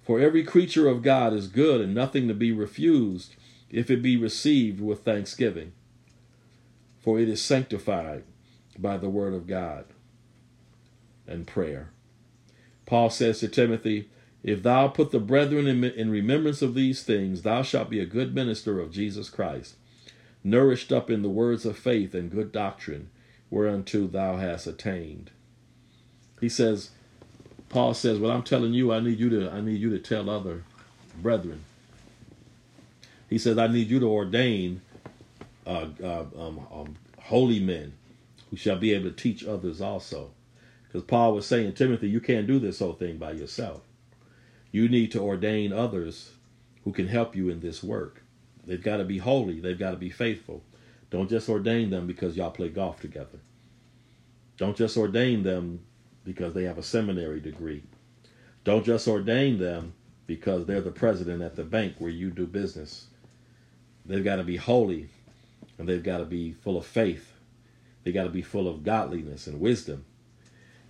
For 0.01 0.21
every 0.21 0.45
creature 0.45 0.87
of 0.87 1.03
God 1.03 1.33
is 1.33 1.49
good 1.49 1.81
and 1.81 1.93
nothing 1.93 2.29
to 2.29 2.35
be 2.35 2.53
refused 2.53 3.35
if 3.77 3.91
it 3.91 4.01
be 4.01 4.17
received 4.17 4.81
with 4.81 5.05
thanksgiving, 5.05 5.71
for 6.99 7.21
it 7.21 7.29
is 7.29 7.43
sanctified 7.43 8.25
by 8.79 8.97
the 8.97 9.11
word 9.11 9.35
of 9.35 9.47
God 9.47 9.85
and 11.27 11.47
prayer. 11.47 11.91
Paul 12.87 13.11
says 13.11 13.41
to 13.41 13.49
Timothy, 13.49 14.09
If 14.43 14.63
thou 14.63 14.89
put 14.89 15.11
the 15.11 15.21
brethren 15.21 15.67
in, 15.67 15.85
in 15.85 16.09
remembrance 16.09 16.63
of 16.63 16.73
these 16.75 17.03
things, 17.03 17.43
thou 17.43 17.61
shalt 17.61 17.91
be 17.91 18.01
a 18.01 18.07
good 18.07 18.35
minister 18.35 18.81
of 18.81 18.93
Jesus 18.93 19.29
Christ, 19.29 19.77
nourished 20.43 20.91
up 20.91 21.11
in 21.11 21.21
the 21.21 21.29
words 21.29 21.67
of 21.67 21.77
faith 21.77 22.15
and 22.15 22.31
good 22.31 22.53
doctrine, 22.53 23.11
whereunto 23.51 24.07
thou 24.07 24.39
hast 24.39 24.67
attained. 24.67 25.33
He 26.41 26.49
says, 26.49 26.93
Paul 27.69 27.93
says, 27.93 28.19
What 28.19 28.31
I'm 28.31 28.43
telling 28.43 28.73
you, 28.73 28.91
I 28.91 29.01
need 29.01 29.21
you 29.21 29.29
to 29.29 29.51
I 29.51 29.61
need 29.61 29.83
you 29.83 29.91
to 29.91 29.99
tell 29.99 30.31
other 30.31 30.65
brethren. 31.21 31.65
He 33.29 33.39
says, 33.39 33.59
I 33.59 33.67
need 33.67 33.89
you 33.89 34.01
to 34.01 34.07
ordain 34.07 34.83
uh, 35.67 35.89
uh, 36.03 36.25
um, 36.39 36.67
um, 36.73 36.97
holy 37.19 37.61
men 37.61 37.93
who 38.51 38.57
shall 38.57 38.77
be 38.77 38.93
able 38.93 39.11
to 39.11 39.17
teach 39.17 39.45
others 39.45 39.81
also. 39.81 40.31
Because 40.85 41.03
Paul 41.03 41.35
was 41.35 41.47
saying, 41.47 41.75
Timothy, 41.75 42.09
you 42.09 42.21
can't 42.21 42.47
do 42.47 42.59
this 42.59 42.79
whole 42.79 42.93
thing 42.93 43.19
by 43.19 43.33
yourself. 43.33 43.83
You 44.71 44.89
need 44.89 45.11
to 45.13 45.21
ordain 45.21 45.73
others 45.73 46.33
who 46.85 46.93
can 46.93 47.09
help 47.09 47.35
you 47.35 47.49
in 47.49 47.61
this 47.61 47.83
work. 47.83 48.23
They've 48.67 48.83
got 48.83 48.99
to 48.99 49.05
be 49.05 49.19
holy, 49.19 49.61
they've 49.61 49.79
got 49.79 49.93
to 49.93 49.97
be 49.97 50.11
faithful. 50.11 50.63
Don't 51.11 51.31
just 51.31 51.49
ordain 51.49 51.91
them 51.91 52.07
because 52.07 52.37
y'all 52.37 52.51
play 52.51 52.69
golf 52.69 53.01
together. 53.01 53.39
Don't 54.57 54.77
just 54.77 54.97
ordain 54.97 55.43
them 55.43 55.81
because 56.25 56.55
they 56.55 56.65
have 56.65 56.79
a 56.79 56.83
seminary 56.83 57.41
degree. 57.41 57.83
Don't 58.65 58.85
just 58.85 59.07
ordain 59.07 59.59
them 59.59 59.95
because 60.27 60.67
they're 60.67 60.81
the 60.81 60.91
president 60.91 61.43
at 61.43 61.55
the 61.55 61.65
bank 61.65 61.95
where 61.99 62.11
you 62.11 62.31
do 62.31 62.47
business. 62.47 63.07
They've 64.07 64.25
got 64.25 64.37
to 64.37 64.45
be 64.45 64.57
holy 64.57 65.09
and 65.79 65.89
they've 65.89 66.03
got 66.03 66.19
to 66.19 66.25
be 66.25 66.53
full 66.53 66.77
of 66.77 66.87
faith. 66.87 67.33
They 68.05 68.13
got 68.13 68.25
to 68.25 68.31
be 68.31 68.43
full 68.43 68.69
of 68.69 68.85
godliness 68.85 69.47
and 69.47 69.61
wisdom. 69.61 70.05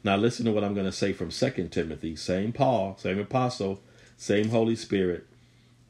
Now 0.05 0.17
listen 0.17 0.45
to 0.45 0.53
what 0.53 0.63
I'm 0.63 0.75
going 0.75 0.87
to 0.87 0.93
say 0.93 1.13
from 1.13 1.31
Second 1.31 1.71
Timothy. 1.71 2.15
Same 2.15 2.53
Paul, 2.53 2.97
same 2.99 3.19
apostle, 3.19 3.81
same 4.17 4.51
Holy 4.51 4.77
Spirit, 4.77 5.27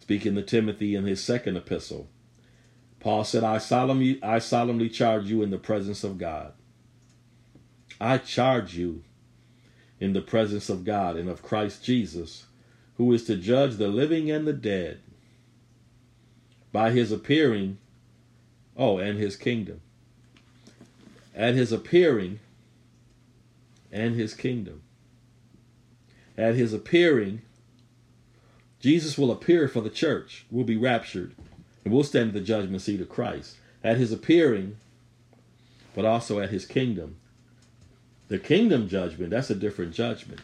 speaking 0.01 0.35
to 0.37 0.43
Timothy 0.43 0.95
in 0.95 1.05
his 1.05 1.22
second 1.22 1.57
epistle. 1.57 2.09
Paul 3.01 3.24
said, 3.24 3.45
I 3.45 3.59
solemnly, 3.59 4.22
I 4.22 4.39
solemnly 4.39 4.89
charge 4.89 5.27
you 5.27 5.43
in 5.43 5.51
the 5.51 5.59
presence 5.59 6.03
of 6.03 6.18
God. 6.18 6.53
I 8.01 8.18
charge 8.18 8.77
you 8.77 9.03
in 10.01 10.12
the 10.12 10.20
presence 10.20 10.68
of 10.68 10.85
God 10.85 11.16
and 11.16 11.29
of 11.29 11.43
Christ 11.43 11.85
Jesus, 11.85 12.47
who 12.97 13.12
is 13.12 13.24
to 13.24 13.37
judge 13.37 13.77
the 13.77 13.89
living 13.89 14.31
and 14.31 14.47
the 14.47 14.53
dead 14.53 15.01
by 16.77 16.91
his 16.91 17.11
appearing, 17.11 17.79
oh, 18.77 18.99
and 18.99 19.18
his 19.18 19.35
kingdom. 19.35 19.81
At 21.35 21.55
his 21.55 21.72
appearing 21.72 22.39
and 23.91 24.14
his 24.14 24.35
kingdom. 24.35 24.83
At 26.37 26.55
his 26.55 26.74
appearing, 26.74 27.41
Jesus 28.79 29.16
will 29.16 29.33
appear 29.33 29.68
for 29.68 29.81
the 29.81 29.89
church. 29.89 30.45
We'll 30.51 30.66
be 30.66 30.77
raptured 30.77 31.35
and 31.83 31.95
we'll 31.95 32.05
stand 32.05 32.29
at 32.29 32.35
the 32.35 32.41
judgment 32.43 32.83
seat 32.83 33.01
of 33.01 33.09
Christ. 33.09 33.57
At 33.83 33.97
his 33.97 34.12
appearing, 34.12 34.77
but 35.95 36.05
also 36.05 36.41
at 36.41 36.51
his 36.51 36.66
kingdom. 36.66 37.16
The 38.29 38.39
kingdom 38.39 38.87
judgment, 38.87 39.31
that's 39.31 39.49
a 39.49 39.55
different 39.55 39.95
judgment. 39.95 40.43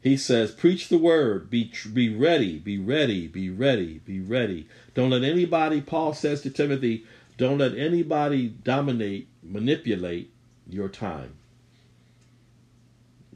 He 0.00 0.16
says, 0.16 0.52
Preach 0.52 0.88
the 0.88 0.98
word, 0.98 1.50
be, 1.50 1.72
be 1.92 2.14
ready, 2.14 2.58
be 2.58 2.78
ready, 2.78 3.26
be 3.26 3.50
ready, 3.50 4.00
be 4.04 4.20
ready. 4.20 4.68
Don't 4.94 5.10
let 5.10 5.24
anybody, 5.24 5.80
Paul 5.80 6.14
says 6.14 6.42
to 6.42 6.50
Timothy, 6.50 7.04
don't 7.36 7.58
let 7.58 7.76
anybody 7.76 8.48
dominate, 8.48 9.28
manipulate 9.42 10.32
your 10.68 10.88
time 10.88 11.34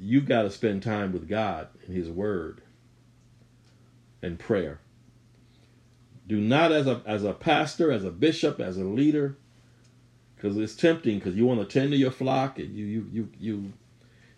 You've 0.03 0.27
got 0.27 0.43
to 0.43 0.51
spend 0.51 0.83
time 0.83 1.13
with 1.13 1.29
God 1.29 1.69
and 1.87 1.97
His 1.97 2.09
Word 2.09 2.61
and 4.21 4.39
prayer. 4.39 4.81
Do 6.27 6.41
not 6.41 6.73
as 6.73 6.89
a 6.89 7.03
as 7.07 7.25
a 7.25 7.33
pastor, 7.33 7.93
as 7.93 8.03
a 8.03 8.11
bishop, 8.11 8.59
as 8.59 8.79
a 8.79 8.85
leader, 8.85 9.37
because 10.35 10.57
it's 10.57 10.75
tempting. 10.75 11.19
Because 11.19 11.37
you 11.37 11.47
want 11.47 11.61
to 11.61 11.67
tend 11.67 11.93
to 11.93 11.97
your 11.97 12.11
flock, 12.11 12.59
and 12.59 12.75
you 12.77 12.85
you 12.85 13.09
you 13.13 13.29
you 13.39 13.73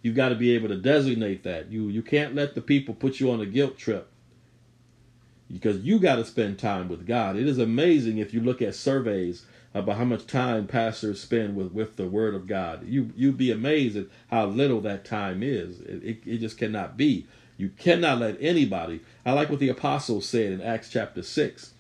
you've 0.05 0.15
got 0.15 0.29
to 0.29 0.35
be 0.35 0.55
able 0.55 0.69
to 0.69 0.77
designate 0.77 1.43
that. 1.43 1.73
You 1.73 1.89
you 1.89 2.03
can't 2.03 2.37
let 2.37 2.55
the 2.55 2.61
people 2.61 2.95
put 2.95 3.19
you 3.19 3.33
on 3.33 3.41
a 3.41 3.47
guilt 3.47 3.77
trip 3.77 4.09
because 5.51 5.79
you 5.79 5.99
got 5.99 6.17
to 6.17 6.25
spend 6.25 6.59
time 6.59 6.89
with 6.89 7.07
God. 7.07 7.37
It 7.37 7.49
is 7.49 7.59
amazing 7.59 8.19
if 8.19 8.33
you 8.33 8.41
look 8.41 8.63
at 8.63 8.75
surveys 8.75 9.47
about 9.73 9.97
how 9.97 10.05
much 10.05 10.27
time 10.27 10.67
pastors 10.67 11.21
spend 11.21 11.57
with, 11.57 11.73
with 11.73 11.97
the 11.97 12.07
Word 12.07 12.35
of 12.35 12.47
God. 12.47 12.87
You 12.87 13.13
you'd 13.17 13.39
be 13.39 13.51
amazed 13.51 13.97
at 13.97 14.07
how 14.31 14.47
little 14.47 14.83
that 14.83 15.07
time 15.07 15.43
is. 15.43 15.81
It, 15.81 16.05
it, 16.05 16.19
it 16.27 16.39
just 16.39 16.59
cannot 16.59 16.97
be. 16.97 17.27
You 17.57 17.71
cannot 17.71 18.19
let 18.19 18.37
anybody. 18.41 19.01
I 19.25 19.33
like 19.33 19.49
what 19.49 19.59
the 19.59 19.71
apostles 19.71 20.29
said 20.29 20.53
in 20.53 20.61
Acts 20.61 20.91
chapter 20.91 21.23
six. 21.23 21.73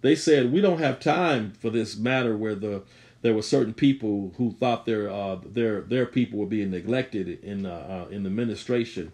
They 0.00 0.16
said 0.16 0.52
we 0.52 0.60
don't 0.60 0.80
have 0.80 0.98
time 0.98 1.52
for 1.52 1.70
this 1.70 1.96
matter 1.96 2.36
where 2.36 2.56
the 2.56 2.82
there 3.22 3.34
were 3.34 3.42
certain 3.42 3.72
people 3.72 4.34
who 4.36 4.52
thought 4.52 4.84
their 4.84 5.08
uh, 5.08 5.38
their 5.44 5.80
their 5.80 6.06
people 6.06 6.38
were 6.38 6.46
being 6.46 6.70
neglected 6.70 7.42
in 7.42 7.64
uh, 7.64 8.06
uh, 8.06 8.10
in 8.10 8.24
the 8.24 8.30
ministration 8.30 9.12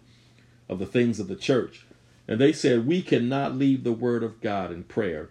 of 0.67 0.79
the 0.79 0.85
things 0.85 1.19
of 1.19 1.27
the 1.27 1.35
church, 1.35 1.85
and 2.27 2.39
they 2.41 2.51
said 2.51 2.85
we 2.85 3.01
cannot 3.01 3.55
leave 3.55 3.83
the 3.83 3.93
word 3.93 4.23
of 4.23 4.41
God 4.41 4.71
in 4.71 4.83
prayer. 4.83 5.29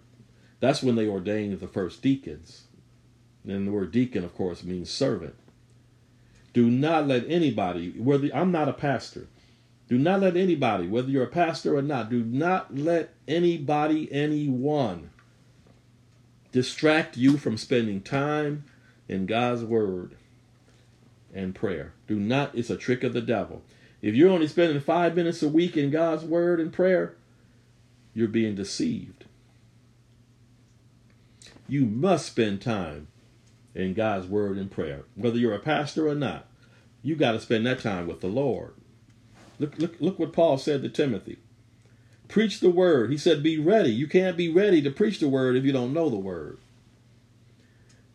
That's 0.60 0.82
when 0.82 0.96
they 0.96 1.06
ordained 1.06 1.60
the 1.60 1.68
first 1.68 2.02
deacons. 2.02 2.64
And 3.46 3.66
the 3.66 3.72
word 3.72 3.92
deacon, 3.92 4.24
of 4.24 4.34
course, 4.34 4.64
means 4.64 4.90
servant. 4.90 5.36
Do 6.52 6.68
not 6.70 7.06
let 7.06 7.24
anybody, 7.28 7.90
whether 7.90 8.28
I'm 8.34 8.50
not 8.50 8.68
a 8.68 8.72
pastor, 8.72 9.28
do 9.88 9.96
not 9.96 10.20
let 10.20 10.36
anybody, 10.36 10.86
whether 10.86 11.08
you're 11.08 11.24
a 11.24 11.28
pastor 11.28 11.76
or 11.76 11.82
not, 11.82 12.10
do 12.10 12.24
not 12.24 12.76
let 12.76 13.14
anybody, 13.26 14.12
anyone, 14.12 15.10
distract 16.58 17.16
you 17.16 17.36
from 17.36 17.56
spending 17.56 18.00
time 18.00 18.64
in 19.08 19.26
God's 19.26 19.62
word 19.62 20.16
and 21.32 21.54
prayer. 21.54 21.92
Do 22.08 22.18
not, 22.18 22.52
it's 22.52 22.68
a 22.68 22.76
trick 22.76 23.04
of 23.04 23.12
the 23.12 23.20
devil. 23.20 23.62
If 24.02 24.16
you're 24.16 24.32
only 24.32 24.48
spending 24.48 24.80
five 24.80 25.14
minutes 25.14 25.40
a 25.40 25.48
week 25.48 25.76
in 25.76 25.92
God's 25.92 26.24
word 26.24 26.58
and 26.58 26.72
prayer, 26.72 27.14
you're 28.12 28.26
being 28.26 28.56
deceived. 28.56 29.26
You 31.68 31.86
must 31.86 32.26
spend 32.26 32.60
time 32.60 33.06
in 33.72 33.94
God's 33.94 34.26
word 34.26 34.58
and 34.58 34.68
prayer. 34.68 35.04
Whether 35.14 35.38
you're 35.38 35.54
a 35.54 35.60
pastor 35.60 36.08
or 36.08 36.16
not, 36.16 36.48
you 37.04 37.14
got 37.14 37.32
to 37.32 37.40
spend 37.40 37.66
that 37.66 37.78
time 37.78 38.08
with 38.08 38.20
the 38.20 38.26
Lord. 38.26 38.74
Look, 39.60 39.78
look, 39.78 39.94
look 40.00 40.18
what 40.18 40.32
Paul 40.32 40.58
said 40.58 40.82
to 40.82 40.88
Timothy. 40.88 41.38
Preach 42.28 42.60
the 42.60 42.70
word. 42.70 43.10
He 43.10 43.16
said, 43.16 43.42
be 43.42 43.58
ready. 43.58 43.90
You 43.90 44.06
can't 44.06 44.36
be 44.36 44.50
ready 44.50 44.82
to 44.82 44.90
preach 44.90 45.18
the 45.18 45.28
word 45.28 45.56
if 45.56 45.64
you 45.64 45.72
don't 45.72 45.94
know 45.94 46.08
the 46.10 46.16
word. 46.16 46.58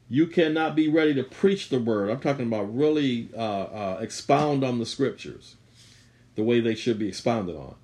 You 0.07 0.27
cannot 0.27 0.75
be 0.75 0.87
ready 0.87 1.15
to 1.15 1.23
preach 1.23 1.69
the 1.69 1.79
word. 1.79 2.11
I'm 2.11 2.19
talking 2.19 2.45
about 2.45 2.75
really 2.75 3.29
uh, 3.35 3.39
uh, 3.39 3.97
expound 3.99 4.63
on 4.63 4.77
the 4.77 4.85
scriptures 4.85 5.55
the 6.35 6.43
way 6.43 6.59
they 6.59 6.75
should 6.75 6.99
be 6.99 7.07
expounded 7.07 7.55
on. 7.55 7.75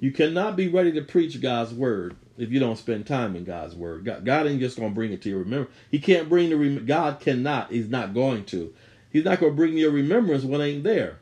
You 0.00 0.12
cannot 0.12 0.54
be 0.54 0.68
ready 0.68 0.92
to 0.92 1.02
preach 1.02 1.40
God's 1.40 1.72
word 1.72 2.16
if 2.36 2.50
you 2.50 2.60
don't 2.60 2.78
spend 2.78 3.06
time 3.06 3.34
in 3.34 3.44
God's 3.44 3.74
word. 3.74 4.04
God, 4.04 4.24
God 4.24 4.46
ain't 4.46 4.60
just 4.60 4.76
going 4.76 4.90
to 4.90 4.94
bring 4.94 5.12
it 5.12 5.22
to 5.22 5.28
you. 5.28 5.38
Remember, 5.38 5.70
He 5.90 5.98
can't 5.98 6.28
bring 6.28 6.50
the 6.50 6.80
God 6.80 7.20
cannot. 7.20 7.72
He's 7.72 7.88
not 7.88 8.14
going 8.14 8.44
to. 8.46 8.72
He's 9.10 9.24
not 9.24 9.40
going 9.40 9.52
to 9.52 9.56
bring 9.56 9.76
your 9.76 9.90
remembrance 9.90 10.44
when 10.44 10.60
it 10.60 10.66
ain't 10.66 10.84
there. 10.84 11.18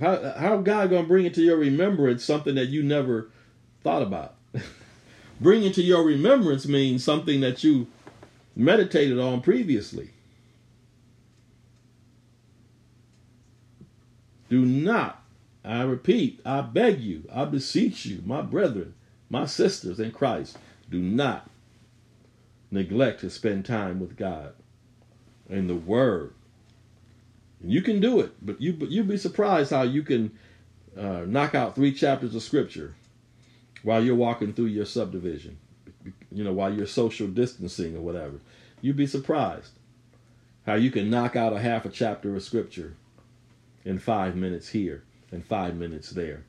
How 0.00 0.32
how 0.36 0.56
God 0.58 0.90
to 0.90 1.02
bring 1.02 1.26
into 1.26 1.42
your 1.42 1.56
remembrance 1.56 2.24
something 2.24 2.54
that 2.54 2.68
you 2.68 2.82
never 2.82 3.30
thought 3.82 4.02
about? 4.02 4.34
bring 5.40 5.62
into 5.62 5.82
your 5.82 6.02
remembrance 6.02 6.66
means 6.66 7.02
something 7.02 7.40
that 7.40 7.64
you 7.64 7.86
meditated 8.54 9.18
on 9.18 9.40
previously. 9.40 10.10
Do 14.48 14.64
not, 14.64 15.24
I 15.64 15.82
repeat, 15.82 16.40
I 16.44 16.60
beg 16.60 17.00
you, 17.00 17.24
I 17.32 17.46
beseech 17.46 18.06
you, 18.06 18.22
my 18.24 18.42
brethren, 18.42 18.94
my 19.28 19.44
sisters 19.44 19.98
in 19.98 20.12
Christ, 20.12 20.56
do 20.88 21.00
not 21.00 21.50
neglect 22.70 23.20
to 23.20 23.30
spend 23.30 23.64
time 23.64 23.98
with 23.98 24.16
God 24.16 24.54
and 25.48 25.68
the 25.68 25.74
Word. 25.74 26.34
You 27.64 27.82
can 27.82 28.00
do 28.00 28.20
it, 28.20 28.32
but 28.42 28.60
you 28.60 28.72
but 28.72 28.90
you'd 28.90 29.08
be 29.08 29.16
surprised 29.16 29.70
how 29.70 29.82
you 29.82 30.02
can 30.02 30.36
uh, 30.96 31.24
knock 31.26 31.54
out 31.54 31.74
three 31.74 31.92
chapters 31.92 32.34
of 32.34 32.42
Scripture 32.42 32.94
while 33.82 34.02
you're 34.02 34.14
walking 34.14 34.52
through 34.52 34.66
your 34.66 34.84
subdivision. 34.84 35.58
You 36.30 36.44
know, 36.44 36.52
while 36.52 36.72
you're 36.72 36.86
social 36.86 37.26
distancing 37.26 37.96
or 37.96 38.00
whatever. 38.00 38.40
You'd 38.80 38.96
be 38.96 39.06
surprised 39.06 39.72
how 40.66 40.74
you 40.74 40.90
can 40.90 41.08
knock 41.08 41.34
out 41.34 41.52
a 41.52 41.58
half 41.58 41.84
a 41.84 41.88
chapter 41.88 42.34
of 42.36 42.42
Scripture 42.42 42.94
in 43.84 43.98
five 43.98 44.36
minutes 44.36 44.68
here 44.68 45.04
and 45.30 45.44
five 45.44 45.76
minutes 45.76 46.10
there. 46.10 46.44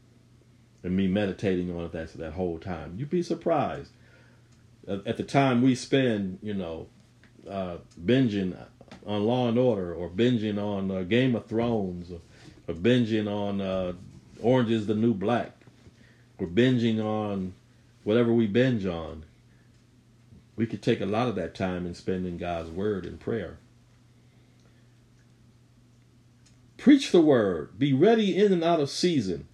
And 0.84 0.96
me 0.96 1.08
meditating 1.08 1.76
on 1.76 1.86
it 1.86 1.92
that, 1.94 2.14
that 2.14 2.34
whole 2.34 2.60
time. 2.60 2.96
You'd 2.98 3.10
be 3.10 3.24
surprised. 3.24 3.92
At 4.88 5.18
the 5.18 5.24
time 5.24 5.62
we 5.62 5.76
spend, 5.76 6.40
you 6.42 6.54
know, 6.54 6.88
uh, 7.50 7.78
binging 8.04 8.58
on 9.08 9.26
Law 9.26 9.48
and 9.48 9.58
Order 9.58 9.94
or 9.94 10.10
binging 10.10 10.62
on 10.62 10.92
uh, 10.92 11.04
Game 11.04 11.36
of 11.36 11.48
Thrones 11.48 12.12
or, 12.12 12.20
or 12.68 12.76
binging 12.76 13.28
on 13.28 13.62
uh, 13.62 13.94
Orange 14.42 14.70
is 14.70 14.86
the 14.86 14.94
New 14.94 15.14
Black 15.14 15.54
or 16.38 16.48
binging 16.48 17.04
on 17.04 17.54
whatever 18.04 18.32
we 18.32 18.48
binge 18.48 18.86
on, 18.86 19.24
we 20.56 20.66
could 20.66 20.82
take 20.82 21.02
a 21.02 21.06
lot 21.06 21.28
of 21.28 21.36
that 21.36 21.56
time 21.56 21.86
and 21.86 21.96
spend 21.96 22.26
in 22.26 22.38
God's 22.38 22.70
Word 22.70 23.06
and 23.06 23.20
prayer. 23.20 23.58
Preach 26.78 27.12
the 27.12 27.22
word. 27.22 27.78
Be 27.78 27.92
ready 27.92 28.38
in 28.38 28.54
and 28.54 28.64
out 28.64 28.80
of 28.80 28.90
season. 28.90 29.48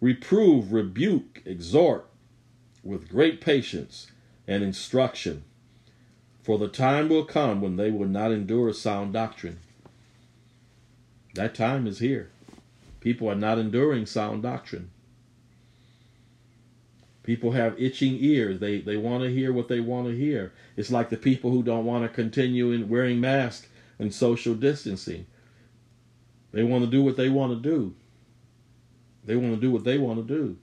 Reprove, 0.00 0.72
rebuke, 0.72 1.42
exhort 1.44 2.06
with 2.82 3.10
great 3.10 3.40
patience 3.40 4.10
and 4.46 4.62
instruction. 4.62 5.44
For 6.46 6.58
the 6.58 6.68
time 6.68 7.08
will 7.08 7.24
come 7.24 7.60
when 7.60 7.74
they 7.74 7.90
will 7.90 8.06
not 8.06 8.30
endure 8.30 8.72
sound 8.72 9.12
doctrine. 9.12 9.58
That 11.34 11.56
time 11.56 11.88
is 11.88 11.98
here. 11.98 12.30
People 13.00 13.28
are 13.28 13.34
not 13.34 13.58
enduring 13.58 14.06
sound 14.06 14.44
doctrine. 14.44 14.90
People 17.24 17.50
have 17.50 17.74
itching 17.82 18.18
ears. 18.20 18.60
They 18.60 18.78
they 18.80 18.96
want 18.96 19.24
to 19.24 19.34
hear 19.34 19.52
what 19.52 19.66
they 19.66 19.80
want 19.80 20.06
to 20.06 20.16
hear. 20.16 20.52
It's 20.76 20.92
like 20.92 21.10
the 21.10 21.16
people 21.16 21.50
who 21.50 21.64
don't 21.64 21.84
want 21.84 22.04
to 22.04 22.08
continue 22.08 22.70
in 22.70 22.88
wearing 22.88 23.20
masks 23.20 23.66
and 23.98 24.14
social 24.14 24.54
distancing. 24.54 25.26
They 26.52 26.62
want 26.62 26.84
to 26.84 26.90
do 26.90 27.02
what 27.02 27.16
they 27.16 27.28
want 27.28 27.60
to 27.60 27.68
do. 27.68 27.96
They 29.24 29.34
want 29.34 29.56
to 29.56 29.60
do 29.60 29.72
what 29.72 29.82
they 29.82 29.98
want 29.98 30.24
to 30.24 30.34
do. 30.34 30.58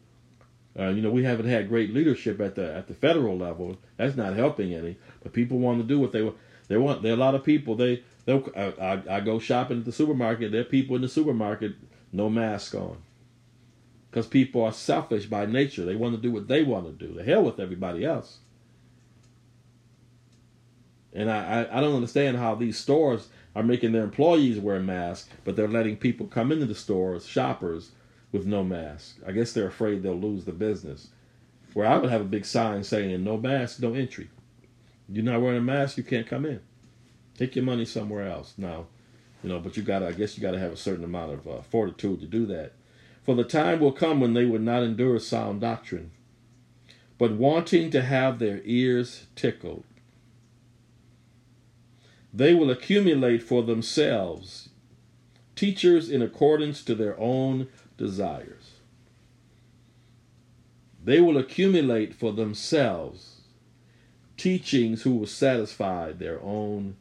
Uh, 0.77 0.89
you 0.89 1.01
know, 1.01 1.11
we 1.11 1.23
haven't 1.23 1.47
had 1.47 1.69
great 1.69 1.93
leadership 1.93 2.39
at 2.41 2.55
the 2.55 2.73
at 2.75 2.87
the 2.87 2.93
federal 2.93 3.37
level. 3.37 3.77
That's 3.97 4.15
not 4.15 4.35
helping 4.35 4.73
any. 4.73 4.97
But 5.21 5.33
people 5.33 5.59
want 5.59 5.79
to 5.79 5.87
do 5.87 5.99
what 5.99 6.11
they 6.11 6.23
want. 6.23 6.37
They 6.67 6.77
want. 6.77 7.03
There 7.03 7.11
are 7.11 7.15
a 7.15 7.19
lot 7.19 7.35
of 7.35 7.43
people. 7.43 7.75
They 7.75 8.03
they. 8.25 8.41
I, 8.55 8.73
I, 8.81 9.17
I 9.17 9.19
go 9.19 9.37
shopping 9.39 9.79
at 9.79 9.85
the 9.85 9.91
supermarket. 9.91 10.51
There 10.51 10.61
are 10.61 10.65
people 10.65 10.95
in 10.95 11.01
the 11.01 11.09
supermarket 11.09 11.73
no 12.13 12.29
mask 12.29 12.75
on. 12.75 12.97
Because 14.09 14.27
people 14.27 14.63
are 14.63 14.71
selfish 14.71 15.25
by 15.25 15.47
nature. 15.47 15.85
They 15.85 15.95
want 15.95 16.15
to 16.15 16.21
do 16.21 16.31
what 16.31 16.47
they 16.47 16.63
want 16.63 16.85
to 16.85 17.07
do. 17.07 17.13
The 17.13 17.23
hell 17.23 17.43
with 17.43 17.59
everybody 17.59 18.05
else. 18.05 18.37
And 21.11 21.29
I, 21.29 21.63
I, 21.63 21.77
I 21.77 21.81
don't 21.81 21.95
understand 21.95 22.37
how 22.37 22.55
these 22.55 22.77
stores 22.77 23.27
are 23.55 23.63
making 23.63 23.91
their 23.91 24.03
employees 24.03 24.59
wear 24.59 24.79
masks, 24.79 25.29
but 25.43 25.55
they're 25.55 25.67
letting 25.67 25.97
people 25.97 26.27
come 26.27 26.51
into 26.51 26.65
the 26.65 26.75
stores, 26.75 27.25
shoppers, 27.25 27.91
with 28.33 28.45
no 28.45 28.65
mask. 28.65 29.15
I 29.25 29.31
guess 29.31 29.53
they're 29.53 29.67
afraid 29.67 30.03
they'll 30.03 30.19
lose 30.19 30.43
the 30.43 30.51
business. 30.51 31.07
Where 31.73 31.87
I 31.87 31.97
would 31.97 32.09
have 32.09 32.19
a 32.19 32.25
big 32.25 32.45
sign 32.45 32.83
saying 32.83 33.23
no 33.23 33.37
mask, 33.37 33.79
no 33.79 33.93
entry. 33.93 34.29
You're 35.07 35.23
not 35.23 35.41
wearing 35.41 35.59
a 35.59 35.61
mask, 35.61 35.95
you 35.95 36.03
can't 36.03 36.27
come 36.27 36.45
in. 36.45 36.59
Take 37.37 37.55
your 37.55 37.63
money 37.63 37.85
somewhere 37.85 38.27
else. 38.27 38.53
Now, 38.57 38.87
you 39.41 39.49
know, 39.49 39.59
but 39.59 39.77
you 39.77 39.83
gotta, 39.83 40.07
I 40.07 40.11
guess 40.11 40.37
you 40.37 40.41
gotta 40.41 40.59
have 40.59 40.73
a 40.73 40.77
certain 40.77 41.05
amount 41.05 41.31
of 41.31 41.47
uh, 41.47 41.61
fortitude 41.61 42.19
to 42.19 42.25
do 42.25 42.45
that. 42.47 42.73
For 43.23 43.35
the 43.35 43.45
time 43.45 43.79
will 43.79 43.93
come 43.93 44.19
when 44.19 44.33
they 44.33 44.45
would 44.45 44.61
not 44.61 44.83
endure 44.83 45.17
sound 45.19 45.61
doctrine, 45.61 46.11
but 47.17 47.31
wanting 47.31 47.89
to 47.91 48.01
have 48.01 48.39
their 48.39 48.59
ears 48.65 49.27
tickled 49.35 49.85
they 52.33 52.53
will 52.53 52.71
accumulate 52.71 53.43
for 53.43 53.61
themselves 53.61 54.69
teachers 55.55 56.09
in 56.09 56.21
accordance 56.21 56.83
to 56.83 56.95
their 56.95 57.17
own 57.19 57.67
desires. 57.97 58.71
They 61.03 61.19
will 61.19 61.37
accumulate 61.37 62.13
for 62.13 62.31
themselves 62.31 63.41
teachings 64.37 65.03
who 65.03 65.15
will 65.15 65.27
satisfy 65.27 66.11
their 66.11 66.41
own 66.41 66.95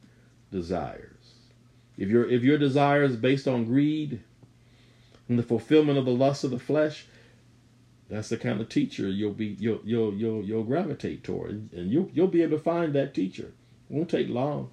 desires. 0.50 1.08
If 1.96 2.08
your 2.08 2.28
if 2.28 2.42
your 2.42 2.58
desire 2.58 3.04
is 3.04 3.16
based 3.16 3.46
on 3.46 3.64
greed 3.64 4.20
and 5.28 5.38
the 5.38 5.42
fulfillment 5.42 5.98
of 5.98 6.04
the 6.04 6.10
lust 6.10 6.42
of 6.44 6.50
the 6.50 6.58
flesh, 6.58 7.06
that's 8.08 8.28
the 8.28 8.36
kind 8.36 8.60
of 8.60 8.68
teacher 8.68 9.08
you'll 9.08 9.32
be 9.32 9.56
you'll 9.58 9.80
you'll 9.84 10.14
you'll, 10.14 10.42
you'll 10.42 10.64
gravitate 10.64 11.22
toward, 11.22 11.72
and 11.72 11.90
you'll 11.90 12.10
you'll 12.12 12.26
be 12.26 12.42
able 12.42 12.58
to 12.58 12.62
find 12.62 12.92
that 12.92 13.14
teacher. 13.14 13.52
It 13.88 13.94
won't 13.94 14.10
take 14.10 14.28
long. 14.28 14.70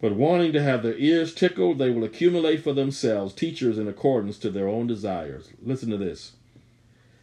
But 0.00 0.16
wanting 0.16 0.52
to 0.52 0.62
have 0.62 0.82
their 0.82 0.96
ears 0.96 1.34
tickled, 1.34 1.78
they 1.78 1.90
will 1.90 2.04
accumulate 2.04 2.62
for 2.62 2.72
themselves 2.72 3.32
teachers 3.34 3.78
in 3.78 3.88
accordance 3.88 4.38
to 4.38 4.50
their 4.50 4.68
own 4.68 4.86
desires. 4.86 5.50
Listen 5.62 5.90
to 5.90 5.96
this. 5.96 6.32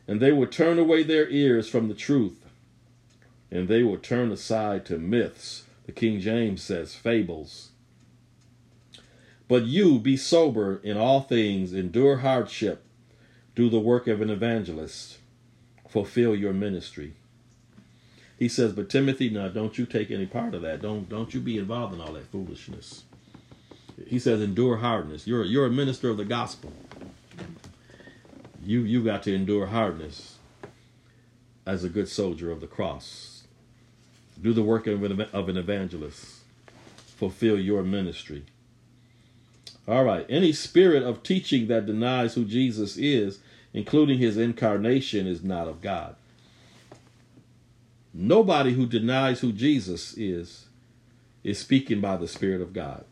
And 0.08 0.20
they 0.20 0.32
will 0.32 0.48
turn 0.48 0.80
away 0.80 1.04
their 1.04 1.30
ears 1.30 1.70
from 1.70 1.88
the 1.88 1.94
truth, 1.94 2.46
and 3.52 3.68
they 3.68 3.84
will 3.84 3.98
turn 3.98 4.32
aside 4.32 4.86
to 4.86 4.98
myths. 4.98 5.66
The 5.86 5.92
King 5.92 6.20
James 6.20 6.62
says 6.62 6.96
fables. 6.96 7.70
But 9.48 9.66
you 9.66 10.00
be 10.00 10.16
sober 10.16 10.80
in 10.84 10.98
all 10.98 11.22
things, 11.22 11.74
endure 11.74 12.18
hardship, 12.18 12.84
do 13.54 13.70
the 13.70 13.80
work 13.80 14.08
of 14.08 14.22
an 14.22 14.30
evangelist, 14.30 15.18
fulfill 15.90 16.36
your 16.36 16.54
ministry. 16.54 17.14
He 18.42 18.50
says, 18.50 18.74
but 18.74 18.90
Timothy, 18.90 19.30
now 19.30 19.50
don't 19.50 19.78
you 19.78 19.86
take 19.86 20.10
any 20.10 20.26
part 20.26 20.56
of 20.56 20.64
that. 20.64 20.82
Don't 20.82 21.08
don't 21.08 21.32
you 21.32 21.40
be 21.40 21.60
involved 21.60 21.94
in 21.94 22.02
all 22.02 22.14
that 22.14 22.32
foolishness. 22.32 23.04
He 24.08 24.18
says, 24.18 24.42
endure 24.42 24.78
hardness. 24.78 25.28
You're 25.28 25.46
you're 25.46 25.68
a 25.68 25.70
minister 25.70 26.10
of 26.10 26.18
the 26.18 26.26
gospel. 26.26 26.74
You 28.66 28.80
you 28.80 29.04
got 29.04 29.22
to 29.24 29.36
endure 29.36 29.68
hardness 29.68 30.40
as 31.68 31.84
a 31.84 31.90
good 31.90 32.10
soldier 32.10 32.50
of 32.50 32.62
the 32.62 32.66
cross. 32.66 33.44
Do 34.42 34.54
the 34.54 34.64
work 34.64 34.88
of 34.88 35.04
an, 35.04 35.22
of 35.22 35.48
an 35.48 35.58
evangelist. 35.58 36.38
Fulfill 36.96 37.60
your 37.60 37.84
ministry. 37.84 38.46
All 39.88 40.04
right. 40.04 40.26
Any 40.28 40.52
spirit 40.52 41.04
of 41.04 41.22
teaching 41.22 41.68
that 41.68 41.86
denies 41.86 42.34
who 42.34 42.46
Jesus 42.46 42.98
is, 42.98 43.38
including 43.72 44.18
his 44.18 44.36
incarnation, 44.36 45.28
is 45.28 45.44
not 45.44 45.68
of 45.68 45.80
God. 45.80 46.16
Nobody 48.14 48.74
who 48.74 48.86
denies 48.86 49.40
who 49.40 49.52
Jesus 49.52 50.14
is 50.18 50.66
is 51.44 51.60
speaking 51.60 52.02
by 52.02 52.18
the 52.18 52.28
Spirit 52.28 52.62
of 52.62 52.74
God. 52.74 53.06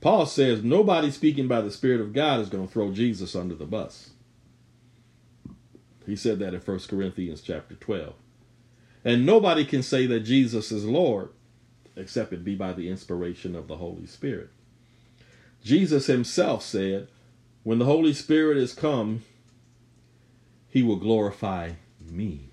Paul 0.00 0.26
says 0.26 0.62
nobody 0.62 1.10
speaking 1.10 1.48
by 1.48 1.60
the 1.60 1.70
Spirit 1.70 2.00
of 2.00 2.12
God 2.12 2.40
is 2.40 2.48
going 2.48 2.66
to 2.66 2.72
throw 2.72 2.92
Jesus 2.92 3.34
under 3.34 3.54
the 3.54 3.64
bus. 3.64 4.10
He 6.06 6.16
said 6.16 6.38
that 6.38 6.54
in 6.54 6.60
1 6.60 6.78
Corinthians 6.88 7.40
chapter 7.40 7.74
12. 7.74 8.14
And 9.04 9.26
nobody 9.26 9.64
can 9.64 9.82
say 9.82 10.06
that 10.06 10.20
Jesus 10.20 10.70
is 10.70 10.84
Lord 10.84 11.30
except 11.96 12.32
it 12.32 12.44
be 12.44 12.54
by 12.54 12.72
the 12.72 12.88
inspiration 12.88 13.56
of 13.56 13.68
the 13.68 13.76
Holy 13.76 14.06
Spirit. 14.06 14.50
Jesus 15.64 16.06
himself 16.06 16.62
said, 16.62 17.08
When 17.62 17.78
the 17.78 17.86
Holy 17.86 18.12
Spirit 18.12 18.58
is 18.58 18.74
come, 18.74 19.24
he 20.68 20.82
will 20.82 20.96
glorify 20.96 21.72
me. 22.10 22.50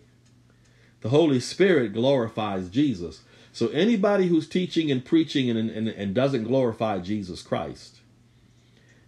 The 1.01 1.09
Holy 1.09 1.39
Spirit 1.39 1.93
glorifies 1.93 2.69
Jesus. 2.69 3.21
So 3.51 3.67
anybody 3.67 4.27
who's 4.27 4.47
teaching 4.47 4.89
and 4.89 5.03
preaching 5.03 5.49
and, 5.49 5.69
and, 5.69 5.87
and 5.87 6.15
doesn't 6.15 6.45
glorify 6.45 6.99
Jesus 6.99 7.41
Christ 7.41 7.99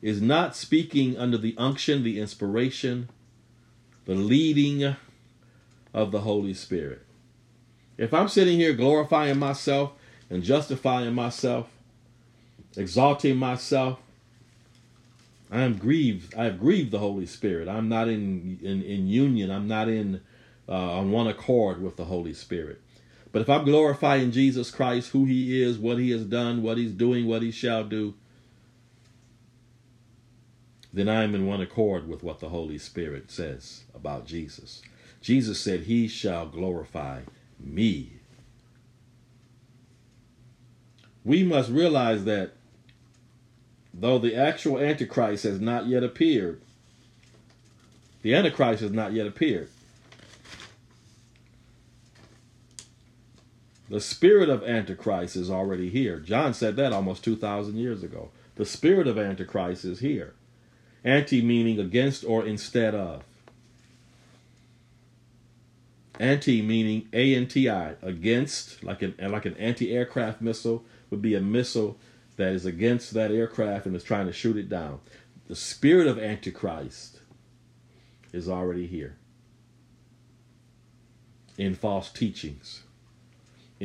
is 0.02 0.22
not 0.22 0.56
speaking 0.56 1.18
under 1.18 1.38
the 1.38 1.56
unction, 1.58 2.04
the 2.04 2.20
inspiration, 2.20 3.10
the 4.06 4.14
leading 4.14 4.96
of 5.93 6.12
the 6.12 6.22
Holy 6.22 6.54
Spirit. 6.54 7.02
If 7.98 8.14
I'm 8.14 8.28
sitting 8.28 8.60
here 8.60 8.74
glorifying 8.74 9.39
myself 9.39 9.93
and 10.30 10.43
justifying 10.43 11.14
myself, 11.16 11.70
exalting 12.76 13.38
myself, 13.38 14.00
I 15.50 15.62
am 15.62 15.78
grieved. 15.78 16.36
I 16.36 16.43
have 16.43 16.60
grieved 16.60 16.91
the 16.91 17.00
Holy 17.00 17.26
Spirit. 17.26 17.68
I'm 17.68 17.88
not 17.88 18.08
in 18.08 18.60
in, 18.62 18.84
in 18.84 19.08
union. 19.08 19.50
I'm 19.50 19.68
not 19.68 19.88
in 19.88 20.22
uh, 20.68 20.72
on 20.72 21.11
one 21.11 21.28
accord 21.28 21.82
with 21.82 21.95
the 21.95 22.05
Holy 22.05 22.34
Spirit. 22.34 22.82
But 23.32 23.41
if 23.41 23.49
I'm 23.49 23.66
glorifying 23.66 24.32
Jesus 24.32 24.72
Christ, 24.72 25.09
who 25.09 25.26
He 25.26 25.61
is, 25.61 25.78
what 25.78 25.97
He 25.97 26.11
has 26.11 26.24
done, 26.24 26.63
what 26.63 26.78
He's 26.78 26.91
doing, 26.91 27.28
what 27.28 27.41
He 27.41 27.51
shall 27.51 27.84
do, 27.84 28.13
then 30.93 31.09
I 31.09 31.24
am 31.24 31.36
in 31.36 31.45
one 31.45 31.59
accord 31.59 32.07
with 32.07 32.24
what 32.24 32.39
the 32.39 32.49
Holy 32.49 32.78
Spirit 32.78 33.30
says 33.30 33.84
about 33.93 34.26
Jesus. 34.26 34.82
Jesus 35.20 35.59
said, 35.59 35.82
He 35.82 36.07
shall 36.07 36.47
glorify 36.47 37.22
me. 37.59 38.13
We 41.26 41.43
must 41.43 41.70
realize 41.70 42.24
that 42.26 42.53
though 43.93 44.20
the 44.20 44.36
actual 44.36 44.80
Antichrist 44.80 45.43
has 45.43 45.59
not 45.59 45.88
yet 45.88 46.03
appeared, 46.03 46.61
the 48.22 48.34
Antichrist 48.34 48.82
has 48.82 48.91
not 48.91 49.11
yet 49.11 49.28
appeared. 49.28 49.70
The 53.90 54.02
spirit 54.02 54.50
of 54.50 54.64
Antichrist 54.64 55.36
is 55.36 55.50
already 55.50 55.90
here. 55.90 56.20
John 56.20 56.54
said 56.54 56.76
that 56.78 56.94
almost 56.94 57.24
2,000 57.24 57.78
years 57.78 58.04
ago. 58.04 58.32
The 58.56 58.66
spirit 58.66 59.08
of 59.08 59.18
Antichrist 59.18 59.86
is 59.86 60.00
here. 60.00 60.34
Anti 61.04 61.42
meaning 61.42 61.80
against 61.80 62.24
or 62.24 62.46
instead 62.46 62.96
of. 62.96 63.24
Anti 66.20 66.62
meaning 66.62 67.08
A 67.14 67.36
N 67.36 67.48
T 67.48 67.70
I, 67.70 67.96
against, 68.02 68.84
like 68.84 69.02
an 69.02 69.16
like 69.20 69.46
an 69.46 69.56
anti-aircraft 69.58 70.42
missile 70.42 70.84
would 71.10 71.22
be 71.22 71.36
a 71.36 71.42
missile 71.42 71.98
that 72.38 72.54
is 72.54 72.66
against 72.66 73.14
that 73.14 73.32
aircraft 73.32 73.86
and 73.86 73.96
is 73.96 74.04
trying 74.04 74.26
to 74.26 74.34
shoot 74.34 74.58
it 74.58 74.70
down. 74.70 75.00
The 75.48 75.56
spirit 75.56 76.08
of 76.08 76.18
Antichrist 76.18 77.20
is 78.34 78.50
already 78.50 78.88
here 78.88 79.18
in 81.58 81.76
false 81.76 82.10
teachings, 82.12 82.84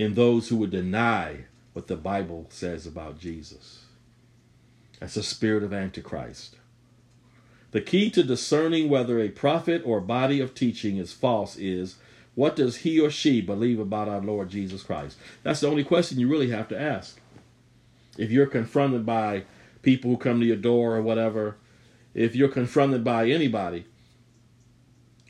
in 0.00 0.14
those 0.14 0.48
who 0.48 0.56
would 0.56 0.70
deny 0.70 1.44
what 1.74 1.86
the 1.86 1.96
Bible 1.96 2.46
says 2.48 2.86
about 2.86 3.18
Jesus. 3.18 3.84
That's 4.98 5.14
the 5.14 5.22
spirit 5.22 5.62
of 5.62 5.74
Antichrist. 5.74 6.56
The 7.72 7.82
key 7.82 8.10
to 8.10 8.22
discerning 8.22 8.88
whether 8.88 9.20
a 9.20 9.28
prophet 9.28 9.82
or 9.84 10.00
body 10.00 10.40
of 10.40 10.54
teaching 10.54 10.96
is 10.96 11.12
false 11.12 11.56
is 11.56 11.96
what 12.34 12.56
does 12.56 12.78
he 12.78 12.98
or 12.98 13.10
she 13.10 13.42
believe 13.42 13.78
about 13.78 14.08
our 14.08 14.22
Lord 14.22 14.48
Jesus 14.48 14.82
Christ? 14.82 15.18
That's 15.42 15.60
the 15.60 15.68
only 15.68 15.84
question 15.84 16.18
you 16.18 16.28
really 16.28 16.50
have 16.50 16.68
to 16.68 16.80
ask. 16.80 17.20
If 18.16 18.30
you're 18.30 18.46
confronted 18.46 19.04
by 19.04 19.44
people 19.82 20.10
who 20.10 20.16
come 20.16 20.40
to 20.40 20.46
your 20.46 20.56
door 20.56 20.96
or 20.96 21.02
whatever, 21.02 21.56
if 22.14 22.34
you're 22.34 22.48
confronted 22.48 23.04
by 23.04 23.28
anybody, 23.28 23.84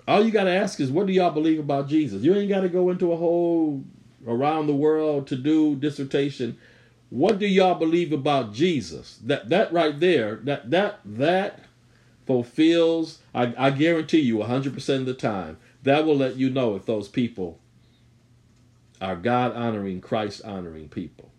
all 0.06 0.24
you 0.24 0.30
got 0.30 0.44
to 0.44 0.54
ask 0.54 0.78
is, 0.78 0.90
what 0.90 1.06
do 1.06 1.12
y'all 1.12 1.30
believe 1.30 1.58
about 1.58 1.88
Jesus? 1.88 2.22
You 2.22 2.34
ain't 2.34 2.48
got 2.48 2.60
to 2.60 2.68
go 2.68 2.90
into 2.90 3.12
a 3.12 3.16
whole 3.16 3.84
around 4.26 4.66
the 4.66 4.74
world 4.74 5.26
to 5.28 5.36
do 5.36 5.74
dissertation. 5.76 6.58
What 7.08 7.38
do 7.38 7.46
y'all 7.46 7.74
believe 7.74 8.12
about 8.12 8.52
Jesus? 8.52 9.18
That 9.24 9.48
that 9.48 9.72
right 9.72 9.98
there, 9.98 10.36
that 10.44 10.70
that 10.70 11.00
that 11.04 11.60
fulfills. 12.26 13.18
I, 13.34 13.54
I 13.58 13.70
guarantee 13.70 14.20
you, 14.20 14.38
100% 14.38 14.96
of 14.96 15.06
the 15.06 15.14
time, 15.14 15.58
that 15.82 16.04
will 16.04 16.16
let 16.16 16.36
you 16.36 16.50
know 16.50 16.76
if 16.76 16.86
those 16.86 17.08
people 17.08 17.58
are 19.00 19.16
God 19.16 19.56
honoring, 19.56 20.00
Christ 20.00 20.42
honoring 20.44 20.88
people. 20.88 21.30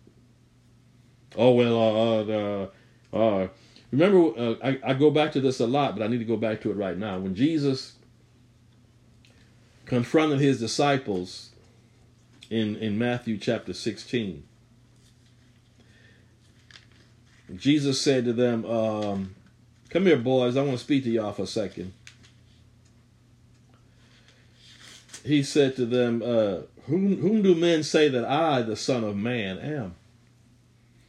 Oh 1.36 1.52
well, 1.52 1.78
uh, 1.80 3.16
uh, 3.16 3.16
uh 3.16 3.48
remember, 3.90 4.38
uh, 4.38 4.54
I, 4.62 4.80
I 4.84 4.94
go 4.94 5.10
back 5.10 5.32
to 5.32 5.40
this 5.40 5.60
a 5.60 5.66
lot, 5.66 5.96
but 5.96 6.04
I 6.04 6.08
need 6.08 6.18
to 6.18 6.24
go 6.24 6.36
back 6.36 6.60
to 6.62 6.70
it 6.70 6.76
right 6.76 6.98
now. 6.98 7.18
When 7.18 7.34
Jesus 7.34 7.94
confronted 9.86 10.40
his 10.40 10.60
disciples 10.60 11.51
in 12.52 12.76
in 12.76 12.98
Matthew 12.98 13.38
chapter 13.38 13.72
sixteen, 13.72 14.44
Jesus 17.54 18.00
said 18.00 18.24
to 18.26 18.32
them, 18.32 18.64
um, 18.64 19.34
"Come 19.90 20.06
here, 20.06 20.16
boys. 20.16 20.56
I 20.56 20.62
want 20.62 20.78
to 20.78 20.84
speak 20.84 21.04
to 21.04 21.10
y'all 21.10 21.32
for 21.32 21.42
a 21.42 21.46
second 21.46 21.92
he 25.24 25.42
said 25.42 25.76
to 25.76 25.86
them, 25.86 26.22
uh, 26.22 26.62
whom, 26.86 27.18
whom 27.18 27.42
do 27.42 27.54
men 27.54 27.82
say 27.82 28.08
that 28.08 28.24
I, 28.24 28.62
the 28.62 28.76
Son 28.76 29.04
of 29.04 29.16
Man, 29.16 29.58
am? 29.58 29.94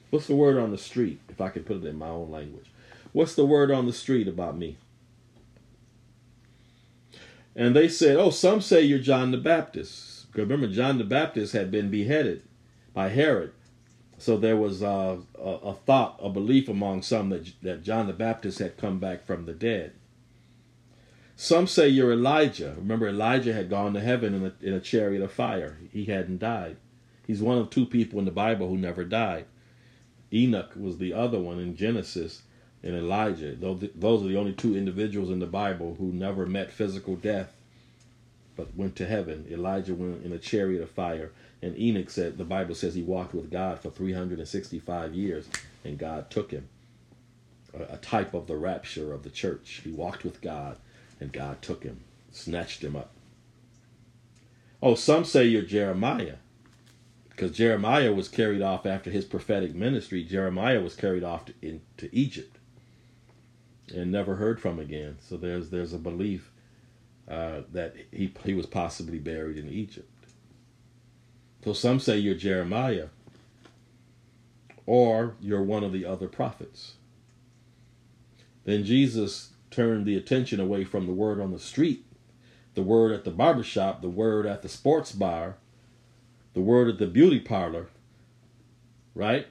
What's 0.09 0.27
the 0.27 0.35
word 0.35 0.57
on 0.57 0.71
the 0.71 0.77
street, 0.77 1.19
if 1.29 1.41
I 1.41 1.49
could 1.49 1.65
put 1.65 1.77
it 1.77 1.85
in 1.85 1.97
my 1.97 2.09
own 2.09 2.29
language? 2.29 2.69
What's 3.11 3.35
the 3.35 3.45
word 3.45 3.71
on 3.71 3.87
the 3.87 3.93
street 3.93 4.27
about 4.27 4.57
me? 4.57 4.77
And 7.55 7.75
they 7.75 7.87
said, 7.87 8.17
Oh, 8.17 8.29
some 8.29 8.61
say 8.61 8.81
you're 8.81 8.99
John 8.99 9.31
the 9.31 9.37
Baptist. 9.37 10.12
Remember, 10.33 10.67
John 10.67 10.97
the 10.97 11.03
Baptist 11.03 11.53
had 11.53 11.69
been 11.69 11.89
beheaded 11.89 12.43
by 12.93 13.09
Herod. 13.09 13.53
So 14.17 14.37
there 14.37 14.57
was 14.57 14.81
uh, 14.81 15.17
a, 15.37 15.41
a 15.41 15.73
thought, 15.73 16.19
a 16.21 16.29
belief 16.29 16.69
among 16.69 17.01
some 17.01 17.29
that, 17.29 17.51
that 17.61 17.83
John 17.83 18.07
the 18.07 18.13
Baptist 18.13 18.59
had 18.59 18.77
come 18.77 18.99
back 18.99 19.25
from 19.25 19.45
the 19.45 19.53
dead. 19.53 19.93
Some 21.35 21.67
say 21.67 21.87
you're 21.87 22.13
Elijah. 22.13 22.75
Remember, 22.77 23.07
Elijah 23.07 23.53
had 23.53 23.69
gone 23.69 23.93
to 23.93 23.99
heaven 23.99 24.33
in 24.33 24.45
a, 24.45 24.53
in 24.65 24.73
a 24.73 24.79
chariot 24.79 25.21
of 25.21 25.31
fire. 25.31 25.77
He 25.91 26.05
hadn't 26.05 26.39
died. 26.39 26.77
He's 27.25 27.41
one 27.41 27.57
of 27.57 27.69
two 27.69 27.85
people 27.85 28.19
in 28.19 28.25
the 28.25 28.31
Bible 28.31 28.69
who 28.69 28.77
never 28.77 29.03
died. 29.03 29.45
Enoch 30.31 30.71
was 30.75 30.97
the 30.97 31.13
other 31.13 31.39
one 31.39 31.59
in 31.59 31.75
Genesis, 31.75 32.43
and 32.83 32.95
Elijah. 32.95 33.55
Those 33.55 34.23
are 34.23 34.27
the 34.27 34.37
only 34.37 34.53
two 34.53 34.75
individuals 34.75 35.29
in 35.29 35.39
the 35.39 35.45
Bible 35.45 35.95
who 35.97 36.11
never 36.11 36.45
met 36.45 36.71
physical 36.71 37.15
death, 37.15 37.55
but 38.55 38.75
went 38.75 38.95
to 38.97 39.05
heaven. 39.05 39.45
Elijah 39.49 39.95
went 39.95 40.23
in 40.23 40.31
a 40.31 40.37
chariot 40.37 40.81
of 40.81 40.91
fire, 40.91 41.31
and 41.61 41.77
Enoch 41.77 42.09
said 42.09 42.37
the 42.37 42.43
Bible 42.43 42.75
says 42.75 42.93
he 42.93 43.01
walked 43.01 43.33
with 43.33 43.51
God 43.51 43.79
for 43.79 43.89
365 43.89 45.13
years, 45.13 45.47
and 45.83 45.97
God 45.97 46.29
took 46.29 46.51
him. 46.51 46.67
A, 47.73 47.93
a 47.93 47.97
type 47.97 48.33
of 48.33 48.47
the 48.47 48.57
rapture 48.57 49.13
of 49.13 49.23
the 49.23 49.29
church. 49.29 49.81
He 49.83 49.91
walked 49.91 50.23
with 50.23 50.41
God 50.41 50.77
and 51.19 51.31
God 51.31 51.61
took 51.61 51.83
him, 51.83 52.01
snatched 52.31 52.83
him 52.83 52.95
up. 52.95 53.11
Oh, 54.81 54.95
some 54.95 55.23
say 55.23 55.45
you're 55.45 55.61
Jeremiah, 55.61 56.35
because 57.29 57.51
Jeremiah 57.51 58.13
was 58.13 58.27
carried 58.27 58.61
off 58.61 58.85
after 58.85 59.09
his 59.09 59.23
prophetic 59.23 59.73
ministry. 59.73 60.23
Jeremiah 60.23 60.81
was 60.81 60.95
carried 60.95 61.23
off 61.23 61.45
to, 61.45 61.53
into 61.61 62.09
Egypt 62.11 62.57
and 63.93 64.11
never 64.11 64.35
heard 64.35 64.59
from 64.59 64.79
again. 64.79 65.17
So 65.21 65.37
there's 65.37 65.69
there's 65.69 65.93
a 65.93 65.97
belief 65.97 66.51
uh, 67.29 67.61
that 67.71 67.95
he 68.11 68.33
he 68.43 68.53
was 68.53 68.65
possibly 68.65 69.19
buried 69.19 69.57
in 69.57 69.69
Egypt. 69.69 70.09
So 71.63 71.73
some 71.73 71.99
say 71.99 72.17
you're 72.17 72.35
Jeremiah, 72.35 73.07
or 74.85 75.35
you're 75.39 75.63
one 75.63 75.83
of 75.83 75.93
the 75.93 76.05
other 76.05 76.27
prophets. 76.27 76.95
Then 78.65 78.83
Jesus 78.83 79.51
turned 79.71 80.05
the 80.05 80.17
attention 80.17 80.59
away 80.59 80.83
from 80.83 81.07
the 81.07 81.13
word 81.13 81.39
on 81.39 81.51
the 81.51 81.59
street, 81.59 82.05
the 82.75 82.83
word 82.83 83.11
at 83.11 83.23
the 83.23 83.31
barbershop, 83.31 84.01
the 84.01 84.09
word 84.09 84.45
at 84.45 84.61
the 84.61 84.69
sports 84.69 85.11
bar, 85.11 85.55
the 86.53 86.61
word 86.61 86.87
at 86.87 86.99
the 86.99 87.07
beauty 87.07 87.39
parlor, 87.39 87.87
right? 89.15 89.47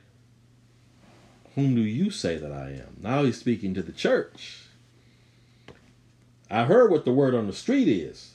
Whom 1.54 1.74
do 1.74 1.82
you 1.82 2.10
say 2.10 2.36
that 2.36 2.52
I 2.52 2.70
am? 2.70 2.96
Now 3.00 3.24
he's 3.24 3.38
speaking 3.38 3.74
to 3.74 3.82
the 3.82 3.92
church. 3.92 4.60
I 6.52 6.66
heard 6.66 6.90
what 6.90 7.06
the 7.06 7.12
word 7.12 7.34
on 7.34 7.46
the 7.46 7.52
street 7.54 7.88
is 7.88 8.32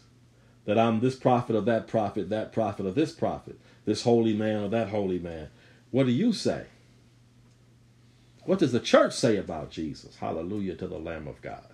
that 0.66 0.78
I'm 0.78 1.00
this 1.00 1.16
prophet 1.16 1.56
of 1.56 1.66
that 1.66 1.88
prophet, 1.88 2.30
that 2.32 2.52
prophet 2.52 2.88
of 2.88 2.96
this 2.96 3.12
prophet, 3.12 3.60
this 3.86 4.04
holy 4.04 4.34
man 4.34 4.64
or 4.64 4.70
that 4.70 4.90
holy 4.90 5.20
man. 5.20 5.50
What 5.92 6.08
do 6.08 6.12
you 6.12 6.34
say? 6.34 6.66
What 8.46 8.58
does 8.58 8.72
the 8.72 8.80
church 8.80 9.14
say 9.14 9.38
about 9.38 9.70
Jesus? 9.70 10.18
Hallelujah 10.18 10.76
to 10.76 10.88
the 10.88 10.98
Lamb 10.98 11.28
of 11.28 11.42
God. 11.44 11.68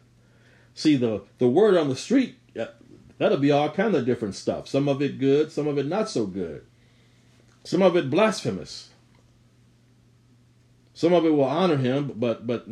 See 0.75 0.97
the 0.97 1.23
the 1.37 1.47
word 1.47 1.77
on 1.77 1.87
the 1.87 1.95
street 1.95 2.35
uh, 2.59 2.65
that'll 3.19 3.37
be 3.37 3.51
all 3.51 3.69
kind 3.69 3.95
of 3.95 4.05
different 4.05 4.35
stuff. 4.35 4.67
Some 4.67 4.89
of 4.89 5.01
it 5.01 5.19
good, 5.19 5.49
some 5.51 5.67
of 5.67 5.77
it 5.77 5.85
not 5.85 6.09
so 6.09 6.25
good. 6.25 6.65
Some 7.63 7.81
of 7.81 7.95
it 7.95 8.09
blasphemous. 8.09 8.89
Some 10.93 11.13
of 11.13 11.25
it 11.25 11.31
will 11.31 11.45
honor 11.45 11.77
him, 11.77 12.11
but 12.17 12.45
but 12.45 12.67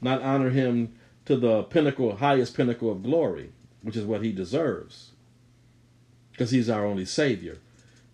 not 0.00 0.22
honor 0.22 0.50
him 0.50 0.94
to 1.30 1.36
the 1.36 1.62
pinnacle, 1.62 2.16
highest 2.16 2.56
pinnacle 2.56 2.90
of 2.90 3.04
glory, 3.04 3.52
which 3.82 3.94
is 3.96 4.04
what 4.04 4.20
he 4.20 4.32
deserves. 4.32 5.12
because 6.32 6.50
he's 6.50 6.68
our 6.68 6.84
only 6.84 7.04
Savior, 7.04 7.58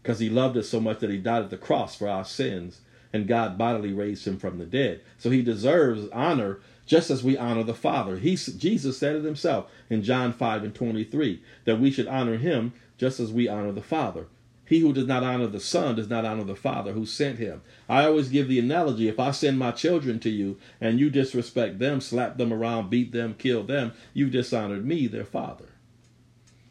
because 0.02 0.18
he 0.18 0.28
loved 0.28 0.54
us 0.58 0.68
so 0.68 0.80
much 0.80 0.98
that 1.00 1.08
he 1.10 1.16
died 1.16 1.44
at 1.44 1.50
the 1.50 1.56
cross 1.56 1.96
for 1.96 2.08
our 2.08 2.26
sins, 2.26 2.82
and 3.14 3.26
God 3.26 3.56
bodily 3.56 3.94
raised 3.94 4.26
him 4.26 4.36
from 4.36 4.58
the 4.58 4.66
dead. 4.66 5.00
So 5.16 5.30
he 5.30 5.40
deserves 5.40 6.10
honor 6.12 6.60
just 6.84 7.10
as 7.10 7.24
we 7.24 7.38
honor 7.38 7.62
the 7.62 7.72
Father. 7.74 8.18
He, 8.18 8.36
Jesus 8.36 8.98
said 8.98 9.16
it 9.16 9.24
himself 9.24 9.70
in 9.88 10.02
John 10.02 10.34
5 10.34 10.64
and 10.64 10.74
23 10.74 11.42
that 11.64 11.80
we 11.80 11.90
should 11.90 12.08
honor 12.08 12.36
him 12.36 12.74
just 12.98 13.18
as 13.18 13.32
we 13.32 13.48
honor 13.48 13.72
the 13.72 13.80
Father. 13.82 14.26
He 14.66 14.80
who 14.80 14.92
does 14.92 15.06
not 15.06 15.22
honor 15.22 15.46
the 15.46 15.60
Son 15.60 15.94
does 15.94 16.10
not 16.10 16.24
honor 16.24 16.44
the 16.44 16.56
Father 16.56 16.92
who 16.92 17.06
sent 17.06 17.38
him. 17.38 17.62
I 17.88 18.04
always 18.04 18.28
give 18.28 18.48
the 18.48 18.58
analogy 18.58 19.08
if 19.08 19.20
I 19.20 19.30
send 19.30 19.58
my 19.58 19.70
children 19.70 20.18
to 20.20 20.30
you 20.30 20.58
and 20.80 20.98
you 20.98 21.08
disrespect 21.08 21.78
them, 21.78 22.00
slap 22.00 22.36
them 22.36 22.52
around, 22.52 22.90
beat 22.90 23.12
them, 23.12 23.34
kill 23.38 23.62
them, 23.62 23.92
you 24.12 24.28
dishonored 24.28 24.84
me, 24.84 25.06
their 25.06 25.24
Father. 25.24 25.66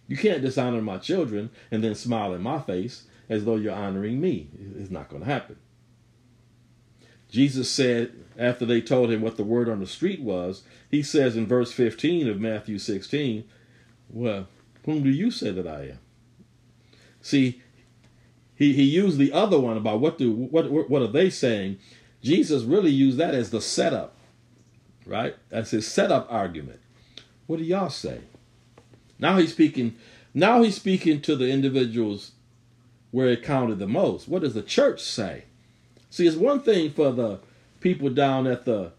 You 0.08 0.18
can't 0.18 0.42
dishonor 0.42 0.82
my 0.82 0.98
children 0.98 1.50
and 1.72 1.84
then 1.84 1.96
smile 1.96 2.34
in 2.34 2.42
my 2.42 2.60
face 2.60 3.06
as 3.30 3.46
though 3.46 3.56
you're 3.56 3.74
honoring 3.74 4.20
me. 4.20 4.50
It's 4.78 4.92
not 4.92 5.10
going 5.10 5.24
to 5.24 5.30
happen. 5.30 5.56
Jesus 7.30 7.70
said, 7.70 8.14
after 8.38 8.66
they 8.66 8.82
told 8.82 9.10
him 9.10 9.22
what 9.22 9.38
the 9.38 9.44
word 9.44 9.68
on 9.70 9.80
the 9.80 9.88
street 9.88 10.22
was, 10.22 10.64
he 10.92 11.02
says 11.02 11.36
in 11.36 11.48
verse 11.48 11.72
15 11.72 12.28
of 12.28 12.40
Matthew 12.40 12.78
16, 12.78 13.46
Well, 14.10 14.48
whom 14.86 15.02
do 15.02 15.10
you 15.10 15.32
say 15.32 15.52
that 15.52 15.68
I 15.68 15.84
am? 15.84 16.00
See, 17.22 17.62
he, 18.56 18.74
he 18.74 18.84
used 18.84 19.18
the 19.18 19.34
other 19.34 19.60
one 19.60 19.78
about 19.78 20.00
what 20.00 20.18
do 20.18 20.32
what 20.32 20.70
what 20.72 21.02
are 21.02 21.08
they 21.08 21.30
saying? 21.30 21.78
Jesus 22.22 22.64
really 22.64 22.92
used 22.92 23.18
that 23.18 23.36
as 23.36 23.52
the 23.52 23.62
setup, 23.62 24.16
right? 25.06 25.36
That's 25.50 25.72
his 25.72 25.88
setup 25.88 26.28
argument. 26.32 26.80
What 27.48 27.58
do 27.58 27.64
y'all 27.64 27.90
say? 27.90 28.22
Now 29.20 29.38
he's 29.38 29.52
speaking. 29.52 29.96
Now 30.34 30.64
he's 30.64 30.76
speaking 30.76 31.22
to 31.22 31.36
the 31.36 31.50
individuals 31.50 32.32
where 33.12 33.28
it 33.28 33.44
counted 33.44 33.80
the 33.80 33.88
most. 33.88 34.28
What 34.28 34.42
does 34.42 34.54
the 34.54 34.62
church 34.62 35.02
say? 35.02 35.46
See, 36.10 36.28
it's 36.28 36.36
one 36.36 36.62
thing 36.62 36.92
for 36.92 37.12
the 37.12 37.40
people 37.80 38.10
down 38.10 38.48
at 38.48 38.66
the 38.66 38.92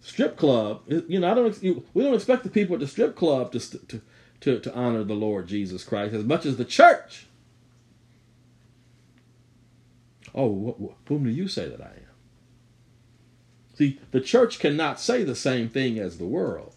strip 0.00 0.36
club. 0.36 0.82
You 0.86 1.20
know, 1.20 1.30
I 1.30 1.34
don't. 1.34 1.62
We 1.94 2.02
don't 2.02 2.14
expect 2.14 2.44
the 2.44 2.50
people 2.50 2.74
at 2.74 2.80
the 2.80 2.88
strip 2.88 3.14
club 3.14 3.52
to 3.52 3.60
to 3.60 4.00
to, 4.40 4.58
to 4.60 4.74
honor 4.74 5.04
the 5.04 5.14
Lord 5.14 5.46
Jesus 5.46 5.84
Christ 5.84 6.14
as 6.14 6.24
much 6.24 6.46
as 6.46 6.56
the 6.56 6.64
church. 6.64 7.26
Oh, 10.36 10.94
whom 11.08 11.24
do 11.24 11.30
you 11.30 11.48
say 11.48 11.68
that 11.68 11.80
I 11.80 11.86
am? 11.86 12.06
See, 13.74 14.00
the 14.10 14.20
church 14.20 14.58
cannot 14.58 15.00
say 15.00 15.24
the 15.24 15.34
same 15.34 15.68
thing 15.68 15.98
as 15.98 16.18
the 16.18 16.26
world. 16.26 16.74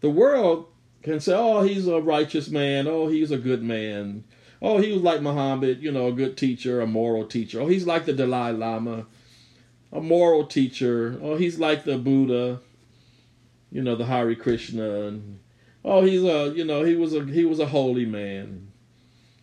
The 0.00 0.10
world 0.10 0.66
can 1.02 1.20
say, 1.20 1.34
oh, 1.34 1.62
he's 1.62 1.86
a 1.86 2.00
righteous 2.00 2.48
man. 2.48 2.86
Oh, 2.86 3.08
he's 3.08 3.30
a 3.30 3.38
good 3.38 3.62
man. 3.62 4.24
Oh, 4.60 4.78
he 4.78 4.92
was 4.92 5.02
like 5.02 5.22
Muhammad, 5.22 5.82
you 5.82 5.92
know, 5.92 6.08
a 6.08 6.12
good 6.12 6.36
teacher, 6.36 6.80
a 6.80 6.86
moral 6.86 7.26
teacher. 7.26 7.60
Oh, 7.60 7.66
he's 7.66 7.86
like 7.86 8.06
the 8.06 8.12
Dalai 8.12 8.52
Lama, 8.52 9.06
a 9.92 10.00
moral 10.00 10.46
teacher. 10.46 11.18
Oh, 11.22 11.36
he's 11.36 11.58
like 11.58 11.84
the 11.84 11.98
Buddha, 11.98 12.60
you 13.70 13.82
know, 13.82 13.96
the 13.96 14.06
Hare 14.06 14.34
Krishna. 14.34 15.20
Oh, 15.84 16.02
he's 16.02 16.24
a, 16.24 16.52
you 16.56 16.64
know, 16.64 16.82
he 16.84 16.96
was 16.96 17.14
a 17.14 17.24
he 17.24 17.44
was 17.44 17.60
a 17.60 17.66
holy 17.66 18.06
man. 18.06 18.65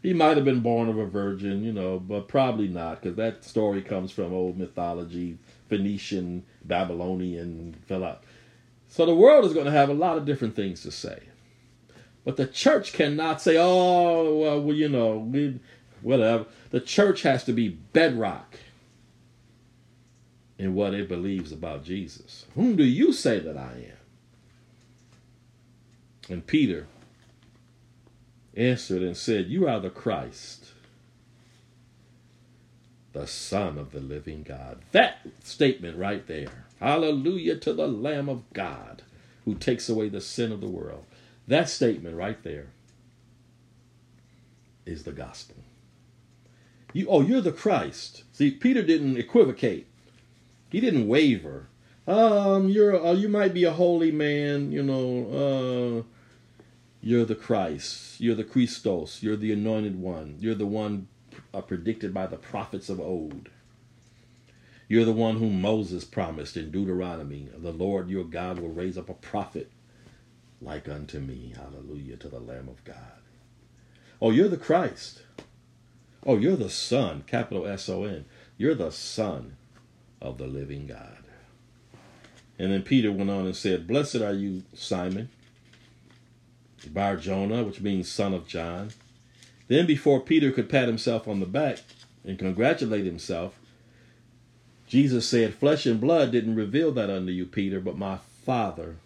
He 0.04 0.14
might 0.14 0.36
have 0.36 0.45
been 0.45 0.60
born 0.60 0.89
of 0.89 0.97
a 0.97 1.06
virgin, 1.06 1.64
you 1.64 1.72
know, 1.72 1.97
but 1.97 2.28
probably 2.28 2.68
not, 2.68 3.01
because 3.01 3.16
that 3.16 3.45
story 3.45 3.82
comes 3.82 4.12
from 4.12 4.34
old 4.34 4.58
mythology, 4.58 5.38
Phoenician, 5.70 6.43
Babylonian, 6.66 7.78
Philip. 7.86 8.26
So 8.89 9.06
the 9.06 9.16
world 9.16 9.45
is 9.45 9.54
going 9.54 9.66
to 9.66 9.72
have 9.72 9.89
a 9.89 9.93
lot 9.93 10.18
of 10.18 10.26
different 10.26 10.58
things 10.58 10.82
to 10.84 10.91
say. 10.91 11.24
But 12.26 12.36
the 12.36 12.45
church 12.45 12.91
cannot 12.91 13.41
say, 13.41 13.56
oh, 13.58 14.62
well, 14.62 14.76
you 14.76 14.89
know, 14.89 15.18
we, 15.20 15.62
whatever. 16.01 16.47
The 16.72 16.82
church 16.82 17.22
has 17.22 17.45
to 17.45 17.54
be 17.54 17.70
bedrock 17.70 18.60
in 20.58 20.76
what 20.76 20.93
it 20.93 21.08
believes 21.08 21.54
about 21.54 21.86
Jesus. 21.86 22.45
Whom 22.56 22.76
do 22.76 22.84
you 22.84 23.14
say 23.14 23.39
that 23.39 23.58
I 23.58 23.91
am? 23.91 23.97
And 26.30 26.45
Peter 26.45 26.88
answered 28.56 29.01
and 29.01 29.18
said, 29.18 29.47
You 29.47 29.68
are 29.68 29.80
the 29.80 29.89
Christ, 29.89 30.72
the 33.14 33.28
Son 33.28 33.78
of 33.78 33.91
the 33.91 33.99
living 33.99 34.43
God. 34.43 34.82
That 34.91 35.20
statement 35.43 35.97
right 35.97 36.26
there. 36.28 36.66
Hallelujah 36.80 37.58
to 37.58 37.74
the 37.74 37.88
Lamb 37.88 38.30
of 38.30 38.43
God 38.54 39.04
who 39.45 39.56
takes 39.56 39.89
away 39.89 40.10
the 40.10 40.22
sin 40.22 40.51
of 40.51 40.62
the 40.62 40.70
world. 40.70 41.06
That 41.47 41.70
statement 41.70 42.16
right 42.16 42.41
there 42.43 42.68
is 44.86 45.04
the 45.04 45.12
gospel. 45.12 45.58
You, 46.93 47.08
oh, 47.10 47.22
you're 47.22 47.41
the 47.41 47.51
Christ. 47.51 48.24
See, 48.32 48.51
Peter 48.51 48.84
didn't 48.84 49.18
equivocate. 49.18 49.88
He 50.70 50.80
didn't 50.80 51.08
waver. 51.08 51.68
Um, 52.08 52.70
you're, 52.70 53.04
uh, 53.04 53.14
you 53.14 53.30
might 53.30 53.54
be 53.54 53.64
a 53.64 53.72
holy 53.72 54.12
man, 54.12 54.72
you 54.72 54.84
know, 54.84 56.04
uh, 56.04 56.12
you're 57.04 57.26
the 57.26 57.36
Christ. 57.36 58.22
You're 58.22 58.34
the 58.34 58.45
Christos. 58.45 59.22
You're 59.22 59.36
the 59.36 59.51
anointed 59.51 59.99
one. 59.99 60.38
You're 60.39 60.56
the 60.56 60.66
one 60.66 61.10
uh, 61.54 61.60
predicted 61.60 62.14
by 62.14 62.28
the 62.28 62.38
prophets 62.38 62.88
of 62.88 63.01
old. 63.01 63.49
You're 64.88 65.04
the 65.04 65.12
one 65.12 65.36
whom 65.36 65.62
Moses 65.62 66.06
promised 66.06 66.56
in 66.56 66.72
Deuteronomy. 66.72 67.49
The 67.54 67.74
Lord 67.74 68.10
your 68.10 68.24
God 68.24 68.58
will 68.58 68.70
raise 68.70 68.97
up 68.97 69.10
a 69.10 69.16
prophet 69.16 69.70
like 70.62 70.88
unto 70.88 71.20
me. 71.20 71.54
Hallelujah 71.58 72.16
to 72.16 72.30
the 72.30 72.39
Lamb 72.39 72.70
of 72.70 72.82
God. 72.86 72.95
Oh, 74.22 74.32
you're 74.32 74.47
the 74.47 74.56
Christ. 74.56 75.24
Oh, 76.26 76.38
you're 76.38 76.56
the 76.56 76.70
Son, 76.70 77.26
capital 77.28 77.68
S 77.68 77.89
O 77.89 78.06
N. 78.06 78.24
You're 78.58 78.76
the 78.76 78.91
Son 78.91 79.58
of 80.22 80.38
the 80.38 80.47
living 80.47 80.88
God. 80.88 81.18
And 82.58 82.72
then 82.72 82.84
Peter 82.84 83.12
went 83.12 83.30
on 83.30 83.45
and 83.45 83.56
said, 83.58 83.88
Blessed 83.88 84.22
are 84.22 84.32
you, 84.32 84.64
Simon 84.74 85.28
Bar 86.88 87.17
Jonah, 87.17 87.63
which 87.63 87.81
means 87.81 88.09
son 88.09 88.34
of 88.34 88.47
John. 88.47 88.89
Then, 89.67 89.86
before 89.86 90.19
Peter 90.19 90.51
could 90.51 90.69
pat 90.69 90.88
himself 90.88 91.27
on 91.27 91.39
the 91.39 91.45
back 91.45 91.79
and 92.25 92.39
congratulate 92.39 93.05
himself, 93.05 93.59
Jesus 94.88 95.27
said, 95.27 95.55
Flesh 95.55 95.86
and 95.86 95.99
blood 95.99 96.31
didn't 96.31 96.55
reveal 96.55 96.91
that 96.91 97.09
unto 97.09 97.31
you, 97.31 97.45
Peter, 97.45 97.79
but 97.79 97.97
my 97.97 98.17
Father 98.45 98.97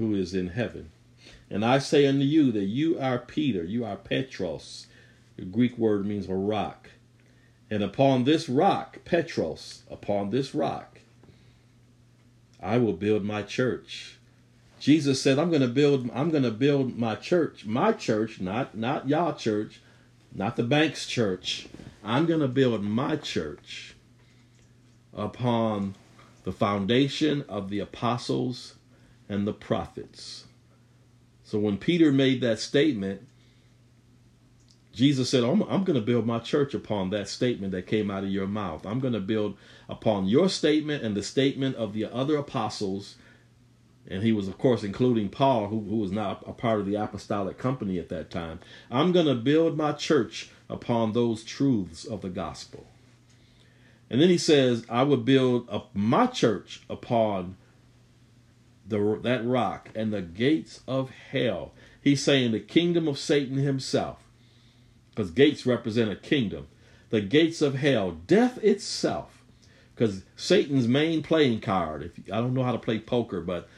who 0.00 0.14
is 0.14 0.34
in 0.34 0.48
heaven. 0.48 0.90
And 1.50 1.62
I 1.62 1.78
say 1.78 2.06
unto 2.06 2.24
you 2.24 2.50
that 2.52 2.64
you 2.64 2.98
are 2.98 3.18
Peter, 3.18 3.62
you 3.62 3.84
are 3.84 3.96
Petros. 3.96 4.86
The 5.36 5.44
Greek 5.44 5.76
word 5.76 6.06
means 6.06 6.26
a 6.26 6.34
rock. 6.34 6.88
And 7.70 7.82
upon 7.82 8.24
this 8.24 8.48
rock, 8.48 9.04
Petros, 9.04 9.82
upon 9.90 10.30
this 10.30 10.54
rock, 10.54 11.00
I 12.62 12.78
will 12.78 12.94
build 12.94 13.24
my 13.24 13.42
church 13.42 14.16
Jesus 14.80 15.20
said, 15.20 15.38
"I'm 15.38 15.50
going 15.50 15.62
to 15.62 15.68
build. 15.68 16.10
I'm 16.12 16.30
going 16.30 16.42
to 16.42 16.50
build 16.50 16.98
my 16.98 17.14
church. 17.14 17.66
My 17.66 17.92
church, 17.92 18.40
not 18.40 18.76
not 18.76 19.08
y'all 19.08 19.34
church, 19.34 19.80
not 20.34 20.56
the 20.56 20.62
bank's 20.62 21.06
church. 21.06 21.68
I'm 22.02 22.26
going 22.26 22.40
to 22.40 22.48
build 22.48 22.82
my 22.82 23.16
church 23.16 23.94
upon 25.12 25.96
the 26.44 26.52
foundation 26.52 27.44
of 27.46 27.68
the 27.68 27.78
apostles 27.78 28.74
and 29.28 29.46
the 29.46 29.52
prophets." 29.52 30.46
So 31.44 31.58
when 31.58 31.76
Peter 31.76 32.10
made 32.10 32.40
that 32.40 32.60
statement, 32.60 33.26
Jesus 34.92 35.28
said, 35.28 35.42
I'm, 35.42 35.62
I'm 35.62 35.82
going 35.82 35.98
to 35.98 36.04
build 36.04 36.26
my 36.26 36.38
church 36.38 36.74
upon 36.74 37.10
that 37.10 37.28
statement 37.28 37.72
that 37.72 37.86
came 37.86 38.10
out 38.10 38.22
of 38.22 38.30
your 38.30 38.46
mouth. 38.46 38.86
I'm 38.86 39.00
going 39.00 39.14
to 39.14 39.20
build 39.20 39.56
upon 39.88 40.26
your 40.26 40.48
statement 40.48 41.02
and 41.02 41.16
the 41.16 41.22
statement 41.22 41.76
of 41.76 41.92
the 41.92 42.04
other 42.04 42.36
apostles 42.36 43.16
and 44.10 44.24
he 44.24 44.32
was, 44.32 44.48
of 44.48 44.58
course, 44.58 44.82
including 44.82 45.28
Paul, 45.28 45.68
who, 45.68 45.80
who 45.88 45.96
was 45.96 46.10
not 46.10 46.42
a 46.46 46.52
part 46.52 46.80
of 46.80 46.86
the 46.86 46.96
apostolic 46.96 47.56
company 47.56 47.98
at 47.98 48.08
that 48.08 48.28
time. 48.28 48.58
I'm 48.90 49.12
going 49.12 49.26
to 49.26 49.36
build 49.36 49.76
my 49.76 49.92
church 49.92 50.50
upon 50.68 51.12
those 51.12 51.44
truths 51.44 52.04
of 52.04 52.20
the 52.20 52.28
gospel. 52.28 52.86
And 54.10 54.20
then 54.20 54.28
he 54.28 54.38
says, 54.38 54.84
I 54.88 55.04
will 55.04 55.16
build 55.16 55.68
up 55.70 55.90
my 55.94 56.26
church 56.26 56.82
upon 56.90 57.56
the, 58.86 59.20
that 59.22 59.46
rock 59.46 59.90
and 59.94 60.12
the 60.12 60.22
gates 60.22 60.80
of 60.88 61.10
hell. 61.10 61.72
He's 62.02 62.22
saying 62.22 62.50
the 62.50 62.60
kingdom 62.60 63.06
of 63.06 63.18
Satan 63.18 63.58
himself, 63.58 64.18
because 65.10 65.30
gates 65.30 65.64
represent 65.64 66.10
a 66.10 66.16
kingdom. 66.16 66.66
The 67.10 67.20
gates 67.20 67.62
of 67.62 67.76
hell, 67.76 68.12
death 68.26 68.58
itself, 68.64 69.44
because 69.94 70.22
Satan's 70.34 70.88
main 70.88 71.22
playing 71.22 71.60
card. 71.60 72.02
If 72.02 72.32
I 72.32 72.38
don't 72.38 72.54
know 72.54 72.64
how 72.64 72.72
to 72.72 72.78
play 72.78 72.98
poker, 72.98 73.40
but 73.40 73.68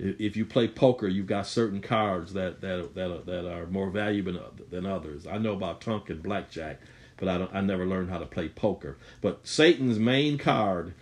if 0.00 0.36
you 0.36 0.46
play 0.46 0.66
poker, 0.66 1.06
you've 1.06 1.26
got 1.26 1.46
certain 1.46 1.80
cards 1.80 2.32
that 2.32 2.60
that 2.62 2.94
that 2.94 3.10
are, 3.10 3.22
that 3.22 3.50
are 3.50 3.66
more 3.66 3.90
valuable 3.90 4.40
than 4.70 4.86
others. 4.86 5.26
I 5.26 5.38
know 5.38 5.52
about 5.52 5.80
Tunk 5.80 6.08
and 6.08 6.22
blackjack, 6.22 6.80
but 7.18 7.28
I 7.28 7.38
don't. 7.38 7.54
I 7.54 7.60
never 7.60 7.84
learned 7.84 8.10
how 8.10 8.18
to 8.18 8.26
play 8.26 8.48
poker. 8.48 8.96
But 9.20 9.46
Satan's 9.46 9.98
main 9.98 10.38
card 10.38 10.94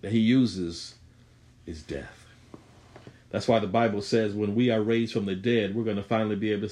that 0.00 0.12
he 0.12 0.20
uses 0.20 0.94
is 1.66 1.82
death. 1.82 2.26
That's 3.30 3.48
why 3.48 3.58
the 3.58 3.66
Bible 3.66 4.02
says 4.02 4.34
when 4.34 4.54
we 4.54 4.70
are 4.70 4.82
raised 4.82 5.12
from 5.12 5.26
the 5.26 5.34
dead, 5.34 5.74
we're 5.74 5.84
going 5.84 5.96
to 5.96 6.02
finally 6.02 6.36
be 6.36 6.52
able 6.52 6.62
to 6.62 6.68
say. 6.68 6.70